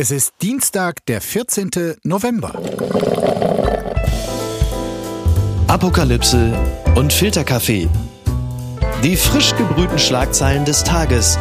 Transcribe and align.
Es 0.00 0.12
ist 0.12 0.34
Dienstag, 0.42 1.04
der 1.06 1.20
14. 1.20 1.70
November. 2.04 2.52
Apokalypse 5.66 6.56
und 6.94 7.12
Filterkaffee. 7.12 7.88
Die 9.02 9.16
frisch 9.16 9.56
gebrühten 9.56 9.98
Schlagzeilen 9.98 10.64
des 10.64 10.84
Tages 10.84 11.36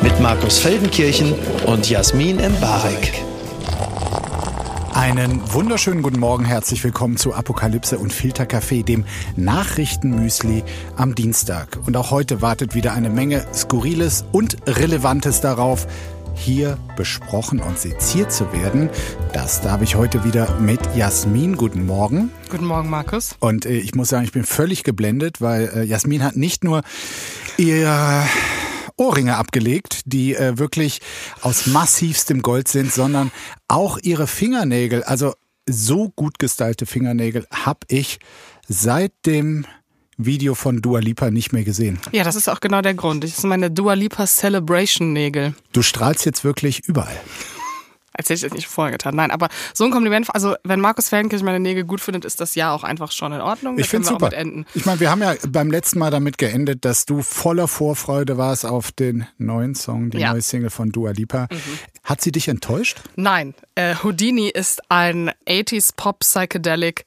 mit 0.00 0.20
Markus 0.20 0.60
Feldenkirchen 0.60 1.34
und 1.66 1.90
Jasmin 1.90 2.38
Embarek. 2.38 3.24
Einen 4.92 5.40
wunderschönen 5.52 6.02
guten 6.02 6.20
Morgen, 6.20 6.44
herzlich 6.44 6.84
willkommen 6.84 7.16
zu 7.16 7.34
Apokalypse 7.34 7.98
und 7.98 8.12
Filterkaffee, 8.12 8.84
dem 8.84 9.06
Nachrichtenmüsli 9.36 10.62
am 10.96 11.16
Dienstag. 11.16 11.78
Und 11.86 11.96
auch 11.96 12.12
heute 12.12 12.42
wartet 12.42 12.76
wieder 12.76 12.92
eine 12.92 13.10
Menge 13.10 13.44
Skurriles 13.52 14.24
und 14.30 14.56
Relevantes 14.68 15.40
darauf, 15.40 15.88
hier 16.38 16.78
besprochen 16.96 17.60
und 17.60 17.78
seziert 17.78 18.32
zu 18.32 18.52
werden. 18.52 18.88
Das 19.32 19.60
darf 19.60 19.82
ich 19.82 19.96
heute 19.96 20.24
wieder 20.24 20.58
mit 20.60 20.80
Jasmin. 20.94 21.56
Guten 21.56 21.84
Morgen. 21.84 22.30
Guten 22.48 22.64
Morgen, 22.66 22.88
Markus. 22.88 23.36
Und 23.40 23.66
äh, 23.66 23.76
ich 23.76 23.94
muss 23.94 24.08
sagen, 24.08 24.24
ich 24.24 24.32
bin 24.32 24.44
völlig 24.44 24.84
geblendet, 24.84 25.40
weil 25.40 25.70
äh, 25.74 25.82
Jasmin 25.82 26.22
hat 26.22 26.36
nicht 26.36 26.64
nur 26.64 26.82
ihr 27.56 28.24
Ohrringe 28.96 29.36
abgelegt, 29.36 30.02
die 30.06 30.34
äh, 30.34 30.58
wirklich 30.58 31.00
aus 31.42 31.66
massivstem 31.66 32.42
Gold 32.42 32.68
sind, 32.68 32.92
sondern 32.92 33.30
auch 33.66 33.98
ihre 33.98 34.26
Fingernägel. 34.26 35.02
Also 35.02 35.34
so 35.68 36.08
gut 36.08 36.38
gestylte 36.38 36.86
Fingernägel 36.86 37.46
habe 37.52 37.80
ich 37.88 38.18
seit 38.68 39.12
dem 39.26 39.66
Video 40.18 40.54
von 40.54 40.82
Dua 40.82 40.98
Lipa 40.98 41.30
nicht 41.30 41.52
mehr 41.52 41.64
gesehen. 41.64 41.98
Ja, 42.12 42.24
das 42.24 42.34
ist 42.34 42.48
auch 42.48 42.60
genau 42.60 42.82
der 42.82 42.94
Grund. 42.94 43.22
Das 43.22 43.36
sind 43.36 43.48
meine 43.48 43.70
Dua 43.70 43.94
Lipa 43.94 44.26
Celebration 44.26 45.12
Nägel. 45.12 45.54
Du 45.72 45.82
strahlst 45.82 46.26
jetzt 46.26 46.44
wirklich 46.44 46.86
überall. 46.86 47.16
Als 48.18 48.28
hätte 48.28 48.34
ich 48.34 48.50
das 48.50 48.52
nicht 48.52 48.66
vorher 48.66 48.90
getan. 48.90 49.14
Nein, 49.14 49.30
aber 49.30 49.48
so 49.72 49.84
ein 49.84 49.92
Kompliment, 49.92 50.34
also 50.34 50.56
wenn 50.64 50.80
Markus 50.80 51.08
Feldenkirch 51.08 51.44
meine 51.44 51.60
Nägel 51.60 51.84
gut 51.84 52.00
findet, 52.00 52.24
ist 52.24 52.40
das 52.40 52.56
ja 52.56 52.74
auch 52.74 52.82
einfach 52.82 53.12
schon 53.12 53.32
in 53.32 53.40
Ordnung. 53.40 53.78
Ich 53.78 53.88
finde 53.88 54.08
super. 54.08 54.32
Ich 54.74 54.84
meine, 54.84 54.98
wir 54.98 55.12
haben 55.12 55.22
ja 55.22 55.34
beim 55.48 55.70
letzten 55.70 56.00
Mal 56.00 56.10
damit 56.10 56.36
geendet, 56.36 56.84
dass 56.84 57.06
du 57.06 57.22
voller 57.22 57.68
Vorfreude 57.68 58.36
warst 58.36 58.66
auf 58.66 58.90
den 58.90 59.28
neuen 59.38 59.76
Song, 59.76 60.10
die 60.10 60.18
ja. 60.18 60.32
neue 60.32 60.42
Single 60.42 60.70
von 60.70 60.90
Dua 60.90 61.12
Lipa. 61.12 61.46
Mhm. 61.48 61.78
Hat 62.02 62.20
sie 62.20 62.32
dich 62.32 62.48
enttäuscht? 62.48 63.02
Nein. 63.14 63.54
Äh, 63.76 63.94
Houdini 64.02 64.48
ist 64.48 64.80
ein 64.88 65.30
80s 65.46 65.94
Pop 65.94 66.18
Psychedelic 66.20 67.04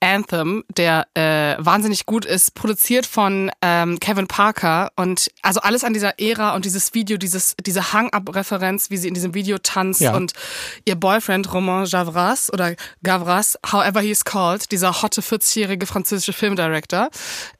Anthem, 0.00 0.64
der 0.76 1.06
äh, 1.14 1.56
wahnsinnig 1.58 2.06
gut 2.06 2.24
ist, 2.24 2.54
produziert 2.54 3.06
von 3.06 3.50
ähm, 3.62 3.98
Kevin 3.98 4.26
Parker 4.26 4.90
und 4.96 5.30
also 5.42 5.60
alles 5.60 5.84
an 5.84 5.94
dieser 5.94 6.20
Ära 6.20 6.54
und 6.54 6.64
dieses 6.64 6.94
Video, 6.94 7.16
dieses 7.16 7.54
diese 7.64 7.92
Hang-up-Referenz, 7.92 8.90
wie 8.90 8.98
sie 8.98 9.08
in 9.08 9.14
diesem 9.14 9.34
Video 9.34 9.58
tanzt 9.58 10.00
ja. 10.00 10.14
und 10.14 10.32
ihr 10.84 10.96
Boyfriend 10.96 11.52
Romain 11.52 11.86
Javras 11.86 12.52
oder 12.52 12.74
Gavras, 13.02 13.58
however 13.72 14.00
he 14.00 14.10
is 14.10 14.24
called, 14.24 14.70
dieser 14.70 15.02
hotte 15.02 15.22
40-jährige 15.22 15.86
französische 15.86 16.32
Filmdirector, 16.32 17.08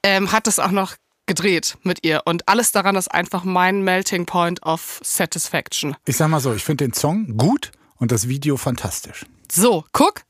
ähm, 0.02 0.30
hat 0.32 0.46
das 0.46 0.58
auch 0.58 0.70
noch 0.70 0.94
gedreht 1.26 1.76
mit 1.82 2.04
ihr 2.04 2.22
und 2.24 2.48
alles 2.48 2.70
daran 2.70 2.96
ist 2.96 3.08
einfach 3.08 3.44
mein 3.44 3.82
Melting 3.82 4.26
Point 4.26 4.62
of 4.62 5.00
Satisfaction. 5.02 5.96
Ich 6.06 6.16
sag 6.16 6.28
mal 6.28 6.40
so, 6.40 6.54
ich 6.54 6.64
finde 6.64 6.84
den 6.84 6.92
Song 6.92 7.36
gut 7.36 7.72
und 7.96 8.12
das 8.12 8.28
Video 8.28 8.56
fantastisch. 8.56 9.26
So, 9.50 9.84
guck, 9.92 10.22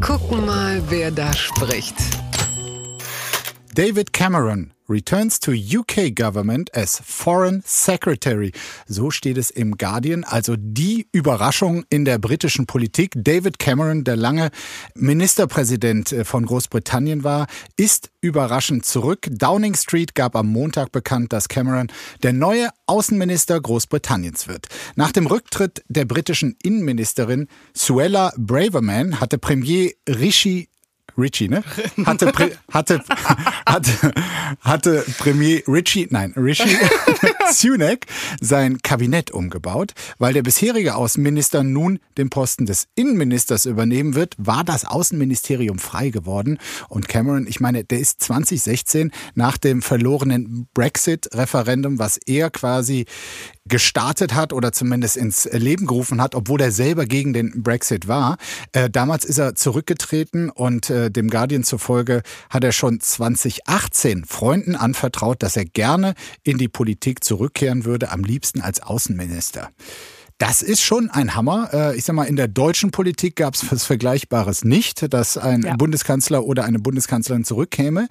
Gucken 0.00 0.46
mal, 0.46 0.82
wer 0.88 1.10
da 1.10 1.32
spricht. 1.32 1.94
David 3.74 4.12
Cameron 4.12 4.72
returns 4.88 5.40
to 5.40 5.52
UK 5.52 6.14
government 6.14 6.74
as 6.74 7.00
Foreign 7.04 7.62
Secretary. 7.64 8.52
So 8.86 9.10
steht 9.10 9.38
es 9.38 9.50
im 9.50 9.76
Guardian. 9.76 10.24
Also 10.24 10.56
die 10.56 11.08
Überraschung 11.12 11.84
in 11.90 12.04
der 12.04 12.18
britischen 12.18 12.66
Politik. 12.66 13.12
David 13.16 13.58
Cameron, 13.58 14.04
der 14.04 14.16
lange 14.16 14.50
Ministerpräsident 14.94 16.12
äh, 16.12 16.24
von 16.24 16.46
Großbritannien 16.46 17.24
war, 17.24 17.46
ist 17.76 18.10
überraschend 18.20 18.84
zurück. 18.84 19.26
Downing 19.30 19.74
Street 19.74 20.14
gab 20.14 20.36
am 20.36 20.48
Montag 20.48 20.92
bekannt, 20.92 21.32
dass 21.32 21.48
Cameron 21.48 21.88
der 22.22 22.32
neue 22.32 22.68
Außenminister 22.86 23.60
Großbritanniens 23.60 24.48
wird. 24.48 24.68
Nach 24.94 25.12
dem 25.12 25.26
Rücktritt 25.26 25.82
der 25.88 26.04
britischen 26.04 26.56
Innenministerin 26.62 27.48
Suella 27.74 28.32
Braverman 28.36 29.20
hatte 29.20 29.38
Premier 29.38 29.92
Rishi 30.08 30.68
Richie, 31.18 31.48
ne? 31.48 31.62
Hatte, 32.04 32.32
hatte, 32.70 33.02
hatte, 33.66 34.12
hatte 34.60 35.04
Premier 35.18 35.62
Richie, 35.66 36.06
nein, 36.10 36.32
Richie 36.36 36.76
Sunak 37.52 38.06
sein 38.40 38.78
Kabinett 38.82 39.30
umgebaut. 39.30 39.92
Weil 40.18 40.34
der 40.34 40.42
bisherige 40.42 40.94
Außenminister 40.94 41.62
nun 41.62 41.98
den 42.18 42.30
Posten 42.30 42.66
des 42.66 42.88
Innenministers 42.94 43.66
übernehmen 43.66 44.14
wird, 44.14 44.34
war 44.38 44.64
das 44.64 44.84
Außenministerium 44.84 45.78
frei 45.78 46.10
geworden. 46.10 46.58
Und 46.88 47.08
Cameron, 47.08 47.46
ich 47.46 47.60
meine, 47.60 47.84
der 47.84 48.00
ist 48.00 48.22
2016 48.22 49.12
nach 49.34 49.56
dem 49.56 49.82
verlorenen 49.82 50.68
Brexit-Referendum, 50.74 51.98
was 51.98 52.18
er 52.26 52.50
quasi 52.50 53.06
gestartet 53.68 54.34
hat 54.34 54.52
oder 54.52 54.72
zumindest 54.72 55.16
ins 55.16 55.44
Leben 55.52 55.86
gerufen 55.86 56.20
hat, 56.20 56.34
obwohl 56.34 56.60
er 56.60 56.72
selber 56.72 57.06
gegen 57.06 57.32
den 57.32 57.62
Brexit 57.62 58.08
war. 58.08 58.36
Äh, 58.72 58.90
damals 58.90 59.24
ist 59.24 59.38
er 59.38 59.54
zurückgetreten 59.54 60.50
und 60.50 60.90
äh, 60.90 61.10
dem 61.10 61.30
Guardian 61.30 61.64
zufolge 61.64 62.22
hat 62.50 62.64
er 62.64 62.72
schon 62.72 63.00
2018 63.00 64.24
Freunden 64.24 64.76
anvertraut, 64.76 65.42
dass 65.42 65.56
er 65.56 65.64
gerne 65.64 66.14
in 66.42 66.58
die 66.58 66.68
Politik 66.68 67.24
zurückkehren 67.24 67.84
würde, 67.84 68.10
am 68.10 68.24
liebsten 68.24 68.60
als 68.60 68.80
Außenminister. 68.80 69.70
Das 70.38 70.60
ist 70.60 70.82
schon 70.82 71.08
ein 71.08 71.34
Hammer. 71.34 71.70
Äh, 71.72 71.96
ich 71.96 72.04
sag 72.04 72.14
mal, 72.14 72.24
in 72.24 72.36
der 72.36 72.46
deutschen 72.46 72.90
Politik 72.90 73.36
gab 73.36 73.54
es 73.54 73.72
was 73.72 73.84
Vergleichbares 73.84 74.64
nicht, 74.64 75.12
dass 75.14 75.38
ein 75.38 75.62
ja. 75.62 75.76
Bundeskanzler 75.76 76.44
oder 76.44 76.64
eine 76.64 76.78
Bundeskanzlerin 76.78 77.44
zurückkäme. 77.44 78.08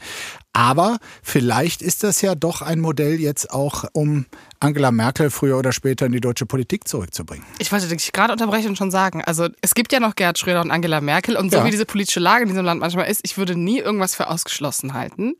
Aber 0.51 0.97
vielleicht 1.21 1.83
ist 1.83 2.03
das 2.03 2.21
ja 2.21 2.33
doch 2.33 2.63
ein 2.63 2.79
Modell 2.79 3.19
jetzt 3.19 3.51
auch, 3.51 3.83
um 3.91 4.25
Angela 4.59 4.89
Merkel 4.89 5.29
früher 5.29 5.57
oder 5.57 5.71
später 5.71 6.07
in 6.07 6.13
die 6.13 6.21
deutsche 6.21 6.47
Politik 6.47 6.87
zurückzubringen. 6.87 7.45
Ich 7.59 7.71
wollte 7.71 7.87
dich 7.87 8.11
gerade 8.11 8.33
unterbrechen 8.33 8.69
und 8.69 8.77
schon 8.77 8.89
sagen, 8.89 9.21
also 9.23 9.49
es 9.61 9.75
gibt 9.75 9.91
ja 9.91 9.99
noch 9.99 10.15
Gerhard 10.15 10.39
Schröder 10.39 10.61
und 10.61 10.71
Angela 10.71 11.01
Merkel 11.01 11.35
und 11.35 11.51
so 11.51 11.57
ja. 11.57 11.65
wie 11.65 11.71
diese 11.71 11.85
politische 11.85 12.21
Lage 12.21 12.43
in 12.43 12.49
diesem 12.49 12.65
Land 12.65 12.79
manchmal 12.79 13.07
ist, 13.07 13.19
ich 13.23 13.37
würde 13.37 13.55
nie 13.55 13.79
irgendwas 13.79 14.15
für 14.15 14.29
ausgeschlossen 14.29 14.93
halten. 14.93 15.35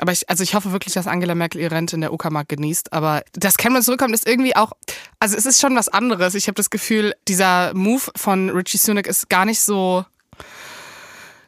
Aber 0.00 0.12
ich, 0.12 0.28
also 0.30 0.42
ich 0.42 0.54
hoffe 0.54 0.72
wirklich, 0.72 0.94
dass 0.94 1.06
Angela 1.06 1.34
Merkel 1.34 1.60
ihre 1.60 1.74
Rente 1.74 1.94
in 1.94 2.00
der 2.00 2.12
Uckermark 2.12 2.48
genießt. 2.48 2.92
Aber 2.92 3.22
dass 3.34 3.58
Cameron 3.58 3.82
zurückkommt, 3.82 4.14
ist 4.14 4.26
irgendwie 4.26 4.56
auch, 4.56 4.72
also 5.18 5.36
es 5.36 5.44
ist 5.44 5.60
schon 5.60 5.76
was 5.76 5.88
anderes. 5.88 6.34
Ich 6.34 6.46
habe 6.46 6.54
das 6.54 6.70
Gefühl, 6.70 7.14
dieser 7.28 7.74
Move 7.74 8.10
von 8.16 8.48
Richie 8.48 8.78
Sunak 8.78 9.06
ist 9.06 9.28
gar 9.28 9.44
nicht 9.44 9.60
so 9.60 10.04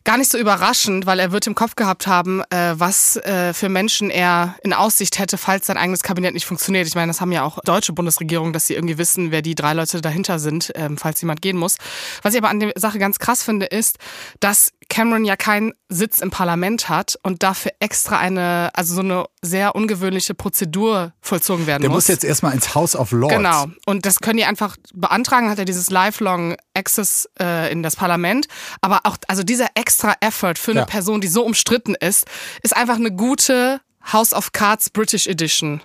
gar 0.05 0.17
nicht 0.19 0.31
so 0.31 0.39
überraschend, 0.39 1.07
weil 1.07 1.19
er 1.19 1.33
wird 1.33 1.47
im 1.47 1.55
Kopf 1.55 1.77
gehabt 1.77 2.07
haben, 2.07 2.43
äh, 2.51 2.75
was 2.75 3.17
äh, 3.17 3.53
für 3.53 3.69
Menschen 3.69 4.11
er 4.11 4.57
in 4.63 4.73
Aussicht 4.73 5.19
hätte, 5.19 5.39
falls 5.39 5.67
sein 5.67 5.77
eigenes 5.77 6.03
Kabinett 6.03 6.35
nicht 6.35 6.47
funktioniert. 6.47 6.87
Ich 6.87 6.95
meine, 6.95 7.09
das 7.09 7.21
haben 7.21 7.33
ja 7.33 7.45
auch 7.45 7.59
deutsche 7.65 7.93
Bundesregierungen, 7.93 8.53
dass 8.53 8.67
sie 8.67 8.75
irgendwie 8.75 8.99
wissen, 8.99 9.31
wer 9.31 9.43
die 9.43 9.55
drei 9.55 9.75
Leute 9.75 10.01
dahinter 10.01 10.39
sind, 10.39 10.73
ähm, 10.75 10.97
falls 10.97 11.21
jemand 11.21 11.43
gehen 11.43 11.57
muss. 11.57 11.77
Was 12.23 12.35
ich 12.35 12.41
aber 12.41 12.51
an 12.51 12.61
der 12.61 12.73
Sache 12.77 12.99
ganz 12.99 13.19
krass 13.19 13.43
finde, 13.43 13.67
ist, 13.67 13.99
dass 14.41 14.73
Cameron 14.89 15.25
ja 15.25 15.37
keinen 15.37 15.73
Sitz 15.89 16.19
im 16.19 16.31
Parlament 16.31 16.89
hat 16.89 17.19
und 17.23 17.43
dafür 17.43 17.73
extra 17.81 18.19
eine, 18.19 18.71
also 18.75 18.95
so 18.95 19.01
eine 19.01 19.25
sehr 19.41 19.75
ungewöhnliche 19.75 20.34
Prozedur 20.34 21.13
vollzogen 21.21 21.67
werden 21.67 21.83
Der 21.83 21.91
muss. 21.91 22.05
Der 22.05 22.15
muss 22.15 22.23
jetzt 22.23 22.29
erstmal 22.29 22.53
ins 22.53 22.75
House 22.75 22.95
of 22.95 23.11
Lords. 23.13 23.34
Genau. 23.34 23.67
Und 23.87 24.05
das 24.05 24.21
können 24.21 24.37
die 24.37 24.45
einfach 24.45 24.77
beantragen, 24.93 25.49
hat 25.49 25.59
er 25.59 25.65
dieses 25.65 25.91
lifelong 25.91 26.57
Access 26.75 27.29
äh, 27.41 27.73
in 27.73 27.83
das 27.83 27.97
Parlament. 27.97 28.49
Aber 28.83 29.01
auch, 29.05 29.17
also 29.29 29.43
dieser 29.43 29.69
extra 29.92 30.14
Effort 30.20 30.54
für 30.56 30.70
eine 30.70 30.80
ja. 30.80 30.86
Person, 30.86 31.20
die 31.20 31.28
so 31.28 31.44
umstritten 31.44 31.94
ist, 31.94 32.25
ist 32.62 32.75
einfach 32.75 32.97
eine 32.97 33.12
gute 33.12 33.80
House 34.10 34.32
of 34.32 34.53
Cards 34.53 34.88
British 34.88 35.26
Edition. 35.26 35.82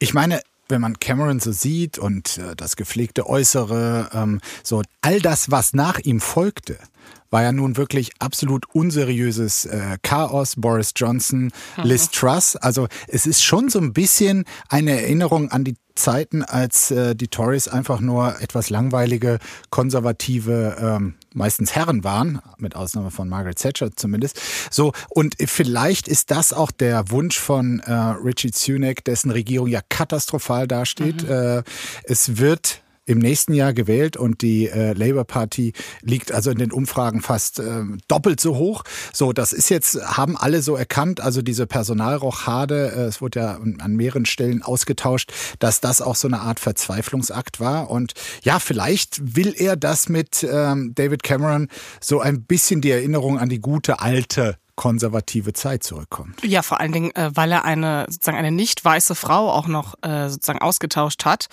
Ich 0.00 0.12
meine, 0.12 0.40
wenn 0.68 0.80
man 0.80 0.98
Cameron 0.98 1.38
so 1.38 1.52
sieht 1.52 1.96
und 1.96 2.38
äh, 2.38 2.56
das 2.56 2.74
gepflegte 2.74 3.28
Äußere, 3.28 4.10
ähm, 4.12 4.40
so 4.64 4.82
all 5.02 5.20
das, 5.20 5.52
was 5.52 5.72
nach 5.72 6.00
ihm 6.00 6.20
folgte, 6.20 6.78
war 7.30 7.42
ja 7.42 7.52
nun 7.52 7.76
wirklich 7.76 8.10
absolut 8.18 8.66
unseriöses 8.74 9.66
äh, 9.66 9.98
Chaos. 10.02 10.54
Boris 10.56 10.92
Johnson, 10.96 11.52
Liz 11.82 12.10
Truss. 12.10 12.56
Also 12.56 12.88
es 13.06 13.24
ist 13.26 13.44
schon 13.44 13.68
so 13.68 13.78
ein 13.78 13.92
bisschen 13.92 14.44
eine 14.68 15.00
Erinnerung 15.00 15.50
an 15.50 15.62
die 15.64 15.76
Zeiten, 15.94 16.42
als 16.42 16.90
äh, 16.90 17.14
die 17.14 17.28
Tories 17.28 17.68
einfach 17.68 18.00
nur 18.00 18.40
etwas 18.40 18.70
langweilige, 18.70 19.38
konservative, 19.70 20.76
ähm, 20.80 21.14
meistens 21.34 21.74
Herren 21.74 22.04
waren, 22.04 22.40
mit 22.58 22.76
Ausnahme 22.76 23.10
von 23.10 23.28
Margaret 23.28 23.58
Thatcher 23.58 23.94
zumindest. 23.94 24.40
So, 24.70 24.92
und 25.10 25.34
vielleicht 25.44 26.08
ist 26.08 26.30
das 26.30 26.52
auch 26.52 26.70
der 26.70 27.10
Wunsch 27.10 27.38
von 27.38 27.80
äh, 27.80 27.92
Richie 27.92 28.52
Sunak, 28.54 29.04
dessen 29.04 29.30
Regierung 29.30 29.68
ja 29.68 29.80
katastrophal 29.88 30.66
dasteht. 30.66 31.24
Mhm. 31.24 31.30
Äh, 31.30 31.62
es 32.04 32.38
wird 32.38 32.83
im 33.06 33.18
nächsten 33.18 33.52
Jahr 33.54 33.72
gewählt 33.72 34.16
und 34.16 34.42
die 34.42 34.68
äh, 34.68 34.92
Labour 34.92 35.24
Party 35.24 35.72
liegt 36.00 36.32
also 36.32 36.50
in 36.50 36.58
den 36.58 36.72
Umfragen 36.72 37.20
fast 37.20 37.58
äh, 37.58 37.82
doppelt 38.08 38.40
so 38.40 38.56
hoch. 38.56 38.84
So, 39.12 39.32
das 39.32 39.52
ist 39.52 39.68
jetzt, 39.68 40.02
haben 40.02 40.36
alle 40.36 40.62
so 40.62 40.76
erkannt, 40.76 41.20
also 41.20 41.42
diese 41.42 41.66
Personalrochade, 41.66 42.92
äh, 42.96 43.00
es 43.02 43.20
wurde 43.20 43.40
ja 43.40 43.54
an 43.54 43.96
mehreren 43.96 44.26
Stellen 44.26 44.62
ausgetauscht, 44.62 45.32
dass 45.58 45.80
das 45.80 46.00
auch 46.00 46.16
so 46.16 46.28
eine 46.28 46.40
Art 46.40 46.60
Verzweiflungsakt 46.60 47.60
war. 47.60 47.90
Und 47.90 48.14
ja, 48.42 48.58
vielleicht 48.58 49.36
will 49.36 49.54
er 49.56 49.76
das 49.76 50.08
mit 50.08 50.46
ähm, 50.50 50.92
David 50.94 51.22
Cameron 51.22 51.68
so 52.00 52.20
ein 52.20 52.44
bisschen 52.44 52.80
die 52.80 52.90
Erinnerung 52.90 53.38
an 53.38 53.48
die 53.48 53.60
gute 53.60 54.00
alte 54.00 54.56
konservative 54.76 55.52
Zeit 55.52 55.84
zurückkommt. 55.84 56.42
Ja, 56.44 56.62
vor 56.62 56.80
allen 56.80 56.92
Dingen, 56.92 57.14
äh, 57.14 57.30
weil 57.34 57.52
er 57.52 57.64
eine 57.64 58.06
sozusagen 58.08 58.38
eine 58.38 58.50
nicht 58.50 58.84
weiße 58.84 59.14
Frau 59.14 59.50
auch 59.50 59.66
noch 59.66 59.94
äh, 60.02 60.28
sozusagen 60.28 60.60
ausgetauscht 60.60 61.24
hat. 61.24 61.48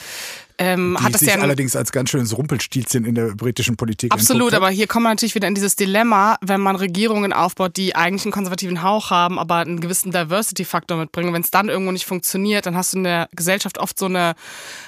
Ähm, 0.57 0.95
die 0.99 1.03
hat 1.03 1.13
das 1.13 1.21
sich 1.21 1.29
ja 1.29 1.39
allerdings 1.39 1.75
als 1.75 1.91
ganz 1.91 2.09
schönes 2.09 2.37
Rumpelstilzchen 2.37 3.05
in 3.05 3.15
der 3.15 3.35
britischen 3.35 3.77
Politik 3.77 4.11
Absolut, 4.11 4.53
aber 4.53 4.69
hier 4.69 4.87
kommt 4.87 5.03
man 5.03 5.13
natürlich 5.13 5.35
wieder 5.35 5.47
in 5.47 5.55
dieses 5.55 5.75
Dilemma, 5.75 6.37
wenn 6.41 6.61
man 6.61 6.75
Regierungen 6.75 7.33
aufbaut, 7.33 7.77
die 7.77 7.95
eigentlich 7.95 8.25
einen 8.25 8.31
konservativen 8.31 8.81
Hauch 8.83 9.09
haben, 9.09 9.39
aber 9.39 9.57
einen 9.57 9.79
gewissen 9.79 10.11
Diversity-Faktor 10.11 10.97
mitbringen. 10.97 11.33
Wenn 11.33 11.41
es 11.41 11.51
dann 11.51 11.69
irgendwo 11.69 11.91
nicht 11.91 12.05
funktioniert, 12.05 12.65
dann 12.65 12.75
hast 12.75 12.93
du 12.93 12.97
in 12.97 13.03
der 13.03 13.29
Gesellschaft 13.33 13.77
oft 13.77 13.97
so 13.97 14.05
eine 14.05 14.35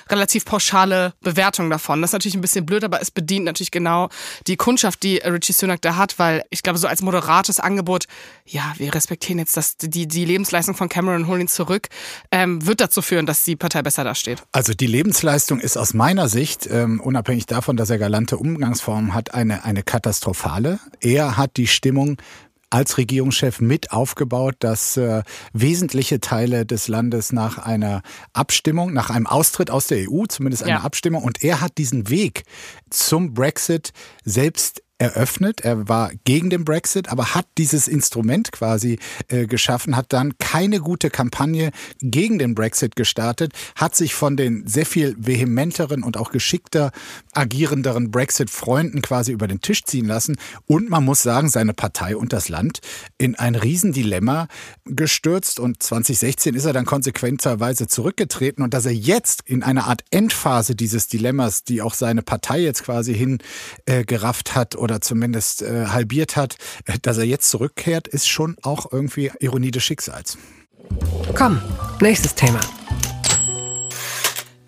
relativ 0.10 0.46
pauschale 0.46 1.14
Bewertung 1.22 1.70
davon. 1.70 2.02
Das 2.02 2.10
ist 2.10 2.14
natürlich 2.14 2.36
ein 2.36 2.42
bisschen 2.42 2.66
blöd, 2.66 2.84
aber 2.84 3.02
es 3.02 3.12
bedient 3.12 3.46
natürlich 3.46 3.72
genau 3.72 4.10
die 4.48 4.58
Kundschaft, 4.58 5.04
die 5.04 5.18
Richie 5.18 5.54
Sunak 5.54 5.82
da 5.82 5.96
hat, 5.96 6.20
weil 6.20 6.44
ich 6.50 6.64
glaube, 6.64 6.80
so 6.80 6.88
als 6.88 7.02
moderates 7.02 7.60
Angebot, 7.60 8.06
ja, 8.46 8.74
wir 8.78 8.94
respektieren 8.94 9.40
jetzt 9.40 9.58
das, 9.58 9.78
die, 9.78 10.08
die 10.08 10.26
Lebensleistung 10.26 10.76
von 10.76 10.90
Cameron 10.90 11.24
und 11.24 11.28
holen 11.28 11.42
ihn 11.42 11.48
zurück, 11.48 11.88
ähm, 12.32 12.66
wird 12.66 12.82
dazu 12.82 13.02
führen, 13.02 13.26
dass 13.26 13.44
die 13.44 13.56
Partei 13.56 13.82
besser 13.82 14.04
dasteht. 14.04 14.44
Also 14.52 14.74
die 14.74 14.88
Lebensleistung 14.88 15.60
ist 15.64 15.78
aus 15.78 15.94
meiner 15.94 16.30
Sicht, 16.30 16.68
ähm, 16.70 17.00
unabhängig 17.00 17.46
davon, 17.46 17.78
dass 17.78 17.90
er 17.90 17.98
galante 17.98 18.38
Umgangsformen 18.38 19.14
hat, 19.14 19.34
eine, 19.34 19.64
eine 19.64 19.82
katastrophale. 19.82 20.80
Er 21.00 21.38
hat 21.38 21.58
die 21.58 21.68
Stimmung 21.68 22.18
als 22.70 22.98
Regierungschef 22.98 23.62
mit 23.62 23.92
aufgebaut, 23.92 24.56
dass 24.60 24.98
äh, 24.98 25.24
wesentliche 25.54 26.20
Teile 26.20 26.66
des 26.66 26.88
Landes 26.88 27.32
nach 27.32 27.60
einer 27.60 28.02
Abstimmung, 28.34 28.94
nach 28.94 29.10
einem 29.10 29.28
Austritt 29.28 29.70
aus 29.70 29.88
der 29.88 30.10
EU, 30.10 30.26
zumindest 30.26 30.64
eine 30.64 30.74
ja. 30.74 30.82
Abstimmung, 30.82 31.24
und 31.24 31.44
er 31.44 31.62
hat 31.62 31.78
diesen 31.78 32.10
Weg 32.10 32.44
zum 32.90 33.34
Brexit 33.34 33.94
selbst 34.26 34.82
eröffnet. 35.04 35.62
Er 35.62 35.90
war 35.90 36.12
gegen 36.24 36.50
den 36.50 36.64
Brexit, 36.64 37.10
aber 37.10 37.36
hat 37.36 37.46
dieses 37.58 37.90
Instrument 37.90 38.54
quasi 38.54 39.00
äh, 39.28 39.48
geschaffen, 39.48 39.98
hat 39.98 40.14
dann 40.14 40.38
keine 40.38 40.80
gute 40.80 41.10
Kampagne 41.10 41.72
gegen 42.00 42.40
den 42.40 42.56
Brexit 42.56 42.96
gestartet, 42.96 43.52
hat 43.76 43.96
sich 43.96 44.16
von 44.16 44.38
den 44.38 44.66
sehr 44.66 44.86
viel 44.86 45.16
vehementeren 45.18 46.04
und 46.04 46.16
auch 46.16 46.32
geschickter 46.32 46.92
agierenderen 47.34 48.12
Brexit-Freunden 48.12 49.02
quasi 49.02 49.34
über 49.34 49.48
den 49.48 49.60
Tisch 49.60 49.84
ziehen 49.84 50.06
lassen. 50.06 50.38
Und 50.68 50.90
man 50.90 51.04
muss 51.04 51.22
sagen, 51.22 51.50
seine 51.50 51.74
Partei 51.74 52.16
und 52.16 52.32
das 52.32 52.48
Land 52.48 52.80
in 53.18 53.36
ein 53.36 53.56
Riesendilemma 53.56 54.48
gestürzt. 54.86 55.60
Und 55.60 55.84
2016 55.84 56.56
ist 56.56 56.64
er 56.66 56.72
dann 56.72 56.86
konsequenterweise 56.86 57.88
zurückgetreten. 57.88 58.64
Und 58.64 58.74
dass 58.74 58.86
er 58.86 58.94
jetzt 58.94 59.42
in 59.46 59.64
einer 59.64 59.88
Art 59.88 60.04
Endphase 60.12 60.76
dieses 60.76 61.08
Dilemmas, 61.08 61.66
die 61.66 61.82
auch 61.82 61.94
seine 61.94 62.22
Partei 62.22 62.62
jetzt 62.62 62.84
quasi 62.84 63.14
hingerafft 63.14 64.50
äh, 64.50 64.54
hat 64.54 64.76
oder 64.78 64.93
oder 64.94 65.02
zumindest 65.02 65.64
äh, 65.64 65.88
halbiert 65.88 66.36
hat, 66.36 66.56
dass 67.02 67.18
er 67.18 67.26
jetzt 67.26 67.50
zurückkehrt, 67.50 68.08
ist 68.08 68.30
schon 68.30 68.56
auch 68.62 68.92
irgendwie 68.92 69.32
Ironie 69.40 69.72
des 69.72 69.84
Schicksals. 69.84 70.38
Komm, 71.36 71.60
nächstes 72.00 72.36
Thema. 72.36 72.60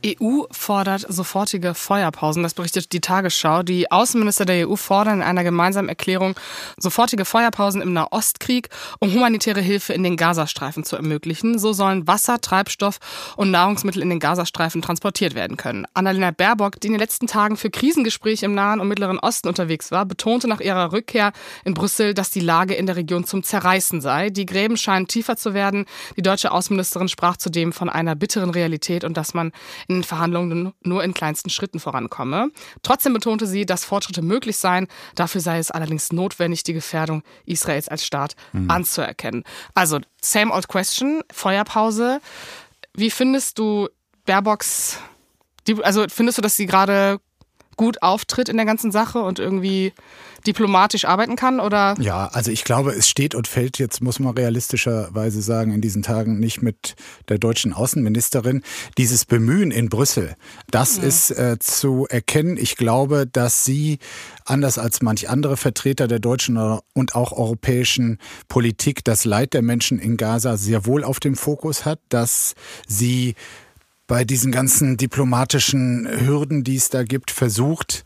EU 0.05 0.43
fordert 0.51 1.05
sofortige 1.09 1.73
Feuerpausen. 1.73 2.43
Das 2.43 2.53
berichtet 2.53 2.91
die 2.93 3.01
Tagesschau. 3.01 3.63
Die 3.63 3.91
Außenminister 3.91 4.45
der 4.45 4.69
EU 4.69 4.75
fordern 4.75 5.15
in 5.15 5.23
einer 5.23 5.43
gemeinsamen 5.43 5.89
Erklärung 5.89 6.35
sofortige 6.77 7.25
Feuerpausen 7.25 7.81
im 7.81 7.93
Nahostkrieg, 7.93 8.69
um 8.99 9.11
humanitäre 9.11 9.61
Hilfe 9.61 9.93
in 9.93 10.03
den 10.03 10.15
Gazastreifen 10.15 10.83
zu 10.83 10.95
ermöglichen. 10.95 11.57
So 11.57 11.73
sollen 11.73 12.07
Wasser, 12.07 12.39
Treibstoff 12.39 12.99
und 13.35 13.49
Nahrungsmittel 13.49 14.01
in 14.01 14.09
den 14.09 14.19
Gazastreifen 14.19 14.83
transportiert 14.83 15.33
werden 15.33 15.57
können. 15.57 15.87
Annalena 15.95 16.31
Baerbock, 16.31 16.79
die 16.79 16.87
in 16.87 16.93
den 16.93 16.99
letzten 16.99 17.25
Tagen 17.25 17.57
für 17.57 17.71
Krisengespräche 17.71 18.45
im 18.45 18.53
Nahen 18.53 18.79
und 18.79 18.87
Mittleren 18.87 19.17
Osten 19.17 19.47
unterwegs 19.47 19.91
war, 19.91 20.05
betonte 20.05 20.47
nach 20.47 20.59
ihrer 20.59 20.91
Rückkehr 20.91 21.31
in 21.63 21.73
Brüssel, 21.73 22.13
dass 22.13 22.29
die 22.29 22.41
Lage 22.41 22.75
in 22.75 22.85
der 22.85 22.95
Region 22.95 23.25
zum 23.25 23.41
Zerreißen 23.41 24.01
sei. 24.01 24.29
Die 24.29 24.45
Gräben 24.45 24.77
scheinen 24.77 25.07
tiefer 25.07 25.35
zu 25.35 25.53
werden. 25.53 25.85
Die 26.15 26.21
deutsche 26.21 26.51
Außenministerin 26.51 27.07
sprach 27.07 27.37
zudem 27.37 27.73
von 27.73 27.89
einer 27.89 28.15
bitteren 28.15 28.51
Realität 28.51 29.03
und 29.03 29.17
dass 29.17 29.33
man 29.33 29.51
in 29.87 29.94
den 29.95 30.03
Verhandlungen 30.03 30.73
nur 30.83 31.03
in 31.03 31.13
kleinsten 31.13 31.49
Schritten 31.49 31.79
vorankomme. 31.79 32.51
Trotzdem 32.83 33.13
betonte 33.13 33.47
sie, 33.47 33.65
dass 33.65 33.85
Fortschritte 33.85 34.21
möglich 34.21 34.57
seien. 34.57 34.87
Dafür 35.15 35.41
sei 35.41 35.57
es 35.57 35.71
allerdings 35.71 36.11
notwendig, 36.11 36.63
die 36.63 36.73
Gefährdung 36.73 37.23
Israels 37.45 37.87
als 37.87 38.05
Staat 38.05 38.35
mhm. 38.53 38.69
anzuerkennen. 38.69 39.43
Also, 39.73 39.99
same 40.21 40.51
old 40.53 40.67
question, 40.67 41.21
Feuerpause. 41.31 42.19
Wie 42.93 43.09
findest 43.09 43.59
du 43.59 43.89
Baerbocks, 44.25 44.99
also 45.83 46.05
findest 46.09 46.37
du, 46.37 46.41
dass 46.41 46.55
sie 46.55 46.65
gerade 46.65 47.19
gut 47.75 48.01
auftritt 48.01 48.49
in 48.49 48.57
der 48.57 48.65
ganzen 48.65 48.91
Sache 48.91 49.19
und 49.19 49.39
irgendwie 49.39 49.93
diplomatisch 50.45 51.05
arbeiten 51.05 51.35
kann? 51.35 51.59
Oder? 51.59 51.95
Ja, 51.99 52.27
also 52.27 52.51
ich 52.51 52.63
glaube, 52.63 52.91
es 52.91 53.09
steht 53.09 53.35
und 53.35 53.47
fällt 53.47 53.79
jetzt, 53.79 54.01
muss 54.01 54.19
man 54.19 54.35
realistischerweise 54.35 55.41
sagen, 55.41 55.71
in 55.71 55.81
diesen 55.81 56.03
Tagen 56.03 56.39
nicht 56.39 56.61
mit 56.61 56.95
der 57.29 57.37
deutschen 57.37 57.73
Außenministerin. 57.73 58.63
Dieses 58.97 59.25
Bemühen 59.25 59.71
in 59.71 59.89
Brüssel, 59.89 60.35
das 60.69 60.99
mhm. 60.99 61.07
ist 61.07 61.31
äh, 61.31 61.57
zu 61.59 62.05
erkennen. 62.09 62.57
Ich 62.57 62.77
glaube, 62.77 63.27
dass 63.27 63.65
sie, 63.65 63.99
anders 64.45 64.77
als 64.77 65.01
manch 65.01 65.29
andere 65.29 65.57
Vertreter 65.57 66.07
der 66.07 66.19
deutschen 66.19 66.55
und 66.93 67.15
auch 67.15 67.31
europäischen 67.31 68.19
Politik, 68.47 69.03
das 69.03 69.25
Leid 69.25 69.53
der 69.53 69.61
Menschen 69.61 69.99
in 69.99 70.17
Gaza 70.17 70.57
sehr 70.57 70.85
wohl 70.85 71.03
auf 71.03 71.19
dem 71.19 71.35
Fokus 71.35 71.85
hat, 71.85 71.99
dass 72.09 72.55
sie 72.87 73.35
bei 74.07 74.23
diesen 74.23 74.51
ganzen 74.51 74.97
diplomatischen 74.97 76.07
Hürden, 76.07 76.63
die 76.63 76.75
es 76.75 76.89
da 76.89 77.03
gibt, 77.03 77.31
versucht, 77.31 78.05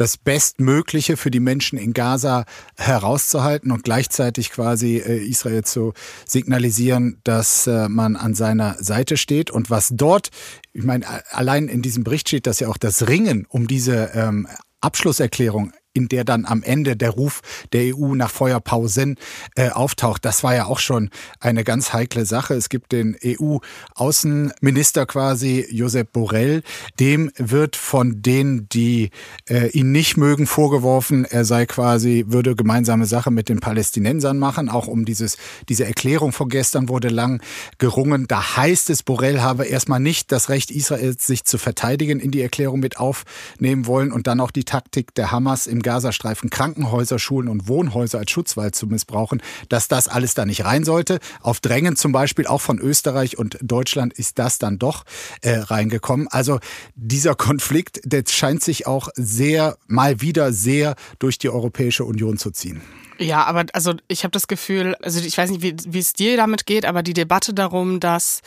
das 0.00 0.16
Bestmögliche 0.16 1.18
für 1.18 1.30
die 1.30 1.40
Menschen 1.40 1.78
in 1.78 1.92
Gaza 1.92 2.46
herauszuhalten 2.78 3.70
und 3.70 3.84
gleichzeitig 3.84 4.50
quasi 4.50 4.96
äh, 4.96 5.18
Israel 5.18 5.62
zu 5.62 5.92
signalisieren, 6.24 7.20
dass 7.22 7.66
äh, 7.66 7.86
man 7.88 8.16
an 8.16 8.34
seiner 8.34 8.82
Seite 8.82 9.18
steht. 9.18 9.50
Und 9.50 9.68
was 9.68 9.90
dort, 9.92 10.30
ich 10.72 10.84
meine, 10.84 11.04
allein 11.30 11.68
in 11.68 11.82
diesem 11.82 12.02
Bericht 12.02 12.28
steht, 12.28 12.46
dass 12.46 12.60
ja 12.60 12.68
auch 12.68 12.78
das 12.78 13.08
Ringen 13.08 13.46
um 13.50 13.66
diese 13.66 14.12
ähm, 14.14 14.48
Abschlusserklärung 14.80 15.72
in 15.92 16.08
der 16.08 16.24
dann 16.24 16.44
am 16.44 16.62
Ende 16.62 16.96
der 16.96 17.10
Ruf 17.10 17.40
der 17.72 17.96
EU 17.96 18.14
nach 18.14 18.30
Feuerpausen 18.30 19.16
äh, 19.56 19.70
auftaucht. 19.70 20.24
Das 20.24 20.44
war 20.44 20.54
ja 20.54 20.66
auch 20.66 20.78
schon 20.78 21.10
eine 21.40 21.64
ganz 21.64 21.92
heikle 21.92 22.24
Sache. 22.26 22.54
Es 22.54 22.68
gibt 22.68 22.92
den 22.92 23.16
EU-Außenminister 23.24 25.06
quasi, 25.06 25.66
Josep 25.70 26.12
Borrell. 26.12 26.62
Dem 27.00 27.32
wird 27.36 27.74
von 27.76 28.22
denen, 28.22 28.68
die 28.68 29.10
äh, 29.48 29.68
ihn 29.70 29.90
nicht 29.90 30.16
mögen, 30.16 30.46
vorgeworfen, 30.46 31.24
er 31.24 31.44
sei 31.44 31.66
quasi, 31.66 32.24
würde 32.28 32.54
gemeinsame 32.54 33.06
Sache 33.06 33.30
mit 33.30 33.48
den 33.48 33.60
Palästinensern 33.60 34.38
machen. 34.38 34.68
Auch 34.68 34.86
um 34.86 35.04
dieses, 35.04 35.38
diese 35.68 35.84
Erklärung 35.86 36.32
von 36.32 36.48
gestern 36.48 36.88
wurde 36.88 37.08
lang 37.08 37.42
gerungen. 37.78 38.26
Da 38.28 38.56
heißt 38.56 38.90
es, 38.90 39.02
Borrell 39.02 39.40
habe 39.40 39.64
erstmal 39.64 40.00
nicht 40.00 40.30
das 40.30 40.48
Recht 40.48 40.70
Israels, 40.70 41.26
sich 41.26 41.44
zu 41.44 41.58
verteidigen, 41.58 42.20
in 42.20 42.30
die 42.30 42.42
Erklärung 42.42 42.78
mit 42.78 42.98
aufnehmen 42.98 43.86
wollen 43.86 44.12
und 44.12 44.28
dann 44.28 44.38
auch 44.40 44.52
die 44.52 44.64
Taktik 44.64 45.14
der 45.14 45.32
Hamas 45.32 45.66
im 45.66 45.79
Gazastreifen 45.82 46.50
Krankenhäuser, 46.50 47.18
Schulen 47.18 47.48
und 47.48 47.68
Wohnhäuser 47.68 48.18
als 48.18 48.30
Schutzwald 48.30 48.74
zu 48.74 48.86
missbrauchen, 48.86 49.42
dass 49.68 49.88
das 49.88 50.08
alles 50.08 50.34
da 50.34 50.44
nicht 50.44 50.64
rein 50.64 50.84
sollte. 50.84 51.18
Auf 51.40 51.60
Drängen 51.60 51.96
zum 51.96 52.12
Beispiel 52.12 52.46
auch 52.46 52.60
von 52.60 52.78
Österreich 52.78 53.38
und 53.38 53.58
Deutschland 53.62 54.12
ist 54.12 54.38
das 54.38 54.58
dann 54.58 54.78
doch 54.78 55.04
äh, 55.42 55.56
reingekommen. 55.56 56.28
Also 56.28 56.58
dieser 56.94 57.34
Konflikt, 57.34 58.00
der 58.04 58.24
scheint 58.28 58.62
sich 58.62 58.86
auch 58.86 59.08
sehr, 59.14 59.76
mal 59.86 60.20
wieder 60.20 60.52
sehr 60.52 60.94
durch 61.18 61.38
die 61.38 61.48
Europäische 61.48 62.04
Union 62.04 62.38
zu 62.38 62.50
ziehen. 62.50 62.80
Ja, 63.18 63.44
aber 63.44 63.66
also 63.74 63.94
ich 64.08 64.24
habe 64.24 64.32
das 64.32 64.48
Gefühl, 64.48 64.94
also 65.02 65.20
ich 65.20 65.36
weiß 65.36 65.50
nicht, 65.50 65.62
wie 65.62 65.98
es 65.98 66.14
dir 66.14 66.38
damit 66.38 66.64
geht, 66.64 66.86
aber 66.86 67.02
die 67.02 67.12
Debatte 67.12 67.52
darum, 67.52 68.00
dass 68.00 68.40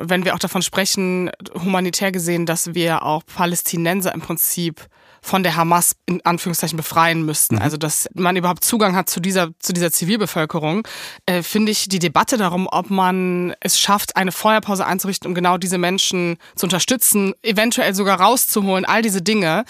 wenn 0.00 0.24
wir 0.24 0.34
auch 0.34 0.38
davon 0.38 0.62
sprechen, 0.62 1.30
humanitär 1.54 2.12
gesehen, 2.12 2.46
dass 2.46 2.74
wir 2.74 3.02
auch 3.02 3.22
Palästinenser 3.26 4.14
im 4.14 4.20
Prinzip 4.20 4.88
von 5.20 5.42
der 5.42 5.56
Hamas 5.56 5.96
in 6.06 6.24
Anführungszeichen 6.24 6.76
befreien 6.76 7.22
müssten. 7.24 7.56
Mhm. 7.56 7.62
Also 7.62 7.76
dass 7.76 8.08
man 8.14 8.36
überhaupt 8.36 8.64
Zugang 8.64 8.94
hat 8.96 9.10
zu 9.10 9.20
dieser, 9.20 9.50
zu 9.58 9.72
dieser 9.72 9.90
Zivilbevölkerung, 9.90 10.86
äh, 11.26 11.42
finde 11.42 11.72
ich 11.72 11.88
die 11.88 11.98
Debatte 11.98 12.36
darum, 12.36 12.68
ob 12.70 12.90
man 12.90 13.54
es 13.60 13.78
schafft, 13.78 14.16
eine 14.16 14.32
Feuerpause 14.32 14.86
einzurichten, 14.86 15.28
um 15.28 15.34
genau 15.34 15.58
diese 15.58 15.78
Menschen 15.78 16.36
zu 16.54 16.66
unterstützen, 16.66 17.34
eventuell 17.42 17.94
sogar 17.94 18.20
rauszuholen, 18.20 18.84
all 18.84 19.02
diese 19.02 19.22
Dinge. 19.22 19.64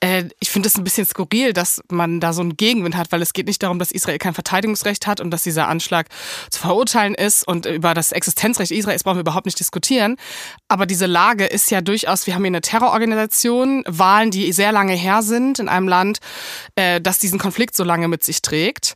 Äh, 0.00 0.24
ich 0.40 0.50
finde 0.50 0.68
es 0.68 0.76
ein 0.76 0.84
bisschen 0.84 1.06
skurril, 1.06 1.52
dass 1.52 1.82
man 1.90 2.20
da 2.20 2.32
so 2.32 2.40
einen 2.40 2.56
Gegenwind 2.56 2.96
hat, 2.96 3.12
weil 3.12 3.22
es 3.22 3.32
geht 3.32 3.46
nicht 3.46 3.62
darum, 3.62 3.78
dass 3.78 3.92
Israel 3.92 4.18
kein 4.18 4.34
Verteidigungsrecht 4.34 5.06
hat 5.06 5.20
und 5.20 5.30
dass 5.30 5.42
dieser 5.42 5.68
Anschlag 5.68 6.08
zu 6.50 6.60
verurteilen 6.60 7.14
ist 7.14 7.46
und 7.46 7.66
über 7.66 7.94
das 7.94 8.12
Existenzrecht 8.12 8.70
Israels 8.70 9.04
brauchen 9.04 9.16
wir 9.16 9.22
überhaupt 9.22 9.46
nicht 9.46 9.58
diskutieren 9.58 9.71
diskutieren. 9.72 10.16
Aber 10.68 10.86
diese 10.86 11.06
Lage 11.06 11.46
ist 11.46 11.70
ja 11.70 11.80
durchaus, 11.80 12.26
wir 12.26 12.34
haben 12.34 12.42
hier 12.42 12.48
eine 12.48 12.60
Terrororganisation, 12.60 13.82
Wahlen, 13.86 14.30
die 14.30 14.52
sehr 14.52 14.72
lange 14.72 14.94
her 14.94 15.22
sind 15.22 15.58
in 15.58 15.68
einem 15.68 15.88
Land, 15.88 16.18
äh, 16.76 17.00
das 17.00 17.18
diesen 17.18 17.38
Konflikt 17.38 17.74
so 17.74 17.84
lange 17.84 18.08
mit 18.08 18.22
sich 18.22 18.42
trägt. 18.42 18.94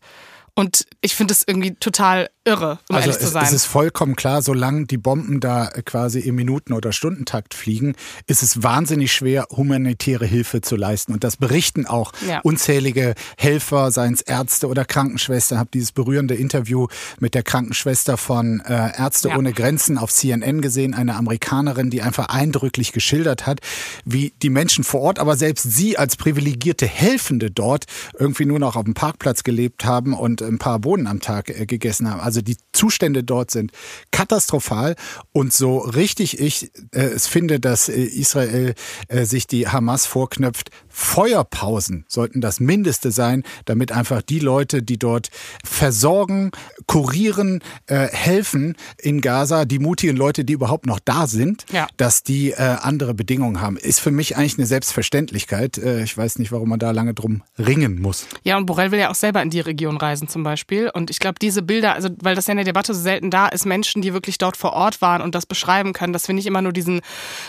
Und 0.54 0.87
ich 1.00 1.14
finde 1.14 1.33
es 1.33 1.45
irgendwie 1.47 1.75
total 1.75 2.28
irre, 2.47 2.79
um 2.88 2.97
also 2.97 3.11
ehrlich 3.11 3.25
zu 3.25 3.31
sein. 3.31 3.45
Es 3.45 3.53
ist 3.53 3.67
vollkommen 3.67 4.17
klar, 4.17 4.41
solange 4.43 4.87
die 4.87 4.99
Bomben 4.99 5.41
da 5.41 5.67
quasi 5.85 6.21
im 6.21 6.37
Minuten- 6.37 6.73
oder 6.73 6.93
Stundentakt 6.93 7.55
fliegen, 7.55 7.95
ist 8.26 8.43
es 8.43 8.62
wahnsinnig 8.62 9.12
schwer, 9.12 9.47
humanitäre 9.50 10.26
Hilfe 10.26 10.61
zu 10.61 10.76
leisten. 10.76 11.12
Und 11.12 11.25
das 11.25 11.37
berichten 11.37 11.87
auch 11.87 12.12
ja. 12.26 12.41
unzählige 12.41 13.15
Helfer, 13.37 13.91
seien 13.91 14.15
es 14.15 14.23
Ärzte 14.23 14.69
oder 14.69 14.85
Krankenschwestern. 14.85 15.57
Ich 15.57 15.61
habe 15.61 15.71
dieses 15.73 15.93
berührende 15.93 16.35
Interview 16.35 16.87
mit 17.21 17.35
der 17.35 17.43
Krankenschwester 17.43 18.17
von 18.17 18.61
äh, 18.61 18.97
Ärzte 18.97 19.31
ja. 19.31 19.37
ohne 19.37 19.53
Grenzen 19.53 19.99
auf 19.99 20.12
CNN 20.12 20.61
gesehen, 20.61 20.95
eine 20.95 21.17
Amerikanerin, 21.17 21.91
die 21.91 22.03
einfach 22.03 22.29
eindrücklich 22.29 22.93
geschildert 22.93 23.47
hat, 23.47 23.61
wie 24.05 24.33
die 24.43 24.50
Menschen 24.50 24.85
vor 24.85 25.00
Ort, 25.00 25.19
aber 25.19 25.37
selbst 25.37 25.65
sie 25.65 25.99
als 25.99 26.17
privilegierte 26.17 26.87
Helfende 26.87 27.50
dort 27.50 27.85
irgendwie 28.19 28.47
nur 28.47 28.59
noch 28.59 28.76
auf 28.76 28.85
dem 28.85 28.95
Parkplatz 28.95 29.43
gelebt 29.43 29.85
haben 29.85 30.15
und 30.15 30.43
ein 30.43 30.59
paar 30.59 30.79
Bohnen 30.79 31.07
am 31.07 31.21
Tag 31.21 31.50
äh, 31.50 31.67
gegessen 31.67 32.11
haben. 32.11 32.21
Also 32.21 32.36
die 32.43 32.57
Zustände 32.76 33.25
dort 33.25 33.50
sind 33.50 33.73
katastrophal 34.11 34.95
und 35.33 35.52
so 35.52 35.78
richtig 35.78 36.38
ich 36.38 36.71
äh, 36.92 37.00
es 37.00 37.26
finde, 37.26 37.59
dass 37.59 37.88
äh, 37.88 38.00
Israel 38.00 38.75
äh, 39.09 39.25
sich 39.25 39.47
die 39.47 39.68
Hamas 39.68 40.06
vorknöpft, 40.06 40.71
Feuerpausen 40.88 42.06
sollten 42.09 42.40
das 42.40 42.59
Mindeste 42.59 43.11
sein, 43.11 43.42
damit 43.66 43.92
einfach 43.92 44.23
die 44.23 44.38
Leute, 44.38 44.83
die 44.83 44.99
dort 44.99 45.28
versorgen, 45.62 46.52
kurieren, 46.87 47.61
äh, 47.87 48.09
helfen 48.09 48.76
in 48.99 49.21
Gaza, 49.21 49.66
die 49.66 49.78
mutigen 49.78 50.16
Leute, 50.16 50.45
die 50.45 50.54
überhaupt 50.54 50.87
noch 50.87 50.99
da 50.99 51.26
sind, 51.26 51.66
ja. 51.71 51.87
dass 51.99 52.23
die 52.23 52.52
äh, 52.52 52.56
andere 52.56 53.12
Bedingungen 53.12 53.61
haben. 53.61 53.76
Ist 53.76 54.00
für 54.00 54.11
mich 54.11 54.37
eigentlich 54.37 54.56
eine 54.56 54.66
Selbstverständlichkeit. 54.66 55.76
Äh, 55.78 56.02
ich 56.02 56.16
weiß 56.16 56.38
nicht, 56.38 56.50
warum 56.50 56.71
man 56.71 56.78
da 56.78 56.92
lange 56.92 57.12
drum 57.12 57.42
ringen 57.59 58.00
muss. 58.00 58.26
Ja, 58.42 58.56
und 58.56 58.66
Borrell 58.66 58.90
will 58.90 58.99
ja 58.99 59.11
auch 59.11 59.14
selber 59.14 59.42
in 59.42 59.50
die 59.50 59.61
Region 59.61 59.99
reisen 59.99 60.28
zum 60.28 60.42
Beispiel. 60.45 60.90
Und 60.92 61.11
ich 61.11 61.18
glaube, 61.18 61.38
diese 61.40 61.62
Bilder, 61.62 61.95
also 61.95 62.09
weil 62.23 62.35
das 62.35 62.47
ja 62.47 62.52
in 62.52 62.56
der 62.56 62.66
Debatte 62.67 62.95
so 62.95 63.01
selten 63.01 63.31
da 63.31 63.47
ist, 63.49 63.67
Menschen, 63.67 64.03
die 64.03 64.13
wirklich 64.13 64.39
dort 64.39 64.57
vor 64.57 64.73
Ort 64.73 65.01
waren 65.01 65.23
und 65.23 65.35
das 65.35 65.47
beschreiben 65.47 65.93
können, 65.93 66.13
dass 66.13 66.29
wir 66.29 66.35
nicht 66.35 66.47
immer 66.47 66.63
nur 66.63 66.73
diesen, 66.73 67.01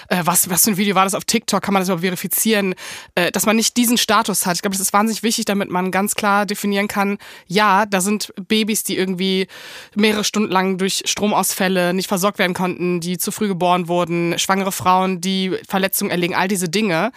äh, 0.10 0.22
was, 0.24 0.50
was 0.50 0.64
für 0.64 0.72
ein 0.72 0.78
Video 0.78 0.96
war 0.96 1.04
das 1.04 1.16
auf 1.16 1.26
TikTok, 1.26 1.62
kann 1.62 1.74
man 1.74 1.82
das 1.82 1.90
überhaupt 1.90 2.04
verifizieren, 2.04 2.76
äh, 3.16 3.32
dass 3.32 3.46
man 3.46 3.56
nicht 3.56 3.78
diesen 3.78 3.98
Status 3.98 4.46
hat. 4.46 4.56
Ich 4.56 4.62
glaube, 4.62 4.76
das 4.76 4.82
ist 4.82 4.94
wahnsinnig 4.94 5.24
wichtig, 5.24 5.46
damit 5.46 5.70
man 5.70 5.92
ganz 5.92 6.16
klar 6.16 6.46
definieren 6.46 6.88
kann, 6.88 7.18
ja, 7.48 7.86
da 7.86 8.02
sind 8.02 8.34
Babys, 8.48 8.84
die 8.84 8.98
irgendwie 8.98 9.48
mehrere 9.96 10.24
Stunden 10.24 10.52
lang 10.52 10.78
durch 10.78 11.04
Stromausfälle 11.06 11.94
nicht 11.94 12.08
versorgt 12.08 12.40
werden 12.40 12.54
konnten, 12.54 13.00
die 13.00 13.18
zu 13.18 13.32
früh 13.32 13.48
geboren 13.48 13.88
wurden, 13.88 14.38
schwangere 14.40 14.72
Frauen, 14.72 15.22
die 15.22 15.58
Verletzungen 15.68 16.12
erlegen, 16.12 16.36
all 16.36 16.48
diese 16.48 16.70
Dinge. 16.70 17.12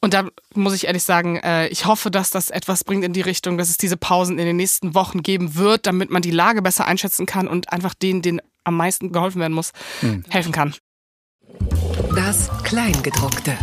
Und 0.00 0.14
da 0.14 0.28
muss 0.54 0.74
ich 0.74 0.86
ehrlich 0.86 1.02
sagen, 1.02 1.36
äh, 1.36 1.68
ich 1.68 1.86
hoffe, 1.86 2.10
dass 2.10 2.30
das 2.30 2.50
etwas 2.50 2.84
bringt 2.84 3.04
in 3.04 3.12
die 3.12 3.20
Richtung, 3.20 3.58
dass 3.58 3.70
es 3.70 3.78
diese 3.78 3.96
Pausen 3.96 4.38
in 4.38 4.46
den 4.46 4.56
nächsten 4.56 4.94
Wochen 4.94 5.22
geben 5.22 5.56
wird, 5.56 5.86
damit 5.86 6.10
man 6.10 6.22
die 6.22 6.30
Lage 6.30 6.62
besser 6.62 6.86
einschätzen 6.86 7.26
kann 7.26 7.45
und 7.48 7.72
einfach 7.72 7.94
denen, 7.94 8.22
denen 8.22 8.40
am 8.64 8.76
meisten 8.76 9.12
geholfen 9.12 9.40
werden 9.40 9.54
muss, 9.54 9.72
mhm. 10.02 10.24
helfen 10.28 10.52
kann. 10.52 10.74
Das 12.14 12.50
Kleingedruckte. 12.64 13.56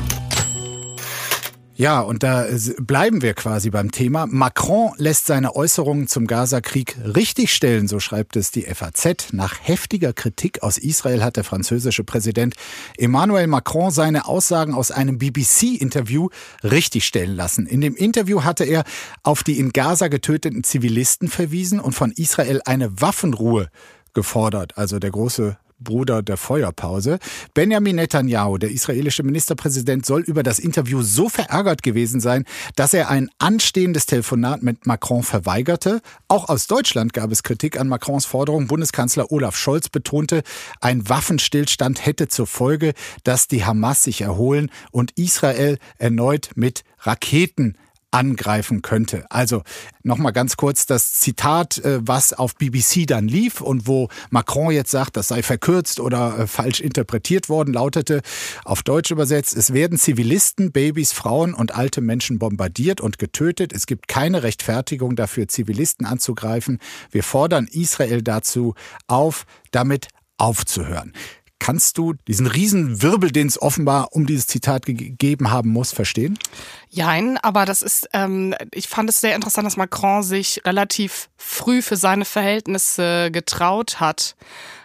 Ja, 1.75 2.01
und 2.01 2.21
da 2.21 2.45
bleiben 2.77 3.23
wir 3.23 3.33
quasi 3.33 3.71
beim 3.71 3.91
Thema. 3.91 4.27
Macron 4.27 4.91
lässt 4.97 5.25
seine 5.25 5.55
Äußerungen 5.55 6.07
zum 6.07 6.27
Gaza-Krieg 6.27 6.97
richtigstellen, 7.03 7.87
so 7.87 7.99
schreibt 7.99 8.35
es 8.35 8.51
die 8.51 8.61
FAZ. 8.61 9.33
Nach 9.33 9.55
heftiger 9.59 10.13
Kritik 10.13 10.61
aus 10.61 10.77
Israel 10.77 11.23
hat 11.23 11.35
der 11.35 11.43
französische 11.43 12.03
Präsident 12.03 12.53
Emmanuel 12.95 13.47
Macron 13.47 13.89
seine 13.89 14.27
Aussagen 14.27 14.75
aus 14.75 14.91
einem 14.91 15.17
BBC-Interview 15.17 16.29
richtigstellen 16.63 17.35
lassen. 17.35 17.65
In 17.65 17.81
dem 17.81 17.95
Interview 17.95 18.43
hatte 18.43 18.65
er 18.65 18.83
auf 19.23 19.41
die 19.41 19.57
in 19.57 19.71
Gaza 19.73 20.09
getöteten 20.09 20.63
Zivilisten 20.63 21.27
verwiesen 21.27 21.79
und 21.79 21.93
von 21.93 22.11
Israel 22.11 22.61
eine 22.65 23.01
Waffenruhe 23.01 23.69
gefordert. 24.13 24.77
Also 24.77 24.99
der 24.99 25.09
große 25.09 25.57
Bruder 25.83 26.21
der 26.21 26.37
Feuerpause. 26.37 27.19
Benjamin 27.53 27.97
Netanyahu, 27.97 28.57
der 28.57 28.71
israelische 28.71 29.23
Ministerpräsident, 29.23 30.05
soll 30.05 30.21
über 30.21 30.43
das 30.43 30.59
Interview 30.59 31.01
so 31.01 31.29
verärgert 31.29 31.83
gewesen 31.83 32.19
sein, 32.19 32.45
dass 32.75 32.93
er 32.93 33.09
ein 33.09 33.29
anstehendes 33.39 34.05
Telefonat 34.05 34.63
mit 34.63 34.85
Macron 34.85 35.23
verweigerte. 35.23 36.01
Auch 36.27 36.49
aus 36.49 36.67
Deutschland 36.67 37.13
gab 37.13 37.31
es 37.31 37.43
Kritik 37.43 37.79
an 37.79 37.87
Macrons 37.87 38.25
Forderung. 38.25 38.67
Bundeskanzler 38.67 39.31
Olaf 39.31 39.55
Scholz 39.55 39.89
betonte, 39.89 40.43
ein 40.81 41.07
Waffenstillstand 41.07 42.05
hätte 42.05 42.27
zur 42.27 42.47
Folge, 42.47 42.93
dass 43.23 43.47
die 43.47 43.65
Hamas 43.65 44.03
sich 44.03 44.21
erholen 44.21 44.71
und 44.91 45.11
Israel 45.17 45.77
erneut 45.97 46.51
mit 46.55 46.83
Raketen 46.99 47.77
angreifen 48.13 48.83
könnte. 48.83 49.25
Also 49.29 49.63
nochmal 50.03 50.33
ganz 50.33 50.55
kurz 50.55 50.85
das 50.85 51.13
Zitat, 51.13 51.79
äh, 51.79 51.99
was 52.01 52.33
auf 52.33 52.55
BBC 52.55 53.07
dann 53.07 53.27
lief 53.27 53.59
und 53.59 53.87
wo 53.87 54.09
Macron 54.29 54.71
jetzt 54.71 54.91
sagt, 54.91 55.17
das 55.17 55.29
sei 55.29 55.41
verkürzt 55.41 55.99
oder 55.99 56.39
äh, 56.39 56.47
falsch 56.47 56.79
interpretiert 56.79 57.49
worden, 57.49 57.73
lautete 57.73 58.21
auf 58.65 58.83
Deutsch 58.83 59.09
übersetzt, 59.09 59.57
es 59.57 59.73
werden 59.73 59.97
Zivilisten, 59.97 60.71
Babys, 60.71 61.11
Frauen 61.11 61.53
und 61.55 61.73
alte 61.73 62.01
Menschen 62.01 62.37
bombardiert 62.37 63.01
und 63.01 63.17
getötet. 63.17 63.73
Es 63.73 63.87
gibt 63.87 64.07
keine 64.07 64.43
Rechtfertigung 64.43 65.15
dafür, 65.15 65.47
Zivilisten 65.47 66.05
anzugreifen. 66.05 66.79
Wir 67.09 67.23
fordern 67.23 67.67
Israel 67.71 68.21
dazu 68.21 68.75
auf, 69.07 69.45
damit 69.71 70.09
aufzuhören. 70.37 71.13
Kannst 71.63 71.97
du 71.97 72.11
diesen 72.27 72.45
Riesenwirbel, 72.45 73.31
den 73.31 73.47
es 73.47 73.61
offenbar 73.61 74.09
um 74.11 74.25
dieses 74.25 74.47
Zitat 74.47 74.85
gegeben 74.85 75.49
haben 75.49 75.69
muss, 75.69 75.93
verstehen? 75.93 76.37
Jein, 76.89 77.37
aber 77.37 77.63
das 77.63 77.81
ist, 77.81 78.09
ähm, 78.11 78.53
ich 78.73 78.89
fand 78.89 79.09
es 79.09 79.21
sehr 79.21 79.33
interessant, 79.33 79.65
dass 79.65 79.77
Macron 79.77 80.23
sich 80.23 80.59
relativ 80.65 81.29
früh 81.37 81.81
für 81.81 81.95
seine 81.95 82.25
Verhältnisse 82.25 83.31
getraut 83.31 84.01
hat, 84.01 84.35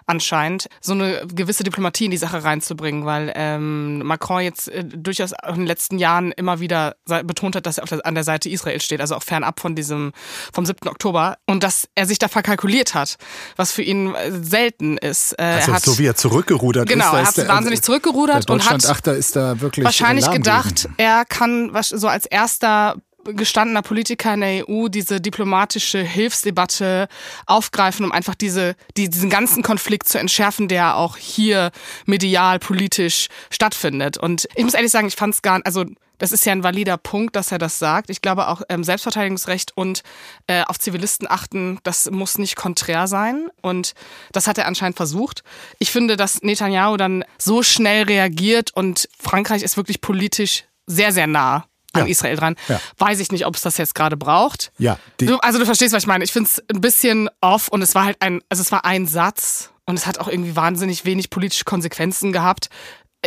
anscheinend, 0.09 0.69
so 0.81 0.93
eine 0.93 1.27
gewisse 1.27 1.65
Diplomatie 1.65 2.07
in 2.07 2.11
die 2.11 2.17
Sache 2.17 2.43
reinzubringen, 2.43 3.05
weil 3.05 3.33
ähm, 3.37 3.99
Macron 3.99 4.41
jetzt 4.41 4.69
äh, 4.69 4.85
durchaus 4.85 5.33
in 5.47 5.55
den 5.55 5.67
letzten 5.67 5.99
Jahren 5.99 6.33
immer 6.33 6.61
wieder 6.61 6.97
betont 7.25 7.57
hat, 7.57 7.67
dass 7.67 7.79
er 7.79 7.85
der, 7.87 8.05
an 8.07 8.15
der 8.15 8.25
Seite 8.25 8.49
Israel 8.49 8.81
steht, 8.81 9.01
also 9.01 9.17
auch 9.17 9.23
fernab 9.23 9.61
von 9.61 9.75
diesem, 9.75 10.13
vom 10.53 10.65
7. 10.67 10.89
Oktober 10.89 11.39
und 11.47 11.63
dass 11.63 11.89
er 11.95 12.07
sich 12.07 12.19
da 12.19 12.29
verkalkuliert 12.29 12.95
hat, 12.95 13.17
was 13.57 13.73
für 13.73 13.83
ihn 13.83 14.15
äh, 14.15 14.33
selten 14.43 14.99
ist. 14.99 15.35
Äh, 15.39 15.43
also 15.43 15.75
hat, 15.75 15.83
so 15.83 15.99
wie 15.99 16.07
er 16.07 16.17
zurückgerudert 16.17 16.89
genau, 16.89 17.05
ist. 17.05 17.11
Genau, 17.11 17.21
er 17.21 17.27
hat 17.27 17.37
der, 17.37 17.49
wahnsinnig 17.49 17.83
zurückgerudert 17.83 18.51
und 18.51 18.69
hat 18.69 18.87
Achter 18.87 19.15
ist 19.15 19.37
da 19.37 19.61
wirklich 19.61 19.85
wahrscheinlich 19.85 20.31
gedacht, 20.31 20.89
er 20.97 21.25
kann 21.25 21.71
so 21.83 22.09
als 22.09 22.27
erster 22.27 22.97
gestandener 23.35 23.83
Politiker 23.83 24.35
in 24.35 24.41
der 24.41 24.69
EU 24.69 24.89
diese 24.89 25.21
diplomatische 25.21 26.01
Hilfsdebatte 26.01 27.09
aufgreifen, 27.47 28.05
um 28.05 28.13
einfach 28.13 28.35
diese, 28.35 28.75
die, 28.97 29.09
diesen 29.09 29.31
ganzen 29.31 29.63
Konflikt 29.63 30.09
zu 30.09 30.19
entschärfen, 30.19 30.69
der 30.69 30.97
auch 30.97 31.17
hier 31.17 31.71
medial, 32.07 32.59
politisch 32.59 33.29
stattfindet. 33.51 34.19
Und 34.19 34.49
ich 34.55 34.65
muss 34.65 34.75
ehrlich 34.75 34.93
sagen, 34.93 35.09
ich 35.09 35.17
fand 35.17 35.35
es 35.35 35.43
gar, 35.43 35.61
also 35.65 35.85
das 36.19 36.33
ist 36.33 36.45
ja 36.45 36.53
ein 36.53 36.65
valider 36.65 36.97
Punkt, 36.97 37.37
dass 37.37 37.53
er 37.53 37.59
das 37.59 37.79
sagt. 37.79 38.11
Ich 38.11 38.21
glaube 38.21 38.49
auch 38.49 38.63
ähm, 38.69 38.83
Selbstverteidigungsrecht 38.83 39.77
und 39.77 40.03
äh, 40.49 40.65
auf 40.65 40.79
Zivilisten 40.79 41.31
achten, 41.31 41.79
das 41.85 42.11
muss 42.11 42.39
nicht 42.39 42.57
konträr 42.57 43.07
sein. 43.07 43.49
Und 43.63 43.95
das 44.33 44.49
hat 44.49 44.59
er 44.59 44.67
anscheinend 44.67 44.97
versucht. 44.97 45.45
Ich 45.79 45.91
finde, 45.91 46.17
dass 46.17 46.43
Netanyahu 46.43 46.97
dann 46.97 47.25
so 47.39 47.63
schnell 47.63 48.03
reagiert 48.05 48.73
und 48.75 49.09
Frankreich 49.19 49.63
ist 49.63 49.77
wirklich 49.77 50.01
politisch 50.01 50.65
sehr, 50.87 51.13
sehr 51.13 51.27
nah 51.27 51.67
an 51.93 52.03
ja. 52.03 52.09
Israel 52.09 52.37
dran. 52.37 52.57
Ja. 52.69 52.81
Weiß 52.99 53.21
ich 53.21 53.33
nicht, 53.33 53.47
ob 53.47 53.57
es 53.57 53.63
das 53.63 53.77
jetzt 53.79 53.95
gerade 53.95 54.17
braucht. 54.17 54.73
Ja. 54.79 54.99
Du, 55.19 55.39
also 55.39 55.59
du 55.59 55.65
verstehst, 55.65 55.95
was 55.95 56.03
ich 56.03 56.07
meine. 56.07 56.25
Ich 56.25 56.33
finde 56.33 56.49
es 56.49 56.63
ein 56.73 56.81
bisschen 56.81 57.29
off 57.41 57.69
und 57.69 57.83
es 57.83 57.95
war 57.95 58.05
halt 58.05 58.17
ein, 58.21 58.41
also 58.49 58.61
es 58.61 58.73
war 58.73 58.85
ein 58.85 59.07
Satz 59.07 59.71
und 59.87 59.97
es 59.97 60.07
hat 60.07 60.19
auch 60.19 60.29
irgendwie 60.29 60.55
wahnsinnig 60.55 61.05
wenig 61.05 61.31
politische 61.31 61.65
Konsequenzen 61.65 62.33
gehabt. 62.33 62.69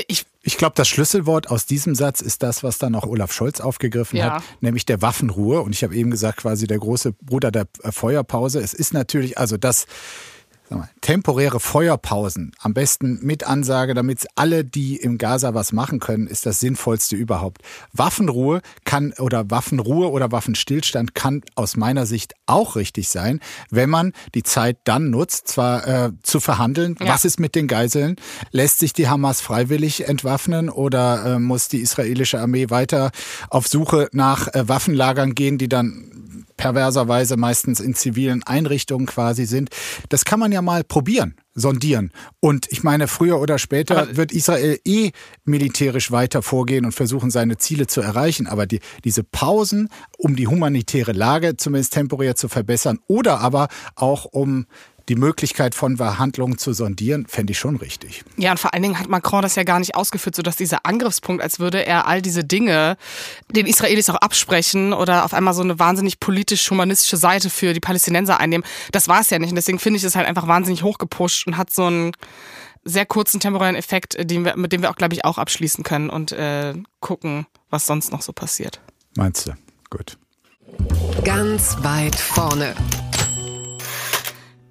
Ich, 0.08 0.26
ich 0.42 0.58
glaube, 0.58 0.74
das 0.76 0.88
Schlüsselwort 0.88 1.50
aus 1.50 1.66
diesem 1.66 1.96
Satz 1.96 2.22
ist 2.22 2.44
das, 2.44 2.64
was 2.64 2.78
dann 2.78 2.96
auch 2.96 3.06
Olaf 3.06 3.34
Scholz 3.34 3.60
aufgegriffen 3.60 4.18
ja. 4.18 4.36
hat, 4.36 4.44
nämlich 4.62 4.86
der 4.86 5.02
Waffenruhe. 5.02 5.62
Und 5.62 5.74
ich 5.74 5.84
habe 5.84 5.96
eben 5.96 6.12
gesagt, 6.12 6.38
quasi 6.38 6.66
der 6.66 6.80
große 6.80 7.14
Bruder 7.14 7.52
der 7.52 7.68
Feuerpause. 7.90 8.62
Es 8.62 8.74
ist 8.74 8.94
natürlich, 8.94 9.38
also 9.38 9.58
das 9.58 9.88
mal, 10.80 10.90
temporäre 11.02 11.60
Feuerpausen, 11.60 12.54
am 12.60 12.74
besten 12.74 13.20
mit 13.22 13.46
Ansage, 13.46 13.94
damit 13.94 14.28
alle, 14.36 14.64
die 14.64 14.98
im 14.98 15.18
Gaza 15.18 15.54
was 15.54 15.72
machen 15.72 16.00
können, 16.00 16.28
ist 16.28 16.46
das 16.46 16.60
Sinnvollste 16.60 17.16
überhaupt. 17.16 17.62
Waffenruhe 17.94 18.62
kann 18.86 19.14
oder 19.20 19.50
Waffenruhe 19.50 20.10
oder 20.10 20.32
Waffenstillstand 20.32 21.16
kann 21.16 21.42
aus 21.56 21.76
meiner 21.76 22.06
Sicht 22.06 22.34
auch 22.46 22.76
richtig 22.76 23.10
sein, 23.10 23.40
wenn 23.70 23.90
man 23.90 24.14
die 24.36 24.44
Zeit 24.44 24.78
dann 24.84 25.10
nutzt, 25.10 25.48
zwar 25.48 25.88
äh, 25.88 26.12
zu 26.24 26.40
verhandeln, 26.40 26.96
ja. 27.00 27.08
was 27.08 27.26
ist 27.26 27.40
mit 27.40 27.56
den 27.56 27.68
Geiseln, 27.68 28.16
lässt 28.52 28.80
sich 28.80 28.94
die 28.94 29.08
Hamas 29.08 29.42
freiwillig 29.42 30.08
entwaffnen 30.08 30.70
oder 30.70 31.36
äh, 31.36 31.40
muss 31.40 31.68
die 31.68 31.80
israelische 31.80 32.40
Armee 32.40 32.70
weiter 32.70 33.12
auf 33.50 33.68
Suche 33.68 34.10
nach 34.12 34.48
äh, 34.54 34.68
Waffenlagern 34.68 35.36
gehen, 35.36 35.58
die 35.58 35.70
dann 35.70 36.21
perverserweise 36.62 37.38
meistens 37.38 37.80
in 37.80 37.96
zivilen 37.96 38.44
Einrichtungen 38.44 39.08
quasi 39.08 39.46
sind. 39.46 39.70
Das 40.10 40.26
kann 40.26 40.40
man 40.40 40.52
ja 40.52 40.62
mal 40.62 40.84
probieren. 40.84 41.34
sondieren. 41.54 42.12
Und 42.40 42.68
ich 42.72 42.84
meine, 42.84 43.08
früher 43.08 43.40
oder 43.42 43.60
später 43.60 44.04
aber 44.04 44.16
wird 44.16 44.32
Israel 44.32 44.80
eh 44.86 45.12
militärisch 45.44 46.12
weiter 46.12 46.42
vorgehen 46.42 46.86
und 46.86 46.94
versuchen, 46.94 47.30
seine 47.30 47.58
Ziele 47.58 47.88
zu 47.88 48.00
erreichen. 48.00 48.48
Aber 48.48 48.66
die, 48.66 48.80
diese 49.04 49.24
Pausen, 49.24 49.90
um 50.18 50.36
die 50.36 50.48
humanitäre 50.48 51.12
Lage 51.12 51.58
zumindest 51.58 51.94
temporär 51.94 52.36
zu 52.36 52.48
verbessern 52.48 53.00
oder 53.08 53.40
aber 53.40 53.68
auch 53.96 54.26
um 54.26 54.66
die 55.10 55.16
Möglichkeit 55.16 55.76
von 55.76 55.98
Verhandlungen 55.98 56.58
zu 56.58 56.74
sondieren, 56.74 57.26
fände 57.28 57.52
ich 57.52 57.60
schon 57.60 57.76
richtig. 57.76 58.24
Ja, 58.38 58.52
und 58.52 58.60
vor 58.60 58.74
allen 58.74 58.84
Dingen 58.84 59.00
hat 59.00 59.10
Macron 59.10 59.42
das 59.42 59.56
ja 59.56 59.64
gar 59.64 59.80
nicht 59.80 59.96
ausgeführt, 59.96 60.36
sodass 60.36 60.56
dieser 60.56 60.86
Angriffspunkt, 60.86 61.44
als 61.44 61.60
würde 61.60 61.86
er 61.86 62.08
all 62.08 62.22
diese 62.22 62.44
Dinge 62.44 62.98
den 63.50 63.66
Israelis 63.66 64.10
auch 64.10 64.16
absprechen 64.16 64.94
oder 64.94 65.26
auf 65.26 65.34
einmal 65.34 65.54
so 65.54 65.62
eine 65.62 65.80
wahnsinnig 65.80 66.20
politisch-humanistische 66.20 67.18
Seite 67.18 67.50
für 67.50 67.74
die 67.74 67.80
Palästinenser 67.80 68.40
einnehmen. 68.40 68.66
Das 68.92 69.08
war 69.08 69.22
es 69.22 69.30
ja 69.30 69.40
nicht. 69.40 69.50
Und 69.50 69.56
deswegen 69.56 69.80
finde 69.80 69.98
ich 69.98 70.04
es 70.04 70.16
halt 70.16 70.28
einfach 70.28 70.48
wahnsinnig 70.48 70.84
hochgepusht 70.84 71.48
und 71.48 71.58
hat 71.58 71.74
so 71.74 71.86
einen 71.86 72.12
sehr 72.84 73.06
kurzen 73.06 73.40
temporären 73.40 73.76
Effekt, 73.76 74.18
den 74.20 74.46
wir, 74.46 74.58
mit 74.58 74.72
dem 74.72 74.82
wir 74.82 74.90
auch, 74.90 74.96
glaube 74.96 75.14
ich, 75.14 75.26
auch 75.26 75.38
abschließen 75.38 75.84
können 75.84 76.10
und 76.10 76.32
äh, 76.32 76.74
gucken, 77.00 77.46
was 77.70 77.86
sonst 77.86 78.12
noch 78.12 78.22
so 78.22 78.34
passiert. 78.34 78.82
Meinst 79.16 79.48
du? 79.48 79.54
Gut. 79.90 80.18
Ganz 81.24 81.78
weit 81.82 82.16
vorne. 82.16 82.76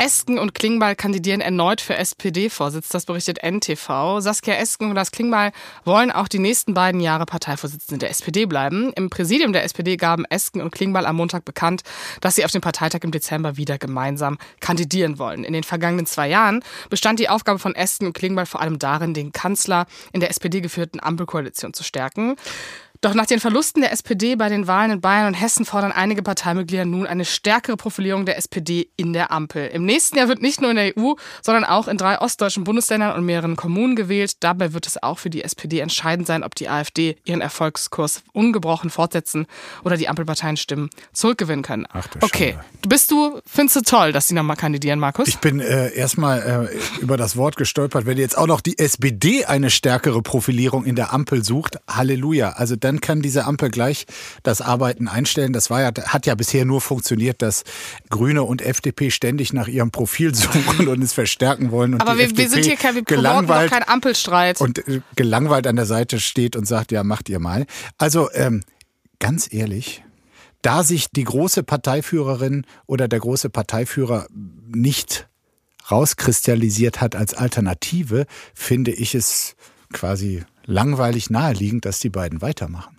Esken 0.00 0.38
und 0.38 0.54
Klingbeil 0.54 0.96
kandidieren 0.96 1.42
erneut 1.42 1.82
für 1.82 1.94
SPD-Vorsitz, 1.94 2.88
das 2.88 3.04
berichtet 3.04 3.42
NTV. 3.42 4.20
Saskia 4.20 4.54
Esken 4.54 4.88
und 4.88 4.94
Lars 4.94 5.10
Klingbeil 5.10 5.52
wollen 5.84 6.10
auch 6.10 6.26
die 6.26 6.38
nächsten 6.38 6.72
beiden 6.72 7.02
Jahre 7.02 7.26
Parteivorsitzende 7.26 7.98
der 7.98 8.08
SPD 8.08 8.46
bleiben. 8.46 8.94
Im 8.94 9.10
Präsidium 9.10 9.52
der 9.52 9.62
SPD 9.62 9.98
gaben 9.98 10.24
Esken 10.24 10.62
und 10.62 10.70
Klingbeil 10.70 11.04
am 11.04 11.16
Montag 11.16 11.44
bekannt, 11.44 11.82
dass 12.22 12.36
sie 12.36 12.46
auf 12.46 12.50
dem 12.50 12.62
Parteitag 12.62 13.00
im 13.02 13.10
Dezember 13.10 13.58
wieder 13.58 13.76
gemeinsam 13.76 14.38
kandidieren 14.60 15.18
wollen. 15.18 15.44
In 15.44 15.52
den 15.52 15.64
vergangenen 15.64 16.06
zwei 16.06 16.30
Jahren 16.30 16.64
bestand 16.88 17.20
die 17.20 17.28
Aufgabe 17.28 17.58
von 17.58 17.74
Esken 17.74 18.06
und 18.06 18.14
Klingbeil 18.14 18.46
vor 18.46 18.62
allem 18.62 18.78
darin, 18.78 19.12
den 19.12 19.32
Kanzler 19.32 19.84
in 20.14 20.20
der 20.20 20.30
SPD 20.30 20.62
geführten 20.62 20.98
Ampelkoalition 21.00 21.74
zu 21.74 21.84
stärken. 21.84 22.36
Doch 23.02 23.14
nach 23.14 23.24
den 23.24 23.40
Verlusten 23.40 23.80
der 23.80 23.92
SPD 23.92 24.36
bei 24.36 24.50
den 24.50 24.66
Wahlen 24.66 24.90
in 24.90 25.00
Bayern 25.00 25.28
und 25.28 25.32
Hessen 25.34 25.64
fordern 25.64 25.90
einige 25.90 26.22
Parteimitglieder 26.22 26.84
nun 26.84 27.06
eine 27.06 27.24
stärkere 27.24 27.78
Profilierung 27.78 28.26
der 28.26 28.36
SPD 28.36 28.90
in 28.96 29.14
der 29.14 29.32
Ampel. 29.32 29.68
Im 29.68 29.86
nächsten 29.86 30.18
Jahr 30.18 30.28
wird 30.28 30.42
nicht 30.42 30.60
nur 30.60 30.68
in 30.70 30.76
der 30.76 30.92
EU, 30.98 31.14
sondern 31.40 31.64
auch 31.64 31.88
in 31.88 31.96
drei 31.96 32.20
ostdeutschen 32.20 32.64
Bundesländern 32.64 33.16
und 33.16 33.24
mehreren 33.24 33.56
Kommunen 33.56 33.96
gewählt. 33.96 34.32
Dabei 34.40 34.74
wird 34.74 34.86
es 34.86 35.02
auch 35.02 35.18
für 35.18 35.30
die 35.30 35.42
SPD 35.42 35.80
entscheidend 35.80 36.26
sein, 36.26 36.42
ob 36.42 36.54
die 36.54 36.68
AfD 36.68 37.16
ihren 37.24 37.40
Erfolgskurs 37.40 38.22
ungebrochen 38.34 38.90
fortsetzen 38.90 39.46
oder 39.82 39.96
die 39.96 40.08
Ampelparteien 40.08 40.58
Stimmen 40.58 40.90
zurückgewinnen 41.14 41.62
können. 41.62 41.86
Ach, 41.90 42.06
okay, 42.20 42.58
bist 42.86 43.10
du, 43.10 43.40
findest 43.46 43.76
du 43.76 43.80
toll, 43.80 44.12
dass 44.12 44.28
sie 44.28 44.34
nochmal 44.34 44.56
kandidieren, 44.56 44.98
Markus? 44.98 45.26
Ich 45.26 45.38
bin 45.38 45.60
äh, 45.60 45.90
erstmal 45.94 46.68
äh, 46.70 47.00
über 47.02 47.16
das 47.16 47.38
Wort 47.38 47.56
gestolpert. 47.56 48.04
Wenn 48.04 48.18
jetzt 48.18 48.36
auch 48.36 48.46
noch 48.46 48.60
die 48.60 48.78
SPD 48.78 49.46
eine 49.46 49.70
stärkere 49.70 50.20
Profilierung 50.20 50.84
in 50.84 50.96
der 50.96 51.14
Ampel 51.14 51.42
sucht, 51.42 51.78
Halleluja. 51.88 52.50
Also 52.50 52.76
dann 52.76 52.89
dann 52.90 53.00
kann 53.00 53.22
diese 53.22 53.44
Ampel 53.44 53.70
gleich 53.70 54.06
das 54.42 54.60
Arbeiten 54.60 55.06
einstellen. 55.06 55.52
Das 55.52 55.70
war 55.70 55.80
ja, 55.80 55.92
hat 56.06 56.26
ja 56.26 56.34
bisher 56.34 56.64
nur 56.64 56.80
funktioniert, 56.80 57.40
dass 57.40 57.62
Grüne 58.08 58.42
und 58.42 58.62
FDP 58.62 59.10
ständig 59.10 59.52
nach 59.52 59.68
ihrem 59.68 59.92
Profil 59.92 60.34
suchen 60.34 60.88
und 60.88 61.00
es 61.02 61.12
verstärken 61.12 61.70
wollen. 61.70 61.94
Und 61.94 62.00
Aber 62.00 62.18
wir, 62.18 62.36
wir, 62.36 62.48
sind 62.48 62.64
hier 62.64 62.76
kein, 62.76 62.96
wir 62.96 63.02
gelangweilt 63.02 63.70
kein 63.70 63.88
Ampelstreit. 63.88 64.60
Und 64.60 64.86
äh, 64.88 65.02
gelangweilt 65.14 65.68
an 65.68 65.76
der 65.76 65.86
Seite 65.86 66.18
steht 66.18 66.56
und 66.56 66.66
sagt, 66.66 66.90
ja, 66.90 67.04
macht 67.04 67.28
ihr 67.28 67.38
mal. 67.38 67.66
Also 67.96 68.28
ähm, 68.32 68.62
ganz 69.20 69.52
ehrlich, 69.52 70.02
da 70.62 70.82
sich 70.82 71.10
die 71.10 71.24
große 71.24 71.62
Parteiführerin 71.62 72.66
oder 72.86 73.06
der 73.06 73.20
große 73.20 73.50
Parteiführer 73.50 74.26
nicht 74.66 75.28
rauskristallisiert 75.90 77.00
hat 77.00 77.14
als 77.14 77.34
Alternative, 77.34 78.26
finde 78.54 78.90
ich 78.90 79.14
es 79.14 79.54
quasi 79.92 80.44
langweilig 80.66 81.30
naheliegend, 81.30 81.84
dass 81.84 81.98
die 81.98 82.10
beiden 82.10 82.42
weitermachen. 82.42 82.96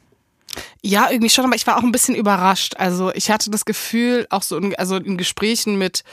Ja, 0.81 1.09
irgendwie 1.09 1.29
schon, 1.29 1.45
aber 1.45 1.55
ich 1.55 1.67
war 1.67 1.77
auch 1.77 1.83
ein 1.83 1.91
bisschen 1.91 2.15
überrascht. 2.15 2.75
Also 2.77 3.13
ich 3.13 3.29
hatte 3.29 3.49
das 3.51 3.65
Gefühl, 3.65 4.27
auch 4.29 4.41
so 4.41 4.57
in, 4.57 4.75
also 4.75 4.97
in 4.97 5.17
Gesprächen 5.17 5.77
mit 5.77 6.03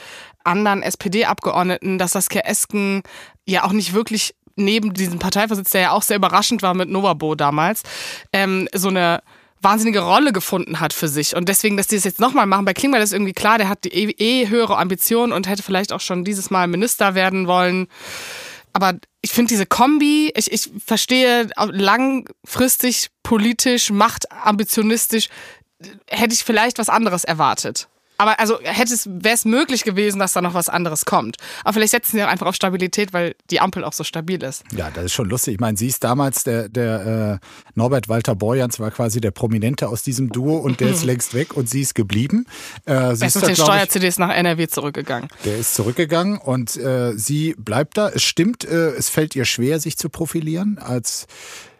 anderen 0.43 0.83
SPD-Abgeordneten, 0.83 1.97
dass 1.97 2.13
Saskia 2.13 2.41
Esken 2.41 3.01
ja 3.45 3.63
auch 3.63 3.71
nicht 3.71 3.93
wirklich 3.93 4.35
neben 4.55 4.93
diesem 4.93 5.19
Parteivorsitz, 5.19 5.71
der 5.71 5.81
ja 5.81 5.91
auch 5.91 6.03
sehr 6.03 6.17
überraschend 6.17 6.61
war 6.61 6.73
mit 6.73 6.89
Novabo 6.89 7.35
damals, 7.35 7.83
ähm, 8.31 8.67
so 8.73 8.89
eine 8.89 9.21
wahnsinnige 9.61 9.99
Rolle 9.99 10.31
gefunden 10.31 10.79
hat 10.79 10.93
für 10.93 11.07
sich. 11.07 11.35
Und 11.35 11.49
deswegen, 11.49 11.75
dass 11.75 11.87
die 11.87 11.95
das 11.95 12.05
jetzt 12.05 12.19
nochmal 12.19 12.45
machen, 12.45 12.65
bei 12.65 12.73
Klingbeil 12.73 13.01
ist 13.01 13.13
irgendwie 13.13 13.33
klar, 13.33 13.57
der 13.57 13.69
hat 13.69 13.83
die 13.83 13.89
eh, 13.89 14.11
eh 14.11 14.47
höhere 14.47 14.77
Ambitionen 14.77 15.33
und 15.33 15.49
hätte 15.49 15.63
vielleicht 15.63 15.91
auch 15.91 15.99
schon 15.99 16.23
dieses 16.23 16.49
Mal 16.49 16.67
Minister 16.67 17.15
werden 17.15 17.47
wollen. 17.47 17.87
Aber 18.81 18.97
ich 19.21 19.31
finde 19.31 19.49
diese 19.49 19.65
Kombi, 19.65 20.31
ich, 20.35 20.51
ich 20.51 20.71
verstehe 20.85 21.49
langfristig, 21.57 23.09
politisch, 23.23 23.89
machtambitionistisch, 23.89 25.27
hätte 26.09 26.33
ich 26.33 26.45
vielleicht 26.45 26.77
was 26.77 26.87
anderes 26.87 27.25
erwartet. 27.25 27.89
Aber 28.19 28.37
also 28.37 28.59
hätte 28.61 28.93
es, 28.93 29.07
wäre 29.07 29.33
es 29.33 29.45
möglich 29.45 29.85
gewesen, 29.85 30.19
dass 30.19 30.33
da 30.33 30.41
noch 30.41 30.53
was 30.53 30.67
anderes 30.67 31.05
kommt. 31.05 31.37
Aber 31.63 31.73
vielleicht 31.73 31.91
setzen 31.91 32.17
sie 32.17 32.23
auch 32.23 32.27
einfach 32.27 32.47
auf 32.47 32.55
Stabilität, 32.55 33.13
weil 33.13 33.33
die 33.49 33.61
Ampel 33.61 33.85
auch 33.85 33.93
so 33.93 34.03
stabil 34.03 34.43
ist. 34.43 34.63
Ja, 34.75 34.91
das 34.91 35.05
ist 35.05 35.13
schon 35.13 35.29
lustig. 35.29 35.53
Ich 35.53 35.59
meine, 35.61 35.77
sie 35.77 35.87
ist 35.87 36.03
damals 36.03 36.43
der, 36.43 36.67
der 36.67 37.39
äh, 37.41 37.47
Norbert 37.75 38.09
Walter 38.09 38.35
Borjans 38.35 38.77
war 38.77 38.91
quasi 38.91 39.21
der 39.21 39.31
Prominente 39.31 39.87
aus 39.87 40.03
diesem 40.03 40.31
Duo 40.31 40.57
und 40.57 40.81
der 40.81 40.89
ist 40.89 41.03
längst 41.05 41.33
weg 41.33 41.55
und 41.55 41.69
sie 41.69 41.79
ist 41.79 41.95
geblieben. 41.95 42.45
Äh, 42.83 43.15
sie 43.15 43.25
ist 43.25 43.35
mit 43.35 43.47
den 43.47 43.55
Steuer-CDs 43.55 44.19
nach 44.19 44.35
NRW 44.35 44.67
zurückgegangen. 44.67 45.29
Der 45.45 45.57
ist 45.57 45.73
zurückgegangen 45.75 46.39
und 46.39 46.75
äh, 46.75 47.13
sie 47.17 47.55
bleibt 47.57 47.97
da. 47.97 48.09
Es 48.09 48.23
stimmt, 48.23 48.65
äh, 48.65 48.89
es 48.97 49.07
fällt 49.07 49.33
ihr 49.37 49.45
schwer, 49.45 49.79
sich 49.79 49.97
zu 49.97 50.09
profilieren 50.09 50.77
als 50.77 51.25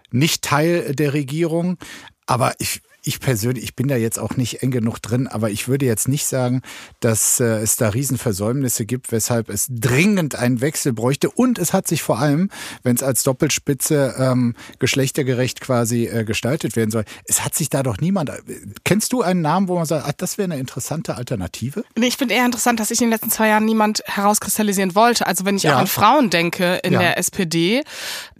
nicht 0.09 0.41
Teil 0.41 0.95
der 0.95 1.13
Regierung. 1.13 1.77
Aber 2.25 2.53
ich, 2.59 2.81
ich 3.03 3.19
persönlich, 3.19 3.63
ich 3.63 3.75
bin 3.75 3.87
da 3.87 3.95
jetzt 3.95 4.19
auch 4.19 4.35
nicht 4.35 4.61
eng 4.61 4.71
genug 4.71 4.99
drin, 4.99 5.27
aber 5.27 5.49
ich 5.49 5.67
würde 5.67 5.85
jetzt 5.85 6.07
nicht 6.07 6.25
sagen, 6.25 6.61
dass 6.99 7.39
äh, 7.39 7.45
es 7.59 7.75
da 7.77 7.89
Riesenversäumnisse 7.89 8.85
gibt, 8.85 9.11
weshalb 9.11 9.49
es 9.49 9.67
dringend 9.69 10.35
einen 10.35 10.61
Wechsel 10.61 10.93
bräuchte. 10.93 11.29
Und 11.29 11.59
es 11.59 11.73
hat 11.73 11.87
sich 11.87 12.03
vor 12.03 12.19
allem, 12.19 12.49
wenn 12.83 12.95
es 12.95 13.03
als 13.03 13.23
Doppelspitze 13.23 14.15
ähm, 14.17 14.55
geschlechtergerecht 14.79 15.61
quasi 15.61 16.05
äh, 16.05 16.25
gestaltet 16.25 16.75
werden 16.75 16.91
soll, 16.91 17.05
es 17.25 17.43
hat 17.43 17.55
sich 17.55 17.69
da 17.69 17.83
doch 17.83 17.97
niemand. 17.97 18.29
Äh, 18.29 18.41
kennst 18.83 19.13
du 19.13 19.21
einen 19.21 19.41
Namen, 19.41 19.67
wo 19.67 19.75
man 19.75 19.85
sagt, 19.85 20.05
ach, 20.07 20.13
das 20.13 20.37
wäre 20.37 20.45
eine 20.51 20.59
interessante 20.59 21.15
Alternative? 21.15 21.83
Nee, 21.97 22.07
ich 22.07 22.17
finde 22.17 22.35
eher 22.35 22.45
interessant, 22.45 22.79
dass 22.79 22.89
sich 22.89 22.99
in 22.99 23.07
den 23.07 23.11
letzten 23.11 23.29
zwei 23.29 23.47
Jahren 23.47 23.65
niemand 23.65 24.03
herauskristallisieren 24.05 24.95
wollte. 24.95 25.25
Also 25.25 25.45
wenn 25.45 25.55
ich 25.55 25.63
ja. 25.63 25.75
auch 25.75 25.79
an 25.79 25.87
Frauen 25.87 26.29
denke 26.29 26.79
in 26.83 26.93
ja. 26.93 26.99
der 26.99 27.17
SPD, 27.17 27.83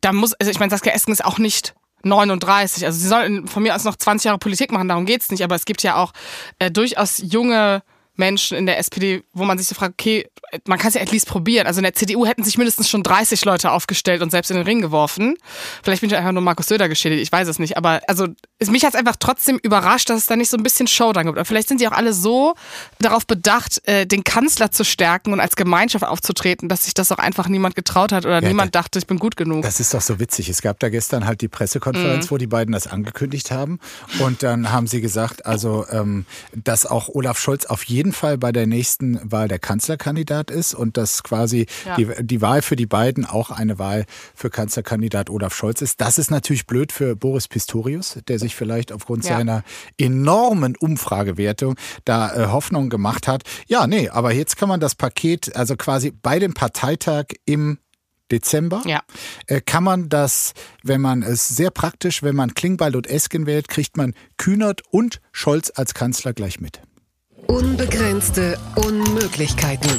da 0.02 0.12
muss, 0.12 0.34
also 0.34 0.52
ich 0.52 0.60
meine, 0.60 0.70
Saskia 0.70 0.94
Esken 0.94 1.14
ist 1.14 1.24
auch 1.24 1.38
nicht 1.38 1.76
39. 2.04 2.86
Also 2.86 3.00
sie 3.00 3.08
sollten 3.08 3.48
von 3.48 3.64
mir 3.64 3.76
aus 3.76 3.84
noch 3.84 3.96
20 3.96 4.26
Jahre 4.26 4.38
Politik 4.38 4.72
machen, 4.72 4.88
darum 4.88 5.06
geht's 5.06 5.30
nicht. 5.32 5.44
Aber 5.44 5.56
es 5.56 5.66
gibt 5.66 5.84
ja 5.84 5.96
auch 5.96 6.14
äh, 6.60 6.72
durchaus 6.72 7.22
junge 7.24 7.82
Menschen 8.20 8.58
in 8.58 8.66
der 8.66 8.78
SPD, 8.78 9.24
wo 9.34 9.46
man 9.46 9.58
sich 9.58 9.68
so 9.68 9.74
fragt, 9.74 9.94
okay, 10.00 10.28
man 10.68 10.78
kann 10.78 10.90
es 10.90 10.96
ja 10.96 11.02
at 11.02 11.12
least 11.12 11.28
probieren. 11.28 11.66
Also 11.66 11.80
in 11.80 11.84
der 11.84 11.94
CDU 11.94 12.26
hätten 12.26 12.44
sich 12.44 12.58
mindestens 12.58 12.90
schon 12.90 13.04
30 13.04 13.46
Leute 13.46 13.72
aufgestellt 13.72 14.22
und 14.22 14.30
selbst 14.30 14.52
in 14.52 14.58
den 14.58 14.66
Ring 14.66 14.82
geworfen. 14.82 15.36
Vielleicht 15.84 16.02
bin 16.02 16.10
ich 16.10 16.16
einfach 16.16 16.32
nur 16.32 16.42
Markus 16.42 16.68
Söder 16.68 16.90
geschädigt, 16.90 17.22
ich 17.22 17.32
weiß 17.32 17.48
es 17.48 17.60
nicht. 17.60 17.78
Aber 17.78 18.02
also 18.08 18.28
mich 18.68 18.84
hat 18.84 18.94
es 18.94 19.00
einfach 19.00 19.16
trotzdem 19.18 19.60
überrascht, 19.62 20.10
dass 20.10 20.18
es 20.18 20.26
da 20.26 20.36
nicht 20.36 20.50
so 20.50 20.58
ein 20.58 20.64
bisschen 20.64 20.88
Showdown 20.88 21.26
gibt. 21.26 21.38
Aber 21.38 21.46
vielleicht 21.46 21.68
sind 21.68 21.80
sie 21.80 21.88
auch 21.88 21.94
alle 21.94 22.14
so 22.14 22.56
darauf 23.00 23.26
bedacht, 23.26 23.82
äh, 23.88 24.06
den 24.06 24.24
Kanzler 24.24 24.72
zu 24.72 24.84
stärken 24.84 25.34
und 25.34 25.40
als 25.40 25.56
Gemeinschaft 25.56 26.04
aufzutreten, 26.04 26.70
dass 26.70 26.86
sich 26.86 26.94
das 26.94 27.12
auch 27.12 27.18
einfach 27.18 27.48
niemand 27.48 27.76
getraut 27.76 28.12
hat 28.12 28.26
oder 28.26 28.42
ja, 28.42 28.48
niemand 28.48 28.76
dachte, 28.76 29.00
ich 29.00 29.08
bin 29.08 29.18
gut 29.18 29.38
genug. 29.38 29.62
Das 29.64 29.80
ist 29.80 29.94
doch 29.94 30.02
so 30.02 30.20
witzig. 30.20 30.50
Es 30.50 30.62
gab 30.62 30.80
da 30.80 30.90
gestern 30.90 31.26
halt 31.26 31.42
die 31.42 31.48
Pressekonferenz, 31.48 32.26
mhm. 32.26 32.32
wo 32.32 32.38
die 32.38 32.48
beiden 32.48 32.74
das 32.74 32.88
angekündigt 32.88 33.52
haben. 33.52 33.80
Und 34.20 34.44
dann 34.44 34.72
haben 34.72 34.88
sie 34.88 35.02
gesagt, 35.02 35.46
also 35.46 35.86
ähm, 35.92 36.26
dass 36.54 36.86
auch 36.86 37.10
Olaf 37.10 37.40
Scholz 37.40 37.66
auf 37.66 37.84
jeden 37.84 38.09
jeden 38.10 38.18
Fall 38.18 38.40
bei 38.40 38.52
der 38.52 38.66
nächsten 38.66 39.20
Wahl 39.32 39.48
der 39.48 39.60
Kanzlerkandidat 39.60 40.50
ist 40.50 40.74
und 40.74 40.98
dass 40.98 41.22
quasi 41.22 41.68
ja. 41.86 41.96
die, 41.96 42.08
die 42.22 42.42
Wahl 42.42 42.64
für 42.64 42.76
die 42.76 42.88
beiden 42.88 43.24
auch 43.24 43.52
eine 43.52 43.78
Wahl 43.78 44.06
für 44.34 44.50
Kanzlerkandidat 44.50 45.30
Olaf 45.30 45.54
Scholz 45.54 45.84
ist. 45.84 46.02
Das 46.02 46.18
ist 46.18 46.32
natürlich 46.32 46.66
blöd 46.66 46.92
für 46.92 47.16
Boris 47.16 47.48
Pistorius, 47.48 48.18
der 48.28 48.40
sich 48.40 48.56
vielleicht 48.56 48.92
aufgrund 48.92 49.26
ja. 49.26 49.38
seiner 49.38 49.64
enormen 50.00 50.76
Umfragewertung 50.76 51.76
da 52.04 52.34
äh, 52.34 52.48
Hoffnung 52.48 52.90
gemacht 52.90 53.28
hat. 53.28 53.44
Ja, 53.68 53.86
nee, 53.86 54.10
aber 54.10 54.34
jetzt 54.34 54.58
kann 54.58 54.70
man 54.70 54.80
das 54.80 54.96
Paket, 54.96 55.56
also 55.56 55.76
quasi 55.76 56.10
bei 56.10 56.40
dem 56.40 56.56
Parteitag 56.56 57.26
im 57.46 57.78
Dezember. 58.32 58.82
Ja. 58.86 59.04
Äh, 59.46 59.62
kann 59.62 59.84
man 59.84 60.10
das, 60.10 60.54
wenn 60.82 61.02
man 61.02 61.22
es 61.22 61.48
sehr 61.48 61.70
praktisch, 61.70 62.24
wenn 62.24 62.36
man 62.36 62.56
Klingbeil 62.56 62.96
und 62.96 63.06
Esken 63.06 63.46
wählt, 63.46 63.68
kriegt 63.68 63.98
man 63.98 64.16
Kühnert 64.38 64.82
und 64.90 65.22
Scholz 65.32 65.72
als 65.76 65.94
Kanzler 65.94 66.34
gleich 66.34 66.60
mit. 66.60 66.82
Unbegrenzte 67.50 68.60
Unmöglichkeiten. 68.76 69.90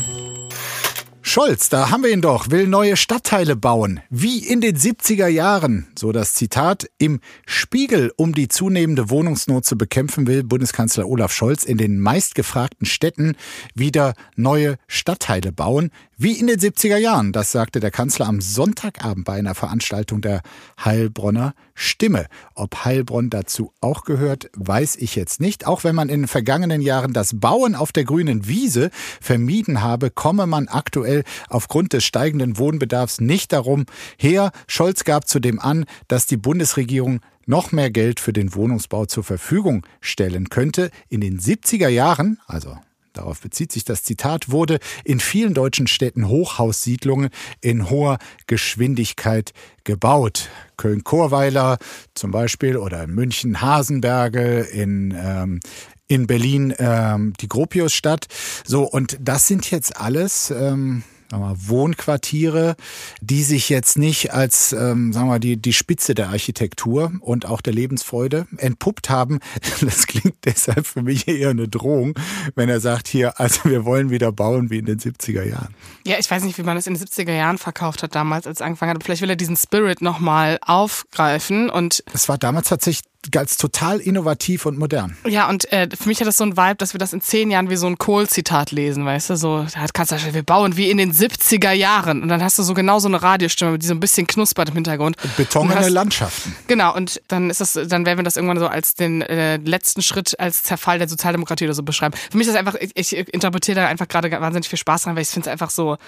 Scholz, 1.20 1.68
da 1.68 1.90
haben 1.90 2.04
wir 2.04 2.12
ihn 2.12 2.22
doch, 2.22 2.50
will 2.50 2.68
neue 2.68 2.96
Stadtteile 2.96 3.56
bauen, 3.56 4.00
wie 4.08 4.38
in 4.38 4.60
den 4.60 4.76
70er 4.76 5.26
Jahren. 5.26 5.88
So 5.98 6.12
das 6.12 6.34
Zitat. 6.34 6.88
Im 6.98 7.18
Spiegel, 7.46 8.12
um 8.16 8.36
die 8.36 8.46
zunehmende 8.46 9.10
Wohnungsnot 9.10 9.64
zu 9.64 9.76
bekämpfen, 9.76 10.28
will 10.28 10.44
Bundeskanzler 10.44 11.08
Olaf 11.08 11.32
Scholz 11.32 11.64
in 11.64 11.76
den 11.76 11.98
meistgefragten 11.98 12.86
Städten 12.86 13.34
wieder 13.74 14.14
neue 14.36 14.76
Stadtteile 14.86 15.50
bauen, 15.50 15.90
wie 16.16 16.32
in 16.32 16.46
den 16.46 16.58
70er 16.58 16.98
Jahren. 16.98 17.32
Das 17.32 17.50
sagte 17.50 17.80
der 17.80 17.90
Kanzler 17.90 18.28
am 18.28 18.40
Sonntagabend 18.40 19.24
bei 19.24 19.34
einer 19.34 19.56
Veranstaltung 19.56 20.20
der 20.20 20.42
Heilbronner 20.84 21.54
Stimme. 21.80 22.26
Ob 22.54 22.84
Heilbronn 22.84 23.30
dazu 23.30 23.72
auch 23.80 24.04
gehört, 24.04 24.50
weiß 24.54 24.96
ich 24.96 25.16
jetzt 25.16 25.40
nicht. 25.40 25.66
Auch 25.66 25.82
wenn 25.82 25.94
man 25.94 26.10
in 26.10 26.22
den 26.22 26.28
vergangenen 26.28 26.82
Jahren 26.82 27.14
das 27.14 27.40
Bauen 27.40 27.74
auf 27.74 27.90
der 27.90 28.04
grünen 28.04 28.46
Wiese 28.46 28.90
vermieden 29.18 29.80
habe, 29.80 30.10
komme 30.10 30.46
man 30.46 30.68
aktuell 30.68 31.24
aufgrund 31.48 31.94
des 31.94 32.04
steigenden 32.04 32.58
Wohnbedarfs 32.58 33.22
nicht 33.22 33.52
darum 33.52 33.86
her. 34.18 34.52
Scholz 34.66 35.04
gab 35.04 35.26
zudem 35.26 35.58
an, 35.58 35.86
dass 36.06 36.26
die 36.26 36.36
Bundesregierung 36.36 37.20
noch 37.46 37.72
mehr 37.72 37.90
Geld 37.90 38.20
für 38.20 38.34
den 38.34 38.54
Wohnungsbau 38.54 39.06
zur 39.06 39.24
Verfügung 39.24 39.86
stellen 40.02 40.50
könnte. 40.50 40.90
In 41.08 41.22
den 41.22 41.40
70er 41.40 41.88
Jahren, 41.88 42.38
also 42.46 42.76
darauf 43.12 43.40
bezieht 43.40 43.72
sich 43.72 43.84
das 43.84 44.02
Zitat, 44.02 44.50
wurde 44.50 44.78
in 45.04 45.20
vielen 45.20 45.54
deutschen 45.54 45.86
Städten 45.86 46.28
Hochhaussiedlungen 46.28 47.30
in 47.60 47.90
hoher 47.90 48.18
Geschwindigkeit 48.46 49.52
gebaut. 49.84 50.48
Köln-Chorweiler 50.76 51.78
zum 52.14 52.30
Beispiel 52.30 52.76
oder 52.76 53.04
in 53.04 53.10
München 53.10 53.60
Hasenberge, 53.60 54.60
in, 54.60 55.14
ähm, 55.16 55.60
in 56.08 56.26
Berlin 56.26 56.74
ähm, 56.78 57.34
die 57.40 57.48
Gropiusstadt. 57.48 58.26
So, 58.64 58.84
und 58.84 59.18
das 59.20 59.46
sind 59.46 59.70
jetzt 59.70 59.96
alles. 59.96 60.50
Ähm, 60.50 61.04
mal, 61.38 61.54
Wohnquartiere, 61.56 62.74
die 63.20 63.44
sich 63.44 63.68
jetzt 63.68 63.96
nicht 63.96 64.32
als 64.32 64.72
ähm, 64.72 65.12
sagen 65.12 65.28
wir, 65.28 65.38
die, 65.38 65.56
die 65.56 65.72
Spitze 65.72 66.14
der 66.14 66.30
Architektur 66.30 67.12
und 67.20 67.46
auch 67.46 67.60
der 67.60 67.72
Lebensfreude 67.72 68.46
entpuppt 68.56 69.10
haben. 69.10 69.38
Das 69.80 70.06
klingt 70.06 70.36
deshalb 70.44 70.86
für 70.86 71.02
mich 71.02 71.26
eher 71.26 71.50
eine 71.50 71.68
Drohung, 71.68 72.14
wenn 72.54 72.68
er 72.68 72.80
sagt, 72.80 73.08
hier, 73.08 73.40
also 73.40 73.70
wir 73.70 73.84
wollen 73.84 74.10
wieder 74.10 74.30
bauen 74.32 74.70
wie 74.70 74.78
in 74.78 74.84
den 74.84 74.98
70er 74.98 75.42
Jahren. 75.42 75.74
Ja, 76.04 76.16
ich 76.18 76.30
weiß 76.30 76.44
nicht, 76.44 76.58
wie 76.58 76.62
man 76.62 76.76
es 76.76 76.86
in 76.86 76.94
den 76.94 77.02
70er 77.02 77.32
Jahren 77.32 77.58
verkauft 77.58 78.02
hat 78.02 78.14
damals, 78.14 78.46
als 78.46 78.60
angefangen 78.60 78.94
hat. 78.94 79.04
Vielleicht 79.04 79.22
will 79.22 79.30
er 79.30 79.36
diesen 79.36 79.56
Spirit 79.56 80.02
nochmal 80.02 80.58
aufgreifen 80.62 81.70
und. 81.70 82.04
Es 82.12 82.28
war 82.28 82.38
damals 82.38 82.68
tatsächlich 82.68 83.09
als 83.36 83.56
total 83.56 84.00
innovativ 84.00 84.66
und 84.66 84.78
modern. 84.78 85.16
Ja, 85.26 85.48
und 85.48 85.70
äh, 85.72 85.88
für 85.94 86.08
mich 86.08 86.20
hat 86.20 86.26
das 86.26 86.38
so 86.38 86.44
ein 86.44 86.56
Vibe, 86.56 86.76
dass 86.76 86.94
wir 86.94 86.98
das 86.98 87.12
in 87.12 87.20
zehn 87.20 87.50
Jahren 87.50 87.68
wie 87.68 87.76
so 87.76 87.86
ein 87.86 87.98
Kohl-Zitat 87.98 88.70
lesen, 88.72 89.04
weißt 89.04 89.30
du? 89.30 89.36
So, 89.36 89.66
da 89.72 89.80
hat 89.80 89.94
Kanzler, 89.94 90.18
wir 90.32 90.42
bauen 90.42 90.76
wie 90.76 90.90
in 90.90 90.96
den 90.96 91.12
70er 91.12 91.72
Jahren. 91.72 92.22
Und 92.22 92.28
dann 92.28 92.42
hast 92.42 92.58
du 92.58 92.62
so 92.62 92.74
genau 92.74 92.98
so 92.98 93.08
eine 93.08 93.22
Radiostimme, 93.22 93.78
die 93.78 93.86
so 93.86 93.94
ein 93.94 94.00
bisschen 94.00 94.26
knuspert 94.26 94.70
im 94.70 94.74
Hintergrund. 94.74 95.16
Betongene 95.36 95.88
Landschaften. 95.88 96.56
Genau, 96.66 96.94
und 96.94 97.20
dann 97.28 97.50
ist 97.50 97.60
das, 97.60 97.74
dann 97.74 98.06
werden 98.06 98.18
wir 98.18 98.24
das 98.24 98.36
irgendwann 98.36 98.58
so 98.58 98.66
als 98.66 98.94
den 98.94 99.22
äh, 99.22 99.56
letzten 99.56 100.02
Schritt 100.02 100.38
als 100.40 100.62
Zerfall 100.62 100.98
der 100.98 101.08
Sozialdemokratie 101.08 101.64
oder 101.64 101.74
so 101.74 101.82
beschreiben. 101.82 102.16
Für 102.30 102.38
mich 102.38 102.46
ist 102.46 102.54
das 102.54 102.58
einfach, 102.58 102.76
ich, 102.80 102.92
ich 102.94 103.34
interpretiere 103.34 103.80
da 103.80 103.86
einfach 103.86 104.08
gerade 104.08 104.30
wahnsinnig 104.30 104.68
viel 104.68 104.78
Spaß 104.78 105.02
dran, 105.02 105.16
weil 105.16 105.22
ich 105.22 105.28
finde 105.28 105.48
es 105.48 105.52
einfach 105.52 105.70
so 105.70 105.98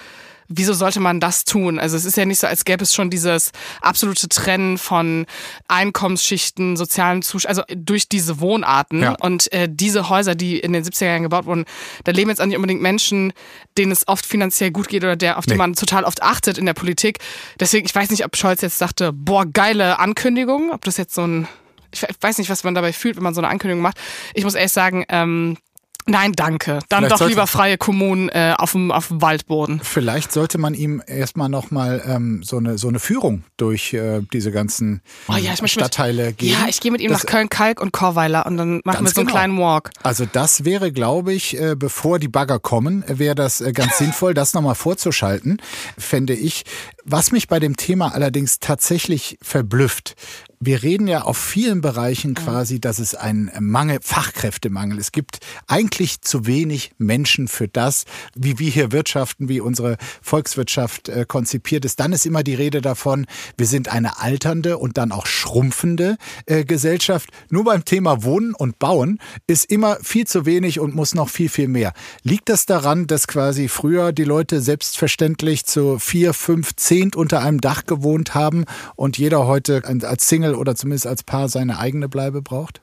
wieso 0.47 0.73
sollte 0.73 0.99
man 0.99 1.19
das 1.19 1.45
tun? 1.45 1.79
Also 1.79 1.97
es 1.97 2.05
ist 2.05 2.17
ja 2.17 2.25
nicht 2.25 2.39
so, 2.39 2.47
als 2.47 2.65
gäbe 2.65 2.83
es 2.83 2.93
schon 2.93 3.09
dieses 3.09 3.51
absolute 3.81 4.29
Trennen 4.29 4.77
von 4.77 5.25
Einkommensschichten, 5.67 6.77
sozialen 6.77 7.21
Zustand, 7.21 7.49
also 7.49 7.63
durch 7.75 8.09
diese 8.09 8.39
Wohnarten 8.39 9.01
ja. 9.01 9.15
und 9.21 9.51
äh, 9.51 9.67
diese 9.69 10.09
Häuser, 10.09 10.35
die 10.35 10.59
in 10.59 10.73
den 10.73 10.83
70er 10.83 11.05
Jahren 11.05 11.23
gebaut 11.23 11.45
wurden, 11.45 11.65
da 12.03 12.11
leben 12.11 12.29
jetzt 12.29 12.41
auch 12.41 12.45
nicht 12.45 12.57
unbedingt 12.57 12.81
Menschen, 12.81 13.33
denen 13.77 13.91
es 13.91 14.07
oft 14.07 14.25
finanziell 14.25 14.71
gut 14.71 14.87
geht 14.87 15.03
oder 15.03 15.15
der, 15.15 15.37
auf 15.37 15.47
nee. 15.47 15.53
die 15.53 15.57
man 15.57 15.73
total 15.73 16.03
oft 16.03 16.21
achtet 16.21 16.57
in 16.57 16.65
der 16.65 16.73
Politik. 16.73 17.19
Deswegen, 17.59 17.85
ich 17.85 17.95
weiß 17.95 18.09
nicht, 18.11 18.25
ob 18.25 18.35
Scholz 18.35 18.61
jetzt 18.61 18.81
dachte, 18.81 19.11
boah, 19.13 19.45
geile 19.45 19.99
Ankündigung, 19.99 20.71
ob 20.71 20.83
das 20.85 20.97
jetzt 20.97 21.15
so 21.15 21.25
ein, 21.25 21.47
ich 21.91 22.03
weiß 22.21 22.37
nicht, 22.37 22.49
was 22.49 22.63
man 22.63 22.75
dabei 22.75 22.93
fühlt, 22.93 23.15
wenn 23.15 23.23
man 23.23 23.33
so 23.33 23.41
eine 23.41 23.49
Ankündigung 23.49 23.81
macht. 23.81 23.97
Ich 24.33 24.43
muss 24.43 24.55
ehrlich 24.55 24.71
sagen, 24.71 25.05
ähm, 25.09 25.57
Nein, 26.05 26.33
danke. 26.33 26.79
Dann 26.89 27.05
Vielleicht 27.05 27.21
doch 27.21 27.27
lieber 27.27 27.47
freie 27.47 27.77
Kommunen 27.77 28.29
äh, 28.29 28.53
auf, 28.57 28.73
dem, 28.73 28.91
auf 28.91 29.07
dem 29.07 29.21
Waldboden. 29.21 29.79
Vielleicht 29.83 30.31
sollte 30.31 30.57
man 30.57 30.73
ihm 30.73 31.01
erstmal 31.05 31.49
nochmal 31.49 32.03
ähm, 32.05 32.43
so, 32.43 32.57
eine, 32.57 32.77
so 32.77 32.89
eine 32.89 32.99
Führung 32.99 33.43
durch 33.57 33.93
äh, 33.93 34.21
diese 34.33 34.51
ganzen 34.51 35.01
oh, 35.29 35.35
ja, 35.35 35.55
Stadtteile 35.65 36.27
mit, 36.27 36.39
geben. 36.39 36.51
Ja, 36.59 36.67
ich 36.67 36.81
gehe 36.81 36.91
mit 36.91 36.99
ihm 36.99 37.11
das, 37.11 37.23
nach 37.23 37.29
Köln-Kalk 37.29 37.81
und 37.81 37.93
Korweiler 37.93 38.45
und 38.45 38.57
dann 38.57 38.81
machen 38.83 39.05
wir 39.05 39.11
so 39.11 39.21
einen 39.21 39.27
genau. 39.27 39.39
kleinen 39.39 39.57
Walk. 39.57 39.91
Also 40.03 40.25
das 40.29 40.65
wäre, 40.65 40.91
glaube 40.91 41.33
ich, 41.33 41.59
äh, 41.59 41.75
bevor 41.77 42.19
die 42.19 42.27
Bagger 42.27 42.59
kommen, 42.59 43.03
wäre 43.07 43.35
das 43.35 43.61
äh, 43.61 43.71
ganz 43.71 43.97
sinnvoll, 43.97 44.33
das 44.33 44.53
nochmal 44.53 44.75
vorzuschalten, 44.75 45.61
fände 45.97 46.33
ich. 46.33 46.63
Was 47.05 47.31
mich 47.31 47.47
bei 47.47 47.59
dem 47.59 47.77
Thema 47.77 48.13
allerdings 48.13 48.59
tatsächlich 48.59 49.37
verblüfft, 49.41 50.15
wir 50.65 50.81
reden 50.81 51.07
ja 51.07 51.23
auf 51.23 51.37
vielen 51.37 51.81
Bereichen 51.81 52.35
quasi, 52.35 52.79
dass 52.79 52.99
es 52.99 53.15
ein 53.15 53.51
Mangel, 53.59 53.99
Fachkräftemangel. 54.01 54.97
Es 54.97 55.11
gibt 55.11 55.39
eigentlich 55.67 56.21
zu 56.21 56.45
wenig 56.45 56.91
Menschen 56.97 57.47
für 57.47 57.67
das, 57.67 58.05
wie 58.35 58.59
wir 58.59 58.69
hier 58.69 58.91
wirtschaften, 58.91 59.49
wie 59.49 59.59
unsere 59.59 59.97
Volkswirtschaft 60.21 61.09
äh, 61.09 61.25
konzipiert 61.27 61.83
ist. 61.83 61.99
Dann 61.99 62.13
ist 62.13 62.25
immer 62.25 62.43
die 62.43 62.55
Rede 62.55 62.81
davon, 62.81 63.25
wir 63.57 63.67
sind 63.67 63.89
eine 63.89 64.21
alternde 64.21 64.77
und 64.77 64.97
dann 64.97 65.11
auch 65.11 65.25
schrumpfende 65.25 66.17
äh, 66.45 66.63
Gesellschaft. 66.63 67.29
Nur 67.49 67.65
beim 67.65 67.83
Thema 67.83 68.23
Wohnen 68.23 68.53
und 68.53 68.79
Bauen 68.79 69.19
ist 69.47 69.65
immer 69.65 69.97
viel 70.01 70.25
zu 70.27 70.45
wenig 70.45 70.79
und 70.79 70.95
muss 70.95 71.13
noch 71.13 71.29
viel, 71.29 71.49
viel 71.49 71.67
mehr. 71.67 71.93
Liegt 72.23 72.47
das 72.47 72.65
daran, 72.65 73.07
dass 73.07 73.27
quasi 73.27 73.67
früher 73.67 74.13
die 74.13 74.23
Leute 74.23 74.61
selbstverständlich 74.61 75.65
zu 75.65 75.99
vier, 75.99 76.33
fünf, 76.33 76.75
zehn 76.75 77.13
unter 77.13 77.41
einem 77.41 77.59
Dach 77.59 77.85
gewohnt 77.85 78.33
haben 78.33 78.63
und 78.95 79.17
jeder 79.17 79.45
heute 79.45 79.83
als 79.85 80.29
Single 80.29 80.52
oder 80.57 80.75
zumindest 80.75 81.07
als 81.07 81.23
Paar 81.23 81.49
seine 81.49 81.79
eigene 81.79 82.09
Bleibe 82.09 82.41
braucht? 82.41 82.81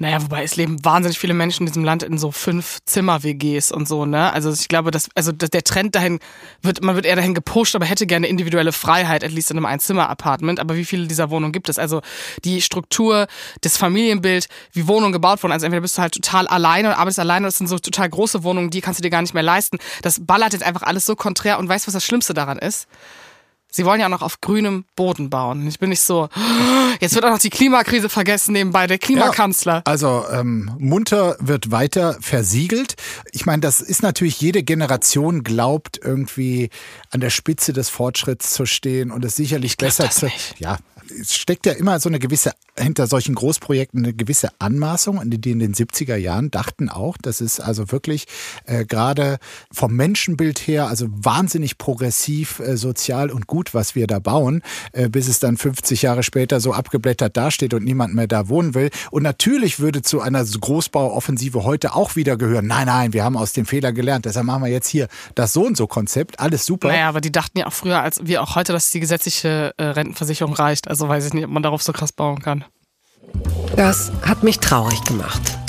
Naja, 0.00 0.22
wobei 0.22 0.42
es 0.44 0.56
leben 0.56 0.82
wahnsinnig 0.82 1.18
viele 1.18 1.34
Menschen 1.34 1.64
in 1.64 1.66
diesem 1.66 1.84
Land 1.84 2.02
in 2.02 2.16
so 2.16 2.32
fünf 2.32 2.78
Zimmer-WGs 2.86 3.70
und 3.70 3.86
so, 3.86 4.06
ne? 4.06 4.32
Also 4.32 4.50
ich 4.50 4.66
glaube, 4.66 4.90
dass, 4.90 5.10
also 5.14 5.30
der 5.30 5.62
Trend 5.62 5.94
dahin 5.94 6.20
wird, 6.62 6.82
man 6.82 6.96
wird 6.96 7.04
eher 7.04 7.16
dahin 7.16 7.34
gepusht, 7.34 7.76
aber 7.76 7.84
hätte 7.84 8.06
gerne 8.06 8.26
individuelle 8.26 8.72
Freiheit, 8.72 9.22
at 9.22 9.30
least 9.30 9.50
in 9.50 9.58
einem 9.58 9.66
Einzimmer-Apartment. 9.66 10.58
Aber 10.58 10.74
wie 10.76 10.86
viele 10.86 11.06
dieser 11.06 11.28
Wohnungen 11.28 11.52
gibt 11.52 11.68
es? 11.68 11.78
Also 11.78 12.00
die 12.44 12.62
Struktur, 12.62 13.26
das 13.60 13.76
Familienbild, 13.76 14.48
wie 14.72 14.88
Wohnungen 14.88 15.12
gebaut 15.12 15.42
wurden. 15.42 15.52
Also 15.52 15.66
entweder 15.66 15.82
bist 15.82 15.98
du 15.98 16.02
halt 16.02 16.14
total 16.14 16.46
alleine 16.48 16.88
und 16.88 16.94
arbeitest 16.94 17.18
alleine, 17.18 17.48
das 17.48 17.58
sind 17.58 17.66
so 17.66 17.78
total 17.78 18.08
große 18.08 18.42
Wohnungen, 18.42 18.70
die 18.70 18.80
kannst 18.80 19.00
du 19.00 19.02
dir 19.02 19.10
gar 19.10 19.20
nicht 19.20 19.34
mehr 19.34 19.42
leisten. 19.42 19.76
Das 20.00 20.24
ballert 20.24 20.54
jetzt 20.54 20.62
einfach 20.62 20.82
alles 20.82 21.04
so 21.04 21.14
konträr 21.14 21.58
und 21.58 21.68
weißt, 21.68 21.86
was 21.86 21.92
das 21.92 22.06
Schlimmste 22.06 22.32
daran 22.32 22.58
ist? 22.58 22.88
Sie 23.70 23.84
wollen 23.84 24.00
ja 24.00 24.06
auch 24.06 24.10
noch 24.10 24.22
auf 24.22 24.40
grünem 24.40 24.84
Boden 24.96 25.30
bauen. 25.30 25.66
Ich 25.66 25.78
bin 25.78 25.90
nicht 25.90 26.00
so, 26.00 26.28
jetzt 27.00 27.14
wird 27.14 27.24
auch 27.24 27.30
noch 27.30 27.38
die 27.38 27.50
Klimakrise 27.50 28.08
vergessen 28.08 28.52
nebenbei, 28.52 28.86
der 28.86 28.98
Klimakanzler. 28.98 29.74
Ja, 29.74 29.82
also 29.84 30.24
ähm, 30.32 30.70
munter 30.78 31.36
wird 31.40 31.70
weiter 31.70 32.16
versiegelt. 32.20 32.96
Ich 33.32 33.46
meine, 33.46 33.60
das 33.60 33.80
ist 33.80 34.02
natürlich, 34.02 34.40
jede 34.40 34.62
Generation 34.62 35.44
glaubt 35.44 36.00
irgendwie 36.02 36.70
an 37.10 37.20
der 37.20 37.30
Spitze 37.30 37.72
des 37.72 37.88
Fortschritts 37.88 38.52
zu 38.52 38.66
stehen 38.66 39.10
und 39.10 39.24
es 39.24 39.36
sicherlich 39.36 39.76
besser 39.76 40.10
zu. 40.10 40.30
Ja, 40.58 40.78
es 41.10 41.34
steckt 41.34 41.66
ja 41.66 41.72
immer 41.72 41.98
so 42.00 42.08
eine 42.08 42.18
gewisse, 42.18 42.52
hinter 42.78 43.06
solchen 43.06 43.34
Großprojekten 43.34 44.04
eine 44.04 44.14
gewisse 44.14 44.50
Anmaßung, 44.58 45.20
die 45.24 45.50
in 45.50 45.58
den 45.58 45.74
70er 45.74 46.16
Jahren 46.16 46.50
dachten 46.50 46.88
auch, 46.88 47.16
das 47.20 47.40
ist 47.40 47.60
also 47.60 47.90
wirklich 47.92 48.26
äh, 48.66 48.84
gerade 48.84 49.38
vom 49.72 49.94
Menschenbild 49.94 50.58
her, 50.66 50.88
also 50.88 51.06
wahnsinnig 51.10 51.78
progressiv, 51.78 52.60
äh, 52.60 52.76
sozial 52.76 53.30
und 53.30 53.46
gut, 53.46 53.74
was 53.74 53.94
wir 53.94 54.06
da 54.06 54.18
bauen, 54.18 54.62
äh, 54.92 55.08
bis 55.08 55.28
es 55.28 55.40
dann 55.40 55.56
50 55.56 56.02
Jahre 56.02 56.22
später 56.22 56.60
so 56.60 56.72
abgeblättert 56.72 57.36
dasteht 57.36 57.74
und 57.74 57.84
niemand 57.84 58.14
mehr 58.14 58.26
da 58.26 58.48
wohnen 58.48 58.74
will. 58.74 58.90
Und 59.10 59.22
natürlich 59.22 59.80
würde 59.80 60.02
zu 60.02 60.20
einer 60.20 60.44
Großbauoffensive 60.44 61.64
heute 61.64 61.94
auch 61.94 62.16
wieder 62.16 62.36
gehören, 62.36 62.66
nein, 62.66 62.86
nein, 62.86 63.12
wir 63.12 63.24
haben 63.24 63.36
aus 63.36 63.52
dem 63.52 63.66
Fehler 63.66 63.92
gelernt, 63.92 64.24
deshalb 64.24 64.46
machen 64.46 64.64
wir 64.64 64.70
jetzt 64.70 64.88
hier 64.88 65.08
das 65.34 65.52
so 65.52 65.66
und 65.66 65.76
so 65.76 65.86
Konzept, 65.86 66.40
alles 66.40 66.66
super. 66.66 66.88
Naja, 66.88 67.08
aber 67.08 67.20
die 67.20 67.32
dachten 67.32 67.58
ja 67.58 67.66
auch 67.66 67.72
früher, 67.72 68.00
als 68.00 68.20
wir 68.24 68.42
auch 68.42 68.54
heute, 68.54 68.72
dass 68.72 68.90
die 68.90 69.00
gesetzliche 69.00 69.74
äh, 69.76 69.82
Rentenversicherung 69.82 70.54
reicht. 70.54 70.88
Also 70.88 70.99
weiß 71.08 71.26
ich 71.26 71.34
nicht, 71.34 71.44
ob 71.44 71.50
man 71.50 71.62
darauf 71.62 71.82
so 71.82 71.92
krass 71.92 72.12
bauen 72.12 72.40
kann. 72.40 72.64
Das 73.76 74.10
hat 74.22 74.42
mich 74.42 74.58
traurig 74.58 75.02
gemacht. 75.04 75.59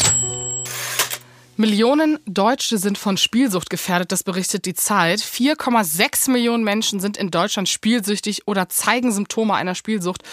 Millionen 1.57 2.17
Deutsche 2.25 2.77
sind 2.77 2.97
von 2.97 3.17
Spielsucht 3.17 3.69
gefährdet, 3.69 4.11
das 4.11 4.23
berichtet 4.23 4.65
die 4.65 4.73
Zeit. 4.73 5.19
4,6 5.19 6.31
Millionen 6.31 6.63
Menschen 6.63 6.99
sind 6.99 7.17
in 7.17 7.29
Deutschland 7.29 7.69
spielsüchtig 7.69 8.47
oder 8.47 8.69
zeigen 8.69 9.11
Symptome 9.11 9.53
einer 9.53 9.75
Spielsucht. 9.75 10.23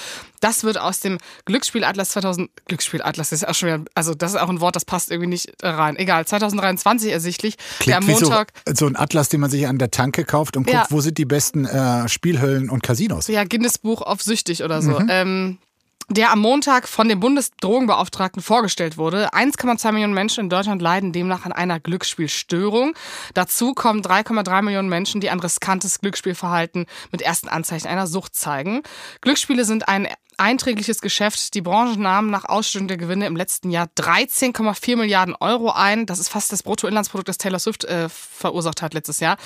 Das 0.41 0.65
wird 0.65 0.79
aus 0.79 1.01
dem 1.01 1.19
Glücksspielatlas 1.45 2.11
2000, 2.11 2.51
Glücksspielatlas 2.67 3.33
ist 3.33 3.47
auch 3.47 3.55
schon 3.55 3.69
wieder, 3.69 3.85
also 3.95 4.15
das 4.15 4.33
ist 4.33 4.41
auch 4.41 4.49
ein 4.49 4.61
Wort, 4.61 4.77
das 4.77 4.85
passt 4.85 5.11
irgendwie 5.11 5.29
nicht 5.29 5.53
rein. 5.63 5.97
Egal, 5.97 6.27
2023 6.27 7.11
ersichtlich. 7.13 7.57
Klingt 7.79 7.89
der 7.89 7.99
am 7.99 8.07
Montag. 8.07 8.53
So, 8.67 8.75
so, 8.75 8.87
ein 8.87 8.97
Atlas, 8.97 9.29
den 9.29 9.41
man 9.41 9.51
sich 9.51 9.67
an 9.67 9.79
der 9.79 9.91
Tanke 9.91 10.25
kauft 10.25 10.57
und 10.57 10.69
ja. 10.71 10.81
guckt, 10.81 10.93
wo 10.93 11.01
sind 11.01 11.19
die 11.19 11.25
besten 11.25 11.65
äh, 11.67 12.09
Spielhöllen 12.09 12.71
und 12.71 12.83
Casinos. 12.83 13.29
Ja, 13.29 13.45
Guinness 13.45 13.79
Buch 13.79 14.03
auf 14.03 14.23
süchtig 14.23 14.63
oder 14.63 14.81
so. 14.81 15.01
Mhm. 15.01 15.09
Ähm, 15.11 15.59
der 16.09 16.33
am 16.33 16.41
Montag 16.41 16.89
von 16.89 17.09
dem 17.09 17.21
Bundesdrogenbeauftragten 17.21 18.43
vorgestellt 18.43 18.97
wurde. 18.97 19.33
1,2 19.35 19.93
Millionen 19.93 20.15
Menschen 20.15 20.45
in 20.45 20.51
Deutschland 20.51 20.81
leiden 20.81 21.13
demnach 21.13 21.45
an 21.45 21.53
einer 21.53 21.81
Glücksspielstörung. 21.81 22.95
Dazu 23.35 23.75
kommen 23.75 24.03
3,3 24.03 24.63
Millionen 24.63 24.89
Menschen, 24.89 25.21
die 25.21 25.29
ein 25.29 25.41
riskantes 25.41 26.01
Glücksspielverhalten 26.01 26.87
mit 27.13 27.21
ersten 27.21 27.49
Anzeichen 27.49 27.89
einer 27.89 28.07
Sucht 28.07 28.35
zeigen. 28.35 28.83
Glücksspiele 29.21 29.65
sind 29.65 29.89
ein 29.89 30.09
einträgliches 30.39 31.01
Geschäft. 31.01 31.55
Die 31.55 31.61
Branche 31.61 32.01
nahm 32.01 32.31
nach 32.31 32.45
Ausstellung 32.45 32.89
der 32.89 32.97
Gewinne 32.97 33.27
im 33.27 33.37
letzten 33.37 33.71
Jahr 33.71 33.89
13,4 33.97 34.97
Milliarden 34.97 35.35
Euro 35.35 35.71
ein. 35.71 36.07
Das 36.07 36.19
ist 36.19 36.29
fast 36.29 36.53
das 36.53 36.63
Bruttoinlandsprodukt, 36.63 37.29
das 37.29 37.39
Taylor 37.39 37.59
Swift 37.59 37.85
äh, 37.85 38.09
verursacht 38.09 38.83
hat 38.83 38.95
letztes 38.95 39.21
Jahr. 39.21 39.37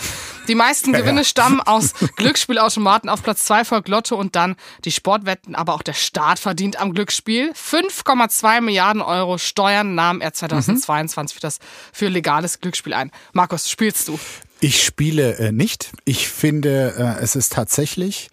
Die 0.49 0.55
meisten 0.55 0.93
Gewinne 0.93 1.21
ja. 1.21 1.25
stammen 1.25 1.61
aus 1.61 1.95
Glücksspielautomaten. 2.17 3.09
Auf 3.09 3.23
Platz 3.23 3.45
zwei 3.45 3.65
folgt 3.65 3.89
Lotto 3.89 4.17
und 4.17 4.37
dann 4.37 4.57
die 4.85 4.93
Sportwetten. 4.93 5.55
Aber 5.55 5.75
auch 5.75 5.83
der 5.83 5.95
Staat 5.95 6.39
verdient 6.39 6.79
am 6.81 6.93
Glücksspiel. 6.93 7.53
5,2 7.53 8.61
Milliarden 8.61 9.03
Euro 9.03 9.39
Steuern 9.39 9.95
nahm 9.95 10.21
er 10.21 10.33
2022 10.33 11.35
mhm. 11.35 11.39
für 11.39 11.41
das 11.41 11.59
für 11.93 12.09
legales 12.09 12.61
Glücksspiel 12.61 12.95
ein. 12.95 13.11
Markus, 13.33 13.71
spielst 13.71 14.09
du? 14.09 14.19
Ich 14.61 14.85
spiele 14.85 15.39
äh, 15.39 15.53
nicht. 15.53 15.91
Ich 16.05 16.29
finde, 16.29 16.95
äh, 16.97 17.23
es 17.23 17.35
ist 17.35 17.53
tatsächlich 17.53 18.31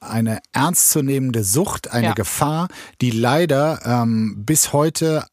eine 0.00 0.40
ernstzunehmende 0.52 1.44
Sucht, 1.44 1.90
eine 1.90 2.08
ja. 2.08 2.12
Gefahr, 2.14 2.68
die 3.00 3.10
leider 3.10 3.80
ähm, 3.84 4.44
bis 4.44 4.72
heute 4.72 5.24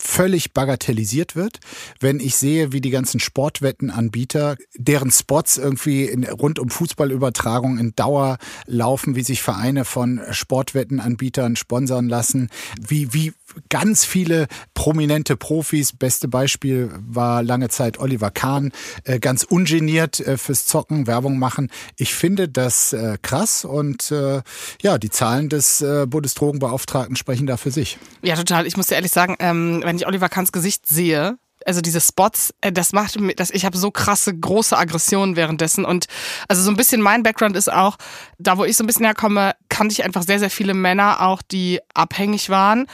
völlig 0.00 0.52
bagatellisiert 0.52 1.34
wird, 1.36 1.58
wenn 2.00 2.20
ich 2.20 2.36
sehe, 2.36 2.72
wie 2.72 2.80
die 2.80 2.90
ganzen 2.90 3.20
Sportwettenanbieter, 3.20 4.56
deren 4.76 5.10
Spots 5.10 5.56
irgendwie 5.58 6.04
in, 6.04 6.24
rund 6.24 6.58
um 6.58 6.70
Fußballübertragung 6.70 7.78
in 7.78 7.94
Dauer 7.96 8.38
laufen, 8.66 9.16
wie 9.16 9.22
sich 9.22 9.42
Vereine 9.42 9.84
von 9.84 10.20
Sportwettenanbietern 10.30 11.56
sponsern 11.56 12.08
lassen, 12.08 12.48
wie, 12.80 13.12
wie 13.12 13.32
ganz 13.68 14.04
viele 14.04 14.46
prominente 14.78 15.36
Profis, 15.36 15.92
beste 15.92 16.28
Beispiel 16.28 16.92
war 17.00 17.42
lange 17.42 17.68
Zeit 17.68 17.98
Oliver 17.98 18.30
Kahn, 18.30 18.70
äh, 19.02 19.18
ganz 19.18 19.42
ungeniert 19.42 20.20
äh, 20.20 20.38
fürs 20.38 20.66
Zocken 20.66 21.08
Werbung 21.08 21.36
machen. 21.36 21.68
Ich 21.96 22.14
finde 22.14 22.48
das 22.48 22.92
äh, 22.92 23.18
krass 23.20 23.64
und 23.64 24.14
ja, 24.80 24.98
die 24.98 25.10
Zahlen 25.10 25.48
des 25.48 25.84
Bundesdrogenbeauftragten 26.08 27.16
sprechen 27.16 27.46
da 27.46 27.56
für 27.56 27.70
sich. 27.70 27.98
Ja, 28.22 28.36
total. 28.36 28.66
Ich 28.66 28.76
muss 28.76 28.86
dir 28.86 28.94
ehrlich 28.94 29.10
sagen, 29.10 29.36
ähm, 29.40 29.80
wenn 29.84 29.96
ich 29.96 30.06
Oliver 30.06 30.28
Kahns 30.28 30.52
Gesicht 30.52 30.86
sehe, 30.86 31.38
also 31.66 31.80
diese 31.80 32.00
Spots, 32.00 32.54
das 32.60 32.92
macht 32.92 33.18
mir, 33.18 33.34
das, 33.34 33.50
ich 33.50 33.64
habe 33.64 33.76
so 33.76 33.90
krasse 33.90 34.36
große 34.36 34.76
Aggressionen 34.76 35.36
währenddessen 35.36 35.84
und 35.84 36.06
also 36.46 36.62
so 36.62 36.70
ein 36.70 36.76
bisschen 36.76 37.00
mein 37.00 37.22
Background 37.22 37.56
ist 37.56 37.70
auch, 37.70 37.96
da 38.38 38.58
wo 38.58 38.64
ich 38.64 38.76
so 38.76 38.84
ein 38.84 38.86
bisschen 38.86 39.04
herkomme, 39.04 39.54
kannte 39.68 39.92
ich 39.92 40.04
einfach 40.04 40.22
sehr 40.22 40.38
sehr 40.38 40.50
viele 40.50 40.74
Männer 40.74 41.22
auch, 41.22 41.42
die 41.42 41.80
abhängig 41.94 42.48
waren 42.48 42.86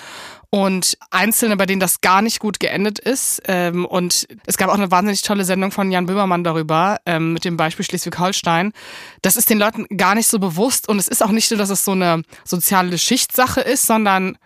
und 0.55 0.97
Einzelne, 1.11 1.57
bei 1.57 1.67
denen 1.67 1.81
das 1.81 2.01
gar 2.01 2.23
nicht 2.23 2.39
gut 2.39 2.61
geendet 2.61 3.01
ist. 3.01 3.43
Ähm, 3.49 3.85
und 3.85 4.29
es 4.47 4.57
gab 4.57 4.71
auch 4.71 4.75
eine 4.75 4.89
wahnsinnig 4.93 5.23
tolle 5.23 5.45
Sendung 5.45 5.73
von 5.73 5.91
Jan 5.91 6.07
Böhmermann 6.07 6.45
darüber, 6.45 7.01
ähm, 7.07 7.33
mit 7.33 7.45
dem 7.45 7.57
Beispiel 7.57 7.85
Schleswig-Holstein. 7.85 8.73
Das 9.21 9.37
ist 9.37 9.51
den 9.51 9.59
Leuten 9.59 9.89
gar 9.97 10.15
nicht 10.15 10.29
so 10.29 10.39
bewusst 10.39 10.89
und 10.89 11.01
es 11.01 11.09
ist 11.09 11.25
auch 11.25 11.33
nicht 11.33 11.49
so, 11.49 11.57
dass 11.57 11.71
es 11.71 11.85
so 11.85 11.91
eine 11.91 12.23
soziale 12.45 12.99
Schichtssache 12.99 13.63
ist, 13.63 13.85
sondern 13.85 14.39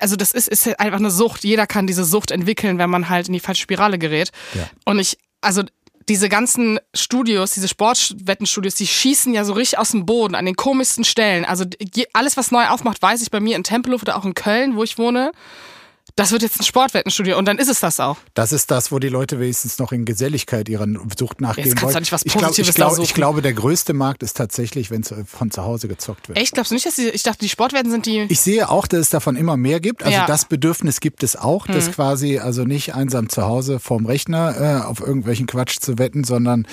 also 0.00 0.16
das 0.16 0.32
ist, 0.32 0.48
ist 0.48 0.66
halt 0.66 0.80
einfach 0.80 0.98
eine 0.98 1.10
Sucht. 1.10 1.44
Jeder 1.44 1.66
kann 1.66 1.86
diese 1.86 2.04
Sucht 2.04 2.30
entwickeln, 2.30 2.76
wenn 2.76 2.90
man 2.90 3.08
halt 3.08 3.28
in 3.28 3.32
die 3.32 3.40
falsche 3.40 3.62
Spirale 3.62 3.98
gerät. 3.98 4.32
Ja. 4.52 4.68
Und 4.84 4.98
ich, 4.98 5.16
also 5.40 5.62
diese 6.08 6.28
ganzen 6.28 6.78
Studios, 6.94 7.52
diese 7.52 7.68
Sportwettenstudios, 7.68 8.74
die 8.74 8.86
schießen 8.86 9.34
ja 9.34 9.44
so 9.44 9.52
richtig 9.52 9.78
aus 9.78 9.90
dem 9.90 10.06
Boden 10.06 10.34
an 10.34 10.46
den 10.46 10.56
komischsten 10.56 11.04
Stellen. 11.04 11.44
Also 11.44 11.64
alles, 12.12 12.36
was 12.36 12.50
neu 12.50 12.66
aufmacht, 12.68 13.02
weiß 13.02 13.22
ich 13.22 13.30
bei 13.30 13.40
mir 13.40 13.56
in 13.56 13.64
Tempelhof 13.64 14.02
oder 14.02 14.16
auch 14.16 14.24
in 14.24 14.34
Köln, 14.34 14.76
wo 14.76 14.82
ich 14.82 14.98
wohne 14.98 15.32
das 16.18 16.32
wird 16.32 16.42
jetzt 16.42 16.60
ein 16.60 16.64
Sportwettenstudio 16.64 17.38
und 17.38 17.44
dann 17.44 17.58
ist 17.58 17.68
es 17.68 17.78
das 17.78 18.00
auch. 18.00 18.16
Das 18.34 18.52
ist 18.52 18.72
das, 18.72 18.90
wo 18.90 18.98
die 18.98 19.08
Leute 19.08 19.38
wenigstens 19.38 19.78
noch 19.78 19.92
in 19.92 20.04
Geselligkeit 20.04 20.68
ihrer 20.68 20.86
Sucht 21.16 21.40
nachgehen 21.40 21.68
jetzt 21.68 21.80
wollen. 21.80 21.94
Du 21.94 22.00
nicht 22.00 22.10
was 22.10 22.24
ich, 22.24 22.34
glaub, 22.34 22.58
ich, 22.58 22.74
glaub, 22.74 22.98
ich 22.98 23.14
glaube, 23.14 23.40
der 23.40 23.52
größte 23.52 23.92
Markt 23.94 24.24
ist 24.24 24.36
tatsächlich, 24.36 24.90
wenn 24.90 25.02
es 25.02 25.14
von 25.26 25.52
zu 25.52 25.62
Hause 25.62 25.86
gezockt 25.86 26.28
wird. 26.28 26.36
Echt? 26.36 26.54
Glaubst 26.54 26.72
du 26.72 26.74
nicht, 26.74 26.86
dass 26.86 26.96
die, 26.96 27.08
ich 27.08 27.22
dachte, 27.22 27.38
die 27.38 27.48
Sportwetten 27.48 27.92
sind 27.92 28.06
die... 28.06 28.26
Ich 28.28 28.40
sehe 28.40 28.68
auch, 28.68 28.88
dass 28.88 28.98
es 28.98 29.10
davon 29.10 29.36
immer 29.36 29.56
mehr 29.56 29.78
gibt. 29.78 30.02
Also 30.02 30.16
ja. 30.16 30.26
das 30.26 30.44
Bedürfnis 30.44 30.98
gibt 30.98 31.22
es 31.22 31.36
auch, 31.36 31.68
das 31.68 31.86
hm. 31.86 31.92
quasi 31.92 32.38
also 32.38 32.64
nicht 32.64 32.96
einsam 32.96 33.28
zu 33.28 33.44
Hause 33.44 33.78
vorm 33.78 34.04
Rechner 34.04 34.80
äh, 34.82 34.84
auf 34.84 34.98
irgendwelchen 34.98 35.46
Quatsch 35.46 35.78
zu 35.78 35.98
wetten, 35.98 36.24
sondern 36.24 36.66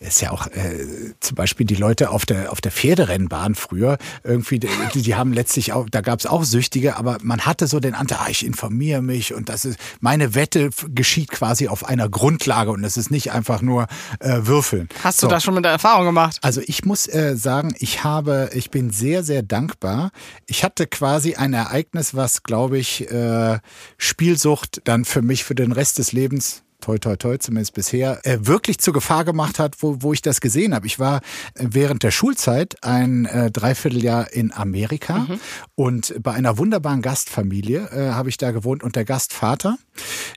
ist 0.00 0.20
ja 0.20 0.30
auch 0.30 0.46
äh, 0.48 1.14
zum 1.20 1.36
Beispiel 1.36 1.64
die 1.64 1.74
Leute 1.74 2.10
auf 2.10 2.26
der, 2.26 2.52
auf 2.52 2.60
der 2.60 2.70
Pferderennbahn 2.70 3.54
früher 3.54 3.96
irgendwie, 4.24 4.58
die, 4.58 4.68
die 4.94 5.14
haben 5.14 5.32
letztlich 5.32 5.72
auch, 5.72 5.88
da 5.90 6.02
gab 6.02 6.18
es 6.18 6.26
auch 6.26 6.44
Süchtige, 6.44 6.98
aber 6.98 7.16
man 7.22 7.46
hatte 7.46 7.66
so 7.66 7.80
den 7.80 7.94
Anteil, 7.94 8.18
ah, 8.20 8.28
ich 8.28 8.44
informiere 8.44 8.89
mich 9.00 9.34
und 9.34 9.48
das 9.48 9.64
ist 9.64 9.78
meine 10.00 10.34
Wette 10.34 10.70
geschieht 10.88 11.30
quasi 11.30 11.68
auf 11.68 11.84
einer 11.84 12.08
Grundlage 12.08 12.70
und 12.70 12.84
es 12.84 12.96
ist 12.96 13.10
nicht 13.10 13.32
einfach 13.32 13.62
nur 13.62 13.86
äh, 14.18 14.40
Würfeln. 14.42 14.88
Hast 15.04 15.20
so. 15.20 15.28
du 15.28 15.34
das 15.34 15.44
schon 15.44 15.54
mit 15.54 15.64
der 15.64 15.72
Erfahrung 15.72 16.06
gemacht? 16.06 16.38
Also 16.42 16.60
ich 16.66 16.84
muss 16.84 17.06
äh, 17.06 17.36
sagen, 17.36 17.74
ich 17.78 18.04
habe, 18.04 18.50
ich 18.52 18.70
bin 18.70 18.90
sehr, 18.90 19.22
sehr 19.22 19.42
dankbar. 19.42 20.10
Ich 20.46 20.64
hatte 20.64 20.86
quasi 20.86 21.34
ein 21.36 21.52
Ereignis, 21.52 22.14
was, 22.14 22.42
glaube 22.42 22.78
ich, 22.78 23.10
äh, 23.10 23.58
Spielsucht 23.96 24.82
dann 24.84 25.04
für 25.04 25.22
mich 25.22 25.44
für 25.44 25.54
den 25.54 25.72
Rest 25.72 25.98
des 25.98 26.12
Lebens 26.12 26.62
toi 26.80 26.98
toi 26.98 27.16
toi 27.16 27.38
zumindest 27.38 27.74
bisher, 27.74 28.20
äh, 28.24 28.38
wirklich 28.40 28.78
zur 28.78 28.94
Gefahr 28.94 29.24
gemacht 29.24 29.58
hat, 29.58 29.76
wo, 29.80 29.98
wo 30.00 30.12
ich 30.12 30.22
das 30.22 30.40
gesehen 30.40 30.74
habe. 30.74 30.86
Ich 30.86 30.98
war 30.98 31.18
äh, 31.54 31.66
während 31.70 32.02
der 32.02 32.10
Schulzeit 32.10 32.82
ein 32.82 33.26
äh, 33.26 33.50
Dreivierteljahr 33.50 34.32
in 34.32 34.52
Amerika 34.52 35.20
mhm. 35.20 35.40
und 35.74 36.14
bei 36.22 36.32
einer 36.32 36.58
wunderbaren 36.58 37.02
Gastfamilie 37.02 37.88
äh, 37.90 38.10
habe 38.12 38.28
ich 38.28 38.36
da 38.36 38.50
gewohnt 38.50 38.82
und 38.82 38.96
der 38.96 39.04
Gastvater, 39.04 39.76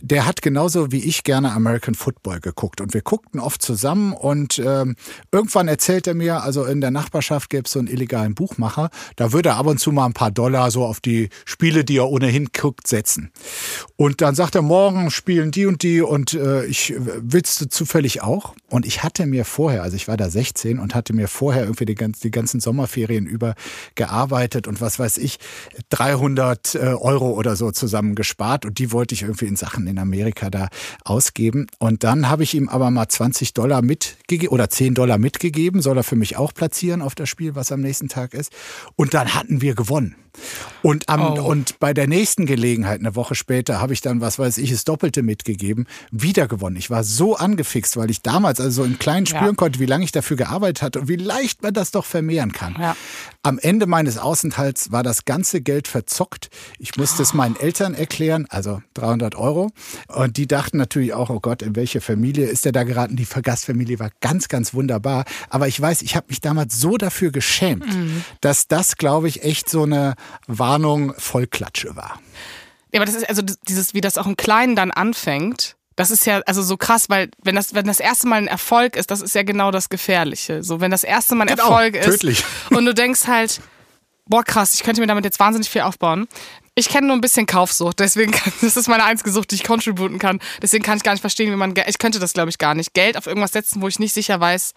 der 0.01 0.25
hat 0.25 0.41
genauso 0.41 0.91
wie 0.91 1.03
ich 1.03 1.23
gerne 1.23 1.51
American 1.53 1.95
Football 1.95 2.39
geguckt 2.39 2.81
und 2.81 2.93
wir 2.93 3.01
guckten 3.01 3.39
oft 3.39 3.61
zusammen 3.61 4.13
und 4.13 4.59
ähm, 4.59 4.95
irgendwann 5.31 5.67
erzählt 5.67 6.07
er 6.07 6.13
mir, 6.13 6.43
also 6.43 6.65
in 6.65 6.81
der 6.81 6.91
Nachbarschaft 6.91 7.49
gäbe 7.49 7.63
es 7.65 7.71
so 7.71 7.79
einen 7.79 7.87
illegalen 7.87 8.35
Buchmacher, 8.35 8.89
da 9.15 9.31
würde 9.31 9.49
er 9.49 9.57
ab 9.57 9.67
und 9.67 9.79
zu 9.79 9.91
mal 9.91 10.05
ein 10.05 10.13
paar 10.13 10.31
Dollar 10.31 10.71
so 10.71 10.85
auf 10.85 10.99
die 10.99 11.29
Spiele, 11.45 11.83
die 11.83 11.97
er 11.97 12.09
ohnehin 12.09 12.49
guckt, 12.57 12.87
setzen. 12.87 13.31
Und 13.95 14.21
dann 14.21 14.35
sagt 14.35 14.55
er, 14.55 14.61
morgen 14.61 15.11
spielen 15.11 15.51
die 15.51 15.65
und 15.65 15.83
die 15.83 16.01
und 16.01 16.32
äh, 16.35 16.65
ich 16.65 16.93
du 16.95 17.69
zufällig 17.69 18.21
auch. 18.21 18.55
Und 18.69 18.85
ich 18.85 19.03
hatte 19.03 19.25
mir 19.25 19.45
vorher, 19.45 19.83
also 19.83 19.95
ich 19.95 20.07
war 20.07 20.17
da 20.17 20.29
16 20.29 20.79
und 20.79 20.95
hatte 20.95 21.13
mir 21.13 21.27
vorher 21.27 21.63
irgendwie 21.63 21.85
die, 21.85 21.95
ganzen, 21.95 22.21
die 22.21 22.31
ganzen 22.31 22.59
Sommerferien 22.59 23.25
über 23.25 23.55
gearbeitet 23.95 24.67
und 24.67 24.81
was 24.81 24.99
weiß 24.99 25.17
ich, 25.17 25.39
300 25.89 26.75
äh, 26.75 26.77
Euro 26.79 27.31
oder 27.31 27.55
so 27.55 27.71
zusammen 27.71 28.15
gespart. 28.15 28.65
Und 28.65 28.79
die 28.79 28.91
wollte 28.91 29.15
ich 29.15 29.23
irgendwie 29.23 29.45
in 29.45 29.55
Sachen 29.55 29.87
in 29.87 29.99
Amerika 29.99 30.49
da 30.49 30.69
ausgeben. 31.03 31.67
Und 31.79 32.03
dann 32.03 32.29
habe 32.29 32.43
ich 32.43 32.53
ihm 32.53 32.69
aber 32.69 32.91
mal 32.91 33.07
20 33.07 33.53
Dollar 33.53 33.81
mitgegeben 33.81 34.53
oder 34.53 34.69
10 34.69 34.95
Dollar 34.95 35.17
mitgegeben, 35.17 35.81
soll 35.81 35.97
er 35.97 36.03
für 36.03 36.15
mich 36.15 36.37
auch 36.37 36.53
platzieren 36.53 37.01
auf 37.01 37.15
das 37.15 37.29
Spiel, 37.29 37.55
was 37.55 37.71
am 37.71 37.81
nächsten 37.81 38.09
Tag 38.09 38.33
ist. 38.33 38.51
Und 38.95 39.13
dann 39.13 39.33
hatten 39.33 39.61
wir 39.61 39.75
gewonnen. 39.75 40.15
Und, 40.81 41.07
am, 41.09 41.21
oh. 41.21 41.41
und 41.43 41.79
bei 41.79 41.93
der 41.93 42.07
nächsten 42.07 42.45
Gelegenheit, 42.45 42.99
eine 42.99 43.15
Woche 43.15 43.35
später, 43.35 43.79
habe 43.79 43.93
ich 43.93 44.01
dann, 44.01 44.21
was 44.21 44.39
weiß 44.39 44.57
ich, 44.57 44.71
das 44.71 44.83
Doppelte 44.83 45.23
mitgegeben, 45.23 45.87
wieder 46.11 46.47
gewonnen. 46.47 46.75
Ich 46.75 46.89
war 46.89 47.03
so 47.03 47.35
angefixt, 47.35 47.95
weil 47.95 48.09
ich 48.09 48.21
damals 48.21 48.59
also 48.59 48.83
so 48.83 48.83
im 48.83 48.99
Kleinen 48.99 49.25
spüren 49.25 49.45
ja. 49.45 49.53
konnte, 49.53 49.79
wie 49.79 49.85
lange 49.85 50.03
ich 50.03 50.11
dafür 50.11 50.37
gearbeitet 50.37 50.81
hatte 50.81 51.01
und 51.01 51.07
wie 51.07 51.15
leicht 51.15 51.63
man 51.63 51.73
das 51.73 51.91
doch 51.91 52.05
vermehren 52.05 52.51
kann. 52.51 52.75
Ja. 52.79 52.95
Am 53.43 53.59
Ende 53.59 53.85
meines 53.85 54.17
Außenthalts 54.17 54.91
war 54.91 55.03
das 55.03 55.25
ganze 55.25 55.61
Geld 55.61 55.87
verzockt. 55.87 56.49
Ich 56.79 56.97
musste 56.97 57.23
es 57.23 57.33
meinen 57.33 57.55
Eltern 57.55 57.93
erklären, 57.93 58.45
also 58.49 58.81
300 58.95 59.35
Euro. 59.35 59.71
Und 60.07 60.37
die 60.37 60.47
dachten 60.47 60.77
natürlich 60.77 61.13
auch, 61.13 61.29
oh 61.29 61.39
Gott, 61.39 61.61
in 61.61 61.75
welche 61.75 62.01
Familie 62.01 62.47
ist 62.47 62.65
der 62.65 62.71
da 62.71 62.83
geraten? 62.83 63.15
Die 63.15 63.25
Gastfamilie 63.25 63.99
war 63.99 64.09
ganz, 64.21 64.47
ganz 64.47 64.73
wunderbar. 64.73 65.25
Aber 65.49 65.67
ich 65.67 65.79
weiß, 65.79 66.01
ich 66.01 66.15
habe 66.15 66.27
mich 66.29 66.41
damals 66.41 66.79
so 66.79 66.97
dafür 66.97 67.31
geschämt, 67.31 67.87
mhm. 67.87 68.23
dass 68.41 68.67
das, 68.67 68.97
glaube 68.97 69.27
ich, 69.27 69.43
echt 69.43 69.69
so 69.69 69.83
eine 69.83 70.15
Warnung 70.47 71.13
Vollklatsche 71.17 71.95
war. 71.95 72.19
Ja, 72.91 72.99
aber 72.99 73.05
das 73.05 73.15
ist 73.15 73.27
also 73.27 73.41
dieses, 73.67 73.93
wie 73.93 74.01
das 74.01 74.17
auch 74.17 74.27
im 74.27 74.37
Kleinen 74.37 74.75
dann 74.75 74.91
anfängt. 74.91 75.75
Das 75.95 76.11
ist 76.11 76.25
ja 76.25 76.41
also 76.45 76.61
so 76.61 76.77
krass, 76.77 77.09
weil 77.09 77.29
wenn 77.43 77.55
das 77.55 77.73
wenn 77.73 77.85
das 77.85 77.99
erste 77.99 78.27
Mal 78.27 78.37
ein 78.37 78.47
Erfolg 78.47 78.95
ist, 78.95 79.11
das 79.11 79.21
ist 79.21 79.35
ja 79.35 79.43
genau 79.43 79.71
das 79.71 79.89
Gefährliche. 79.89 80.63
So 80.63 80.79
wenn 80.79 80.91
das 80.91 81.03
erste 81.03 81.35
Mal 81.35 81.47
ein 81.47 81.55
genau, 81.55 81.69
Erfolg 81.69 81.95
ist 81.95 82.05
tödlich. 82.05 82.43
und 82.71 82.85
du 82.85 82.93
denkst 82.93 83.27
halt, 83.27 83.61
boah 84.25 84.43
krass, 84.43 84.73
ich 84.73 84.83
könnte 84.83 85.01
mir 85.01 85.07
damit 85.07 85.25
jetzt 85.25 85.39
wahnsinnig 85.39 85.69
viel 85.69 85.81
aufbauen. 85.81 86.27
Ich 86.75 86.89
kenne 86.89 87.07
nur 87.07 87.15
ein 87.15 87.21
bisschen 87.21 87.45
Kaufsucht, 87.45 87.99
deswegen 87.99 88.31
kann, 88.31 88.53
das 88.61 88.77
ist 88.77 88.87
meine 88.87 89.03
einzige 89.03 89.31
Sucht, 89.31 89.51
die 89.51 89.55
ich 89.55 89.63
contributen 89.63 90.17
kann. 90.17 90.39
Deswegen 90.61 90.83
kann 90.83 90.97
ich 90.97 91.03
gar 91.03 91.11
nicht 91.11 91.21
verstehen, 91.21 91.51
wie 91.51 91.55
man 91.55 91.73
ich 91.87 91.97
könnte 91.99 92.19
das 92.19 92.33
glaube 92.33 92.49
ich 92.49 92.57
gar 92.57 92.73
nicht 92.73 92.93
Geld 92.93 93.17
auf 93.17 93.27
irgendwas 93.27 93.51
setzen, 93.51 93.81
wo 93.81 93.87
ich 93.87 93.99
nicht 93.99 94.13
sicher 94.13 94.39
weiß, 94.39 94.73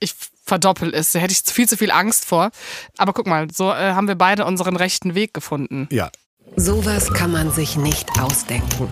ich 0.00 0.14
verdoppel 0.44 0.90
ist. 0.90 1.14
Da 1.14 1.18
hätte 1.18 1.32
ich 1.32 1.52
viel 1.52 1.68
zu 1.68 1.76
viel 1.76 1.90
Angst 1.90 2.24
vor. 2.24 2.50
Aber 2.96 3.12
guck 3.12 3.26
mal, 3.26 3.48
so 3.52 3.70
äh, 3.70 3.92
haben 3.92 4.08
wir 4.08 4.14
beide 4.14 4.44
unseren 4.44 4.76
rechten 4.76 5.14
Weg 5.14 5.34
gefunden. 5.34 5.88
Ja. 5.90 6.10
Sowas 6.54 7.12
kann 7.12 7.32
man 7.32 7.50
sich 7.50 7.76
nicht 7.76 8.08
ausdenken. 8.20 8.88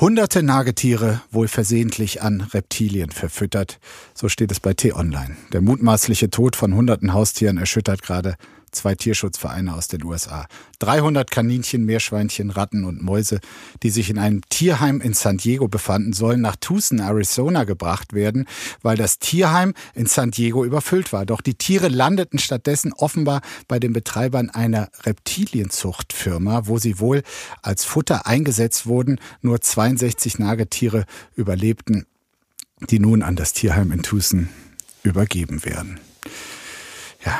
Hunderte 0.00 0.42
Nagetiere 0.42 1.20
wohl 1.30 1.46
versehentlich 1.46 2.22
an 2.22 2.40
Reptilien 2.40 3.10
verfüttert. 3.10 3.78
So 4.14 4.30
steht 4.30 4.50
es 4.50 4.58
bei 4.58 4.72
T-Online. 4.72 5.36
Der 5.52 5.60
mutmaßliche 5.60 6.30
Tod 6.30 6.56
von 6.56 6.74
hunderten 6.74 7.12
Haustieren 7.12 7.58
erschüttert 7.58 8.02
gerade 8.02 8.36
zwei 8.72 8.94
Tierschutzvereine 8.94 9.74
aus 9.74 9.88
den 9.88 10.04
USA. 10.04 10.46
300 10.80 11.30
Kaninchen, 11.30 11.84
Meerschweinchen, 11.84 12.50
Ratten 12.50 12.84
und 12.84 13.02
Mäuse, 13.02 13.40
die 13.82 13.90
sich 13.90 14.10
in 14.10 14.18
einem 14.18 14.42
Tierheim 14.48 15.00
in 15.00 15.14
San 15.14 15.36
Diego 15.36 15.68
befanden, 15.68 16.12
sollen 16.12 16.40
nach 16.40 16.56
Tucson, 16.56 17.00
Arizona 17.00 17.64
gebracht 17.64 18.12
werden, 18.12 18.46
weil 18.82 18.96
das 18.96 19.18
Tierheim 19.18 19.74
in 19.94 20.06
San 20.06 20.30
Diego 20.30 20.64
überfüllt 20.64 21.12
war. 21.12 21.26
Doch 21.26 21.40
die 21.40 21.54
Tiere 21.54 21.88
landeten 21.88 22.38
stattdessen 22.38 22.92
offenbar 22.92 23.42
bei 23.68 23.78
den 23.78 23.92
Betreibern 23.92 24.50
einer 24.50 24.90
Reptilienzuchtfirma, 25.02 26.66
wo 26.66 26.78
sie 26.78 26.98
wohl 26.98 27.22
als 27.62 27.84
Futter 27.84 28.26
eingesetzt 28.26 28.86
wurden. 28.86 29.20
Nur 29.42 29.60
62 29.60 30.38
Nagetiere 30.38 31.04
überlebten, 31.34 32.06
die 32.88 32.98
nun 32.98 33.22
an 33.22 33.36
das 33.36 33.52
Tierheim 33.52 33.92
in 33.92 34.02
Tucson 34.02 34.48
übergeben 35.02 35.64
werden. 35.64 36.00
Ja. 37.24 37.38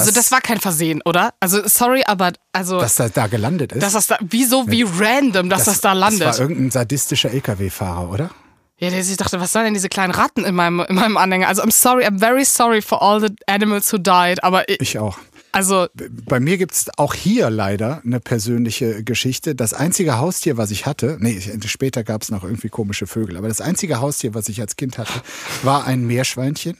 Also 0.00 0.10
das 0.12 0.30
war 0.30 0.40
kein 0.40 0.60
Versehen, 0.60 1.00
oder? 1.04 1.34
Also 1.40 1.66
sorry, 1.66 2.02
aber 2.06 2.32
also 2.52 2.80
dass 2.80 2.96
das 2.96 3.12
da 3.12 3.26
gelandet 3.26 3.72
ist. 3.72 3.82
dass 3.82 3.92
das 3.94 4.06
da 4.06 4.18
wieso 4.20 4.68
wie 4.70 4.82
random, 4.82 5.48
dass 5.48 5.64
das, 5.64 5.80
da 5.80 5.92
landet. 5.92 6.22
Das 6.22 6.38
war 6.38 6.42
irgendein 6.42 6.70
sadistischer 6.70 7.30
LKW-Fahrer, 7.30 8.10
oder? 8.10 8.30
ja, 8.78 8.90
ich 8.90 9.16
dachte, 9.16 9.40
was 9.40 9.52
sollen 9.52 9.66
denn 9.66 9.74
diese 9.74 9.88
kleinen 9.88 10.12
Ratten 10.12 10.44
in 10.44 10.54
meinem 10.54 10.80
in 10.80 10.96
meinem 10.96 11.16
Anhänger? 11.16 11.48
Also 11.48 11.62
I'm 11.62 11.70
sorry, 11.70 12.04
I'm 12.04 12.18
very 12.18 12.44
sorry 12.44 12.82
for 12.82 13.00
all 13.00 13.20
the 13.20 13.34
animals 13.46 13.92
who 13.92 13.98
died, 13.98 14.42
aber 14.42 14.68
ich, 14.68 14.80
Ich 14.80 14.98
auch. 14.98 15.16
also 15.52 15.86
Bei 15.94 16.40
mir 16.40 16.58
gibt's 16.58 16.86
auch 16.98 17.14
hier 17.14 17.48
leider 17.50 18.02
eine 18.04 18.20
persönliche 18.20 19.02
Geschichte. 19.04 19.54
Das 19.54 19.72
einzige 19.72 20.18
Haustier, 20.18 20.56
was 20.56 20.70
ich 20.70 20.86
hatte, 20.86 21.16
nee, 21.20 21.40
später 21.64 22.02
gab's 22.04 22.30
noch 22.30 22.44
irgendwie 22.44 22.68
komische 22.68 23.06
Vögel, 23.06 23.36
aber 23.36 23.48
das 23.48 23.60
einzige 23.60 24.00
Haustier, 24.00 24.34
was 24.34 24.48
ich 24.48 24.60
als 24.60 24.76
Kind 24.76 24.98
hatte, 24.98 25.22
war 25.62 25.86
ein 25.86 26.04
Meerschweinchen, 26.06 26.76